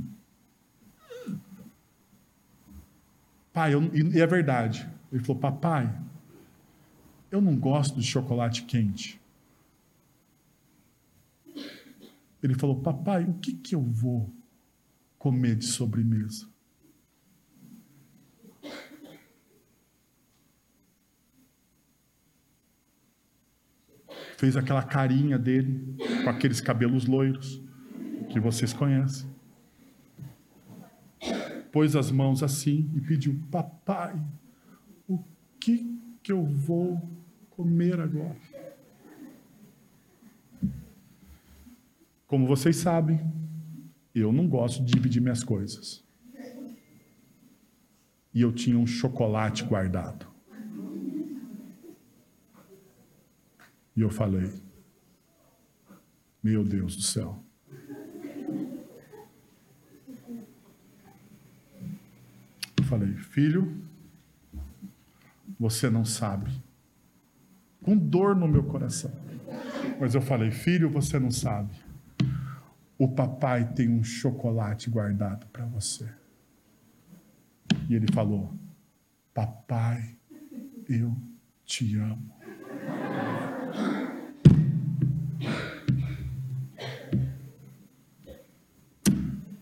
Pai, 3.53 3.75
eu, 3.75 3.83
e 3.93 4.19
é 4.19 4.25
verdade. 4.25 4.89
Ele 5.11 5.23
falou: 5.23 5.39
Papai, 5.39 5.95
eu 7.29 7.39
não 7.39 7.55
gosto 7.55 7.99
de 7.99 8.05
chocolate 8.05 8.63
quente. 8.63 9.21
Ele 12.41 12.55
falou: 12.55 12.81
Papai, 12.81 13.25
o 13.25 13.35
que, 13.35 13.53
que 13.53 13.75
eu 13.75 13.81
vou 13.83 14.40
comer 15.21 15.55
de 15.55 15.65
sobremesa? 15.65 16.49
Fez 24.35 24.57
aquela 24.57 24.81
carinha 24.81 25.37
dele, 25.37 25.95
com 26.23 26.29
aqueles 26.31 26.59
cabelos 26.59 27.05
loiros, 27.05 27.61
que 28.31 28.39
vocês 28.39 28.73
conhecem. 28.73 29.29
Pôs 31.71 31.95
as 31.95 32.09
mãos 32.09 32.41
assim 32.41 32.89
e 32.95 33.01
pediu: 33.01 33.39
Papai, 33.51 34.19
o 35.07 35.23
que, 35.59 36.01
que 36.23 36.31
eu 36.31 36.43
vou 36.43 36.99
comer 37.51 37.99
agora. 37.99 38.35
Como 42.25 42.47
vocês 42.47 42.77
sabem, 42.77 43.19
eu 44.13 44.31
não 44.31 44.47
gosto 44.47 44.83
de 44.83 44.93
dividir 44.93 45.21
minhas 45.21 45.43
coisas. 45.43 46.03
E 48.33 48.41
eu 48.41 48.51
tinha 48.51 48.77
um 48.77 48.87
chocolate 48.87 49.63
guardado. 49.63 50.27
E 53.95 54.01
eu 54.01 54.09
falei: 54.09 54.51
Meu 56.41 56.63
Deus 56.63 56.95
do 56.95 57.01
céu. 57.01 57.43
Eu 62.77 62.83
falei: 62.85 63.13
Filho, 63.15 63.81
você 65.59 65.89
não 65.89 66.05
sabe 66.05 66.51
com 67.81 67.97
dor 67.97 68.35
no 68.35 68.47
meu 68.47 68.63
coração. 68.63 69.11
Mas 69.99 70.15
eu 70.15 70.21
falei: 70.21 70.51
Filho, 70.51 70.89
você 70.89 71.19
não 71.19 71.31
sabe. 71.31 71.73
O 73.01 73.07
papai 73.07 73.67
tem 73.73 73.89
um 73.89 74.03
chocolate 74.03 74.87
guardado 74.87 75.47
para 75.47 75.65
você. 75.65 76.07
E 77.89 77.95
ele 77.95 78.05
falou: 78.13 78.55
Papai, 79.33 80.19
eu 80.87 81.17
te 81.65 81.97
amo. 81.97 82.31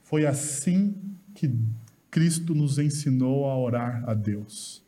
Foi 0.04 0.26
assim 0.26 1.18
que 1.34 1.50
Cristo 2.12 2.54
nos 2.54 2.78
ensinou 2.78 3.50
a 3.50 3.58
orar 3.58 4.04
a 4.06 4.14
Deus. 4.14 4.86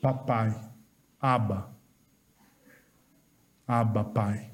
Papai, 0.00 0.60
Aba, 1.20 1.72
Aba, 3.64 4.02
Pai. 4.02 4.51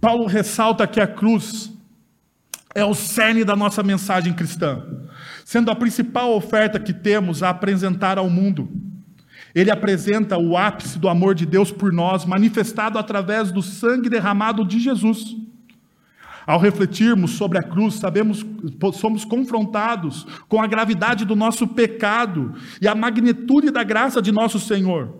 Paulo 0.00 0.26
ressalta 0.26 0.86
que 0.86 1.00
a 1.00 1.06
cruz 1.06 1.72
é 2.74 2.84
o 2.84 2.94
cerne 2.94 3.44
da 3.44 3.56
nossa 3.56 3.82
mensagem 3.82 4.32
cristã, 4.32 4.84
sendo 5.44 5.70
a 5.70 5.76
principal 5.76 6.34
oferta 6.34 6.78
que 6.78 6.92
temos 6.92 7.42
a 7.42 7.50
apresentar 7.50 8.18
ao 8.18 8.30
mundo. 8.30 8.70
Ele 9.54 9.70
apresenta 9.70 10.38
o 10.38 10.56
ápice 10.56 10.98
do 10.98 11.08
amor 11.08 11.34
de 11.34 11.44
Deus 11.44 11.72
por 11.72 11.92
nós, 11.92 12.24
manifestado 12.24 12.98
através 12.98 13.50
do 13.50 13.62
sangue 13.62 14.08
derramado 14.08 14.64
de 14.64 14.78
Jesus. 14.78 15.36
Ao 16.48 16.58
refletirmos 16.58 17.32
sobre 17.32 17.58
a 17.58 17.62
cruz, 17.62 17.96
sabemos, 17.96 18.42
somos 18.94 19.22
confrontados 19.22 20.26
com 20.48 20.62
a 20.62 20.66
gravidade 20.66 21.26
do 21.26 21.36
nosso 21.36 21.68
pecado 21.68 22.54
e 22.80 22.88
a 22.88 22.94
magnitude 22.94 23.70
da 23.70 23.84
graça 23.84 24.22
de 24.22 24.32
nosso 24.32 24.58
Senhor, 24.58 25.14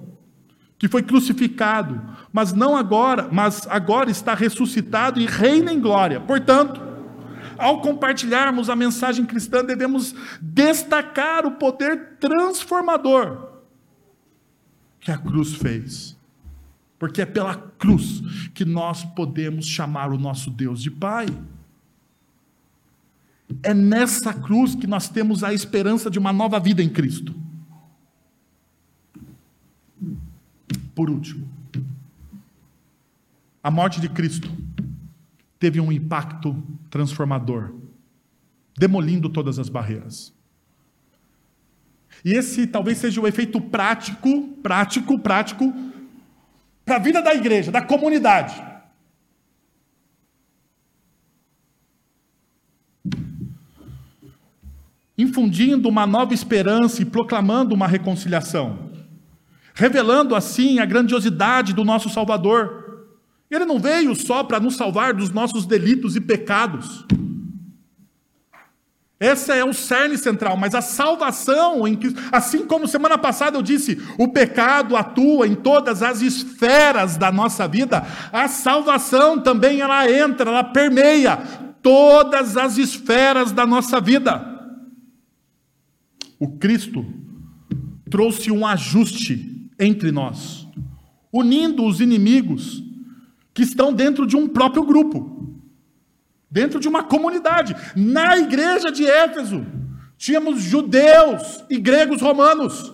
que 0.79 0.89
foi 0.89 1.03
crucificado, 1.03 2.01
mas 2.33 2.55
não 2.55 2.75
agora, 2.75 3.29
mas 3.31 3.67
agora 3.69 4.11
está 4.11 4.33
ressuscitado 4.33 5.21
e 5.21 5.27
reina 5.27 5.71
em 5.71 5.79
glória. 5.79 6.19
Portanto, 6.19 6.81
ao 7.59 7.83
compartilharmos 7.83 8.71
a 8.71 8.75
mensagem 8.75 9.27
cristã, 9.27 9.63
devemos 9.63 10.15
destacar 10.41 11.45
o 11.45 11.51
poder 11.51 12.17
transformador 12.19 13.49
que 14.99 15.11
a 15.11 15.19
cruz 15.19 15.53
fez. 15.53 16.18
Porque 16.99 17.23
é 17.23 17.27
pela 17.27 17.55
cruz 17.55 18.23
que 18.55 18.65
nós 18.65 19.05
podemos 19.05 19.67
chamar 19.67 20.11
o 20.11 20.19
nosso 20.19 20.51
Deus 20.51 20.83
de 20.83 20.91
Pai. 20.91 21.27
É 23.63 23.73
nessa 23.73 24.35
cruz 24.35 24.75
que 24.75 24.87
nós 24.87 25.09
temos 25.09 25.45
a 25.45 25.55
esperança 25.55 26.11
de 26.11 26.19
uma 26.19 26.33
nova 26.33 26.59
vida 26.59 26.83
em 26.83 26.89
Cristo. 26.89 27.35
Por 30.95 31.09
último, 31.09 31.49
a 33.63 33.71
morte 33.71 34.01
de 34.01 34.09
Cristo 34.09 34.51
teve 35.59 35.81
um 35.81 35.93
impacto 35.93 36.61
transformador, 36.91 37.73
demolindo 38.77 39.29
todas 39.29 39.59
as 39.59 39.69
barreiras. 39.69 40.33
E 42.25 42.33
esse 42.33 42.67
talvez 42.67 42.99
seja 42.99 43.21
o 43.21 43.27
efeito 43.27 43.61
prático, 43.61 44.49
prático, 44.63 45.19
prático, 45.19 45.73
para 46.89 46.97
a 46.97 47.01
vida 47.01 47.21
da 47.21 47.35
igreja, 47.35 47.71
da 47.71 47.83
comunidade. 47.83 48.65
Infundindo 55.17 55.87
uma 55.89 56.07
nova 56.07 56.33
esperança 56.33 57.03
e 57.03 57.05
proclamando 57.05 57.75
uma 57.75 57.87
reconciliação, 57.87 58.91
revelando 59.75 60.35
assim 60.35 60.79
a 60.79 60.87
grandiosidade 60.87 61.75
do 61.75 61.85
nosso 61.85 62.09
Salvador. 62.09 63.07
Ele 63.51 63.67
não 63.67 63.79
veio 63.79 64.15
só 64.15 64.43
para 64.43 64.59
nos 64.59 64.77
salvar 64.77 65.13
dos 65.13 65.31
nossos 65.31 65.67
delitos 65.67 66.17
e 66.17 66.21
pecados. 66.23 67.05
Esse 69.21 69.51
é 69.51 69.65
o 69.65 69.73
cerne 69.73 70.17
central, 70.17 70.57
mas 70.57 70.77
a 70.77 70.81
salvação, 70.81 71.83
assim 72.31 72.65
como 72.65 72.87
semana 72.87 73.19
passada 73.19 73.59
eu 73.59 73.63
disse, 73.63 74.01
o 74.17 74.29
pecado 74.29 74.97
atua 74.97 75.49
em 75.49 75.57
todas 75.57 76.05
as 76.05 76.23
esferas 76.23 77.17
da 77.17 77.33
nossa 77.33 77.67
vida, 77.67 78.07
a 78.33 78.47
salvação 78.47 79.41
também 79.41 79.81
ela 79.81 80.09
entra, 80.09 80.49
ela 80.49 80.63
permeia 80.63 81.37
todas 81.83 82.57
as 82.57 82.79
esferas 82.79 83.51
da 83.51 83.67
nossa 83.67 84.01
vida. 84.01 84.57
O 86.39 86.57
Cristo 86.57 87.05
trouxe 88.09 88.53
um 88.53 88.65
ajuste 88.65 89.69
entre 89.81 90.13
nós, 90.13 90.69
unindo 91.33 91.85
os 91.85 92.01
inimigos 92.01 92.85
que 93.53 93.65
estão 93.65 93.93
dentro 93.93 94.25
de 94.25 94.37
um 94.37 94.47
próprio 94.47 94.85
grupo 94.85 95.39
dentro 96.51 96.81
de 96.81 96.89
uma 96.89 97.05
comunidade. 97.05 97.75
Na 97.95 98.37
igreja 98.37 98.91
de 98.91 99.05
Éfeso, 99.05 99.67
tínhamos 100.17 100.63
judeus 100.63 101.65
e 101.69 101.79
gregos 101.79 102.21
romanos. 102.21 102.93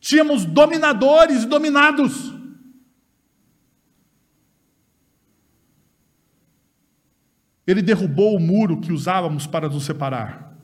Tínhamos 0.00 0.44
dominadores 0.44 1.42
e 1.42 1.46
dominados. 1.46 2.32
Ele 7.66 7.82
derrubou 7.82 8.34
o 8.34 8.40
muro 8.40 8.80
que 8.80 8.92
usávamos 8.92 9.46
para 9.46 9.68
nos 9.68 9.84
separar, 9.84 10.56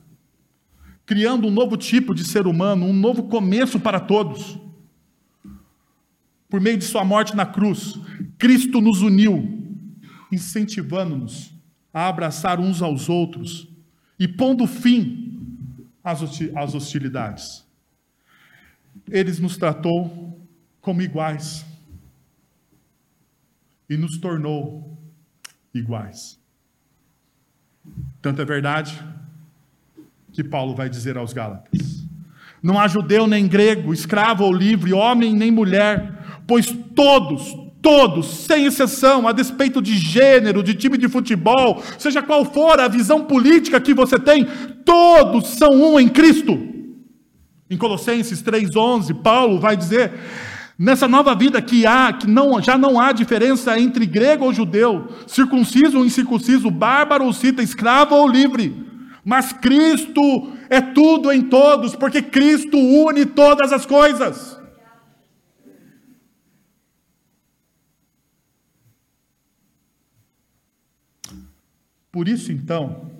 criando 1.05 1.47
um 1.47 1.51
novo 1.51 1.77
tipo 1.77 2.15
de 2.15 2.23
ser 2.23 2.47
humano, 2.47 2.87
um 2.87 2.93
novo 2.93 3.23
começo 3.23 3.79
para 3.79 3.99
todos. 3.99 4.57
Por 6.49 6.59
meio 6.59 6.77
de 6.77 6.85
Sua 6.85 7.03
morte 7.03 7.35
na 7.35 7.45
cruz, 7.45 7.99
Cristo 8.39 8.81
nos 8.81 9.03
uniu 9.03 9.64
incentivando-nos 10.31 11.53
a 11.93 12.07
abraçar 12.07 12.59
uns 12.59 12.81
aos 12.81 13.09
outros 13.09 13.67
e 14.19 14.27
pondo 14.27 14.67
fim 14.67 15.25
às 16.03 16.75
hostilidades. 16.75 17.65
Ele 19.09 19.31
nos 19.39 19.57
tratou 19.57 20.39
como 20.81 21.01
iguais 21.01 21.65
e 23.89 23.97
nos 23.97 24.17
tornou 24.17 24.97
iguais. 25.73 26.39
Tanto 28.21 28.41
é 28.41 28.45
verdade 28.45 29.03
que 30.31 30.43
Paulo 30.43 30.75
vai 30.75 30.89
dizer 30.89 31.17
aos 31.17 31.33
Gálatas: 31.33 32.05
Não 32.61 32.79
há 32.79 32.87
judeu 32.87 33.27
nem 33.27 33.47
grego, 33.47 33.93
escravo 33.93 34.43
ou 34.43 34.53
livre, 34.53 34.93
homem 34.93 35.33
nem 35.33 35.51
mulher, 35.51 36.43
pois 36.47 36.71
todos, 36.95 37.64
Todos, 37.85 38.25
sem 38.47 38.65
exceção, 38.65 39.27
a 39.27 39.31
despeito 39.31 39.79
de 39.79 39.95
gênero, 39.95 40.63
de 40.63 40.73
time 40.73 40.97
de 40.97 41.07
futebol, 41.07 41.83
seja 41.99 42.19
qual 42.19 42.43
for 42.43 42.79
a 42.79 42.87
visão 42.87 43.25
política 43.25 43.79
que 43.79 43.93
você 43.93 44.17
tem, 44.17 44.47
todos 44.83 45.49
são 45.49 45.69
um 45.69 45.99
em 45.99 46.09
Cristo. 46.09 46.57
Em 47.69 47.77
Colossenses 47.77 48.41
3:11, 48.41 49.13
Paulo 49.21 49.59
vai 49.59 49.77
dizer: 49.77 50.13
nessa 50.79 51.07
nova 51.07 51.35
vida 51.35 51.61
que 51.61 51.85
há, 51.85 52.11
que 52.11 52.25
não, 52.25 52.59
já 52.59 52.75
não 52.75 52.99
há 52.99 53.11
diferença 53.11 53.79
entre 53.79 54.07
grego 54.07 54.45
ou 54.45 54.51
judeu, 54.51 55.07
circunciso 55.27 55.99
ou 55.99 56.05
incircunciso, 56.07 56.71
bárbaro 56.71 57.25
ou 57.25 57.33
cita, 57.33 57.61
escravo 57.61 58.15
ou 58.15 58.27
livre, 58.27 58.83
mas 59.23 59.53
Cristo 59.53 60.51
é 60.71 60.81
tudo 60.81 61.31
em 61.31 61.43
todos, 61.43 61.95
porque 61.95 62.23
Cristo 62.23 62.79
une 62.79 63.27
todas 63.27 63.71
as 63.71 63.85
coisas. 63.85 64.64
Por 72.15 72.29
isso, 72.29 72.49
então, 72.49 73.11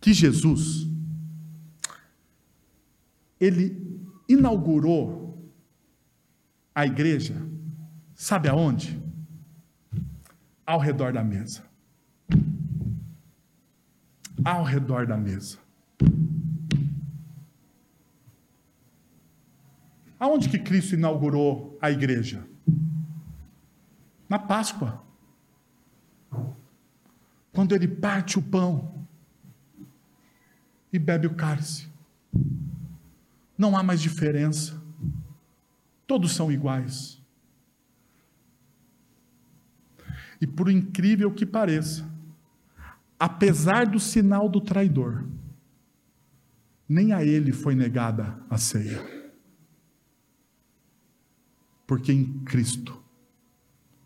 que 0.00 0.14
Jesus, 0.14 0.88
ele 3.38 4.10
inaugurou 4.26 5.52
a 6.74 6.86
igreja, 6.86 7.34
sabe 8.14 8.48
aonde? 8.48 8.98
Ao 10.64 10.78
redor 10.78 11.12
da 11.12 11.22
mesa. 11.22 11.62
Ao 14.42 14.64
redor 14.64 15.06
da 15.06 15.18
mesa. 15.18 15.58
Aonde 20.18 20.48
que 20.48 20.58
Cristo 20.58 20.94
inaugurou 20.94 21.76
a 21.82 21.90
igreja? 21.90 22.48
Na 24.26 24.38
Páscoa 24.38 25.06
quando 27.58 27.74
ele 27.74 27.88
parte 27.88 28.38
o 28.38 28.42
pão 28.42 29.04
e 30.92 30.96
bebe 30.96 31.26
o 31.26 31.34
cálice. 31.34 31.88
Não 33.58 33.76
há 33.76 33.82
mais 33.82 34.00
diferença. 34.00 34.80
Todos 36.06 36.30
são 36.30 36.52
iguais. 36.52 37.20
E 40.40 40.46
por 40.46 40.70
incrível 40.70 41.34
que 41.34 41.44
pareça, 41.44 42.08
apesar 43.18 43.88
do 43.88 43.98
sinal 43.98 44.48
do 44.48 44.60
traidor, 44.60 45.26
nem 46.88 47.12
a 47.12 47.24
ele 47.24 47.50
foi 47.50 47.74
negada 47.74 48.40
a 48.48 48.56
ceia. 48.56 49.04
Porque 51.88 52.12
em 52.12 52.38
Cristo 52.44 53.02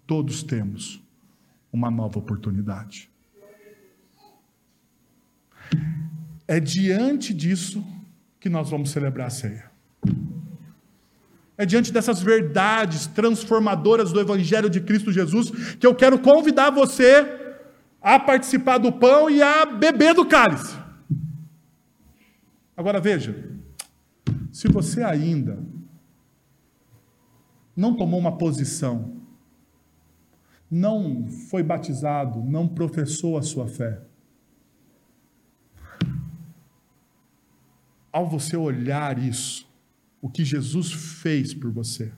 todos 0.07 0.43
temos 0.43 1.03
uma 1.71 1.91
nova 1.91 2.19
oportunidade. 2.19 3.12
É 6.47 6.59
diante 6.59 7.33
disso 7.33 7.85
que 8.41 8.49
nós 8.49 8.71
vamos 8.71 8.91
celebrar 8.91 9.29
a 9.29 9.31
ceia. 9.31 9.71
É 11.57 11.65
diante 11.65 11.93
dessas 11.93 12.21
verdades 12.21 13.07
transformadoras 13.07 14.13
do 14.13 14.21
Evangelho 14.21 14.69
de 14.69 14.81
Cristo 14.81 15.13
Jesus 15.13 15.77
que 15.77 15.87
eu 15.87 15.95
quero 15.95 16.19
convidar 16.19 16.71
você 16.71 17.41
a 18.01 18.19
participar 18.19 18.79
do 18.79 18.91
pão 18.93 19.31
e 19.31 19.41
a 19.41 19.65
beber 19.65 20.15
do 20.15 20.27
cálice. 20.27 20.77
Agora 22.77 23.01
veja, 23.01 23.49
se 24.51 24.67
você 24.67 25.03
ainda 25.03 25.63
não 27.77 27.95
tomou 27.95 28.19
uma 28.19 28.37
posição, 28.37 29.23
não 30.71 31.29
foi 31.51 31.63
batizado, 31.63 32.43
não 32.43 32.67
professou 32.67 33.39
a 33.39 33.43
sua 33.43 33.69
fé, 33.69 34.03
ao 38.13 38.29
você 38.29 38.57
olhar 38.57 39.19
isso, 39.19 39.67
o 40.21 40.29
que 40.29 40.45
Jesus 40.45 40.93
fez 40.93 41.55
por 41.55 41.71
você, 41.71 42.13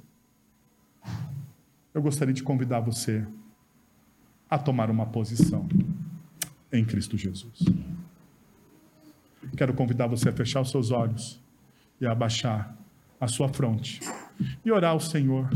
eu 1.95 2.03
gostaria 2.03 2.35
de 2.35 2.43
convidar 2.43 2.81
você 2.81 3.27
a 4.51 4.59
tomar 4.59 4.91
uma 4.91 5.07
posição 5.07 5.69
em 6.73 6.85
Cristo 6.85 7.17
Jesus. 7.17 7.65
Quero 9.57 9.73
convidar 9.73 10.09
você 10.09 10.29
a 10.29 10.33
fechar 10.33 10.61
os 10.61 10.71
seus 10.71 10.91
olhos 10.91 11.41
e 12.01 12.07
a 12.07 12.13
abaixar 12.13 12.77
a 13.21 13.29
sua 13.29 13.49
fronte 13.49 14.01
e 14.65 14.73
orar 14.73 14.91
ao 14.91 15.01
Senhor, 15.01 15.49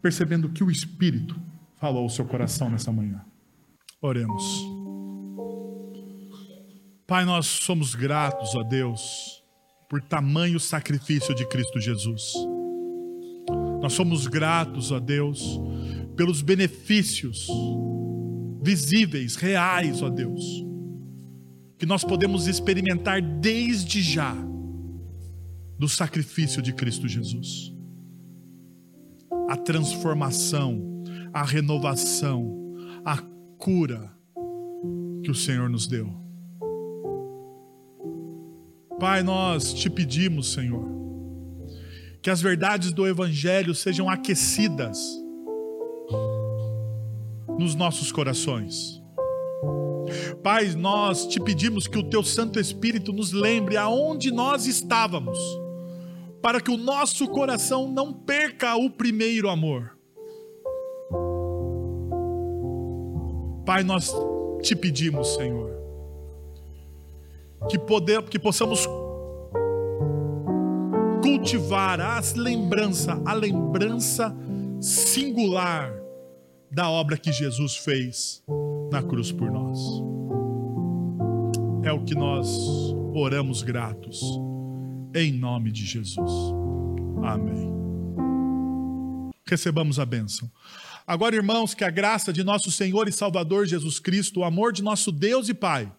percebendo 0.00 0.48
que 0.48 0.64
o 0.64 0.70
Espírito 0.70 1.38
falou 1.76 2.02
ao 2.02 2.08
seu 2.08 2.24
coração 2.24 2.70
nessa 2.70 2.90
manhã. 2.90 3.22
Oremos. 4.00 4.73
Pai, 7.06 7.26
nós 7.26 7.44
somos 7.44 7.94
gratos 7.94 8.56
a 8.56 8.62
Deus 8.62 9.44
por 9.90 10.00
tamanho 10.00 10.58
sacrifício 10.58 11.34
de 11.34 11.46
Cristo 11.46 11.78
Jesus. 11.78 12.32
Nós 13.82 13.92
somos 13.92 14.26
gratos 14.26 14.90
a 14.90 14.98
Deus 14.98 15.60
pelos 16.16 16.40
benefícios 16.40 17.46
visíveis, 18.62 19.36
reais, 19.36 20.00
ó 20.00 20.08
Deus, 20.08 20.42
que 21.76 21.84
nós 21.84 22.02
podemos 22.02 22.46
experimentar 22.46 23.20
desde 23.20 24.00
já 24.00 24.34
do 25.78 25.86
sacrifício 25.86 26.62
de 26.62 26.72
Cristo 26.72 27.06
Jesus. 27.06 27.70
A 29.50 29.58
transformação, 29.58 31.04
a 31.34 31.44
renovação, 31.44 32.74
a 33.04 33.18
cura 33.58 34.10
que 35.22 35.30
o 35.30 35.34
Senhor 35.34 35.68
nos 35.68 35.86
deu. 35.86 36.23
Pai, 39.04 39.22
nós 39.22 39.74
te 39.74 39.90
pedimos, 39.90 40.54
Senhor, 40.54 40.82
que 42.22 42.30
as 42.30 42.40
verdades 42.40 42.90
do 42.90 43.06
Evangelho 43.06 43.74
sejam 43.74 44.08
aquecidas 44.08 44.98
nos 47.58 47.74
nossos 47.74 48.10
corações. 48.10 49.02
Pai, 50.42 50.74
nós 50.74 51.26
te 51.26 51.38
pedimos 51.38 51.86
que 51.86 51.98
o 51.98 52.08
teu 52.08 52.24
Santo 52.24 52.58
Espírito 52.58 53.12
nos 53.12 53.30
lembre 53.30 53.76
aonde 53.76 54.32
nós 54.32 54.66
estávamos, 54.66 55.38
para 56.40 56.58
que 56.58 56.70
o 56.70 56.78
nosso 56.78 57.28
coração 57.28 57.92
não 57.92 58.10
perca 58.10 58.74
o 58.74 58.88
primeiro 58.88 59.50
amor. 59.50 59.98
Pai, 63.66 63.84
nós 63.84 64.10
te 64.62 64.74
pedimos, 64.74 65.34
Senhor, 65.34 65.73
que, 67.68 67.78
poder, 67.78 68.22
que 68.22 68.38
possamos 68.38 68.86
cultivar 71.22 72.00
as 72.00 72.34
lembrança, 72.34 73.20
a 73.24 73.32
lembrança 73.32 74.34
singular 74.80 75.92
da 76.70 76.90
obra 76.90 77.16
que 77.16 77.32
Jesus 77.32 77.76
fez 77.76 78.42
na 78.90 79.02
cruz 79.02 79.32
por 79.32 79.50
nós. 79.50 79.78
É 81.82 81.92
o 81.92 82.04
que 82.04 82.14
nós 82.14 82.48
oramos 83.14 83.62
gratos, 83.62 84.20
em 85.14 85.32
nome 85.32 85.70
de 85.70 85.84
Jesus. 85.84 86.30
Amém. 87.22 87.72
Recebamos 89.46 89.98
a 89.98 90.06
bênção. 90.06 90.50
Agora, 91.06 91.36
irmãos, 91.36 91.74
que 91.74 91.84
a 91.84 91.90
graça 91.90 92.32
de 92.32 92.42
nosso 92.42 92.70
Senhor 92.70 93.08
e 93.08 93.12
Salvador 93.12 93.66
Jesus 93.66 93.98
Cristo, 93.98 94.40
o 94.40 94.44
amor 94.44 94.72
de 94.72 94.82
nosso 94.82 95.12
Deus 95.12 95.48
e 95.48 95.54
Pai, 95.54 95.92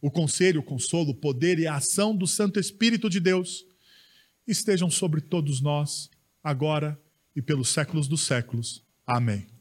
o 0.00 0.10
conselho, 0.10 0.60
o 0.60 0.64
consolo, 0.64 1.10
o 1.10 1.14
poder 1.14 1.58
e 1.58 1.66
a 1.66 1.76
ação 1.76 2.16
do 2.16 2.26
Santo 2.26 2.60
Espírito 2.60 3.10
de 3.10 3.20
Deus 3.20 3.64
estejam 4.46 4.90
sobre 4.90 5.20
todos 5.20 5.60
nós, 5.60 6.10
agora 6.42 6.98
e 7.34 7.42
pelos 7.42 7.68
séculos 7.68 8.08
dos 8.08 8.22
séculos. 8.22 8.84
Amém. 9.06 9.57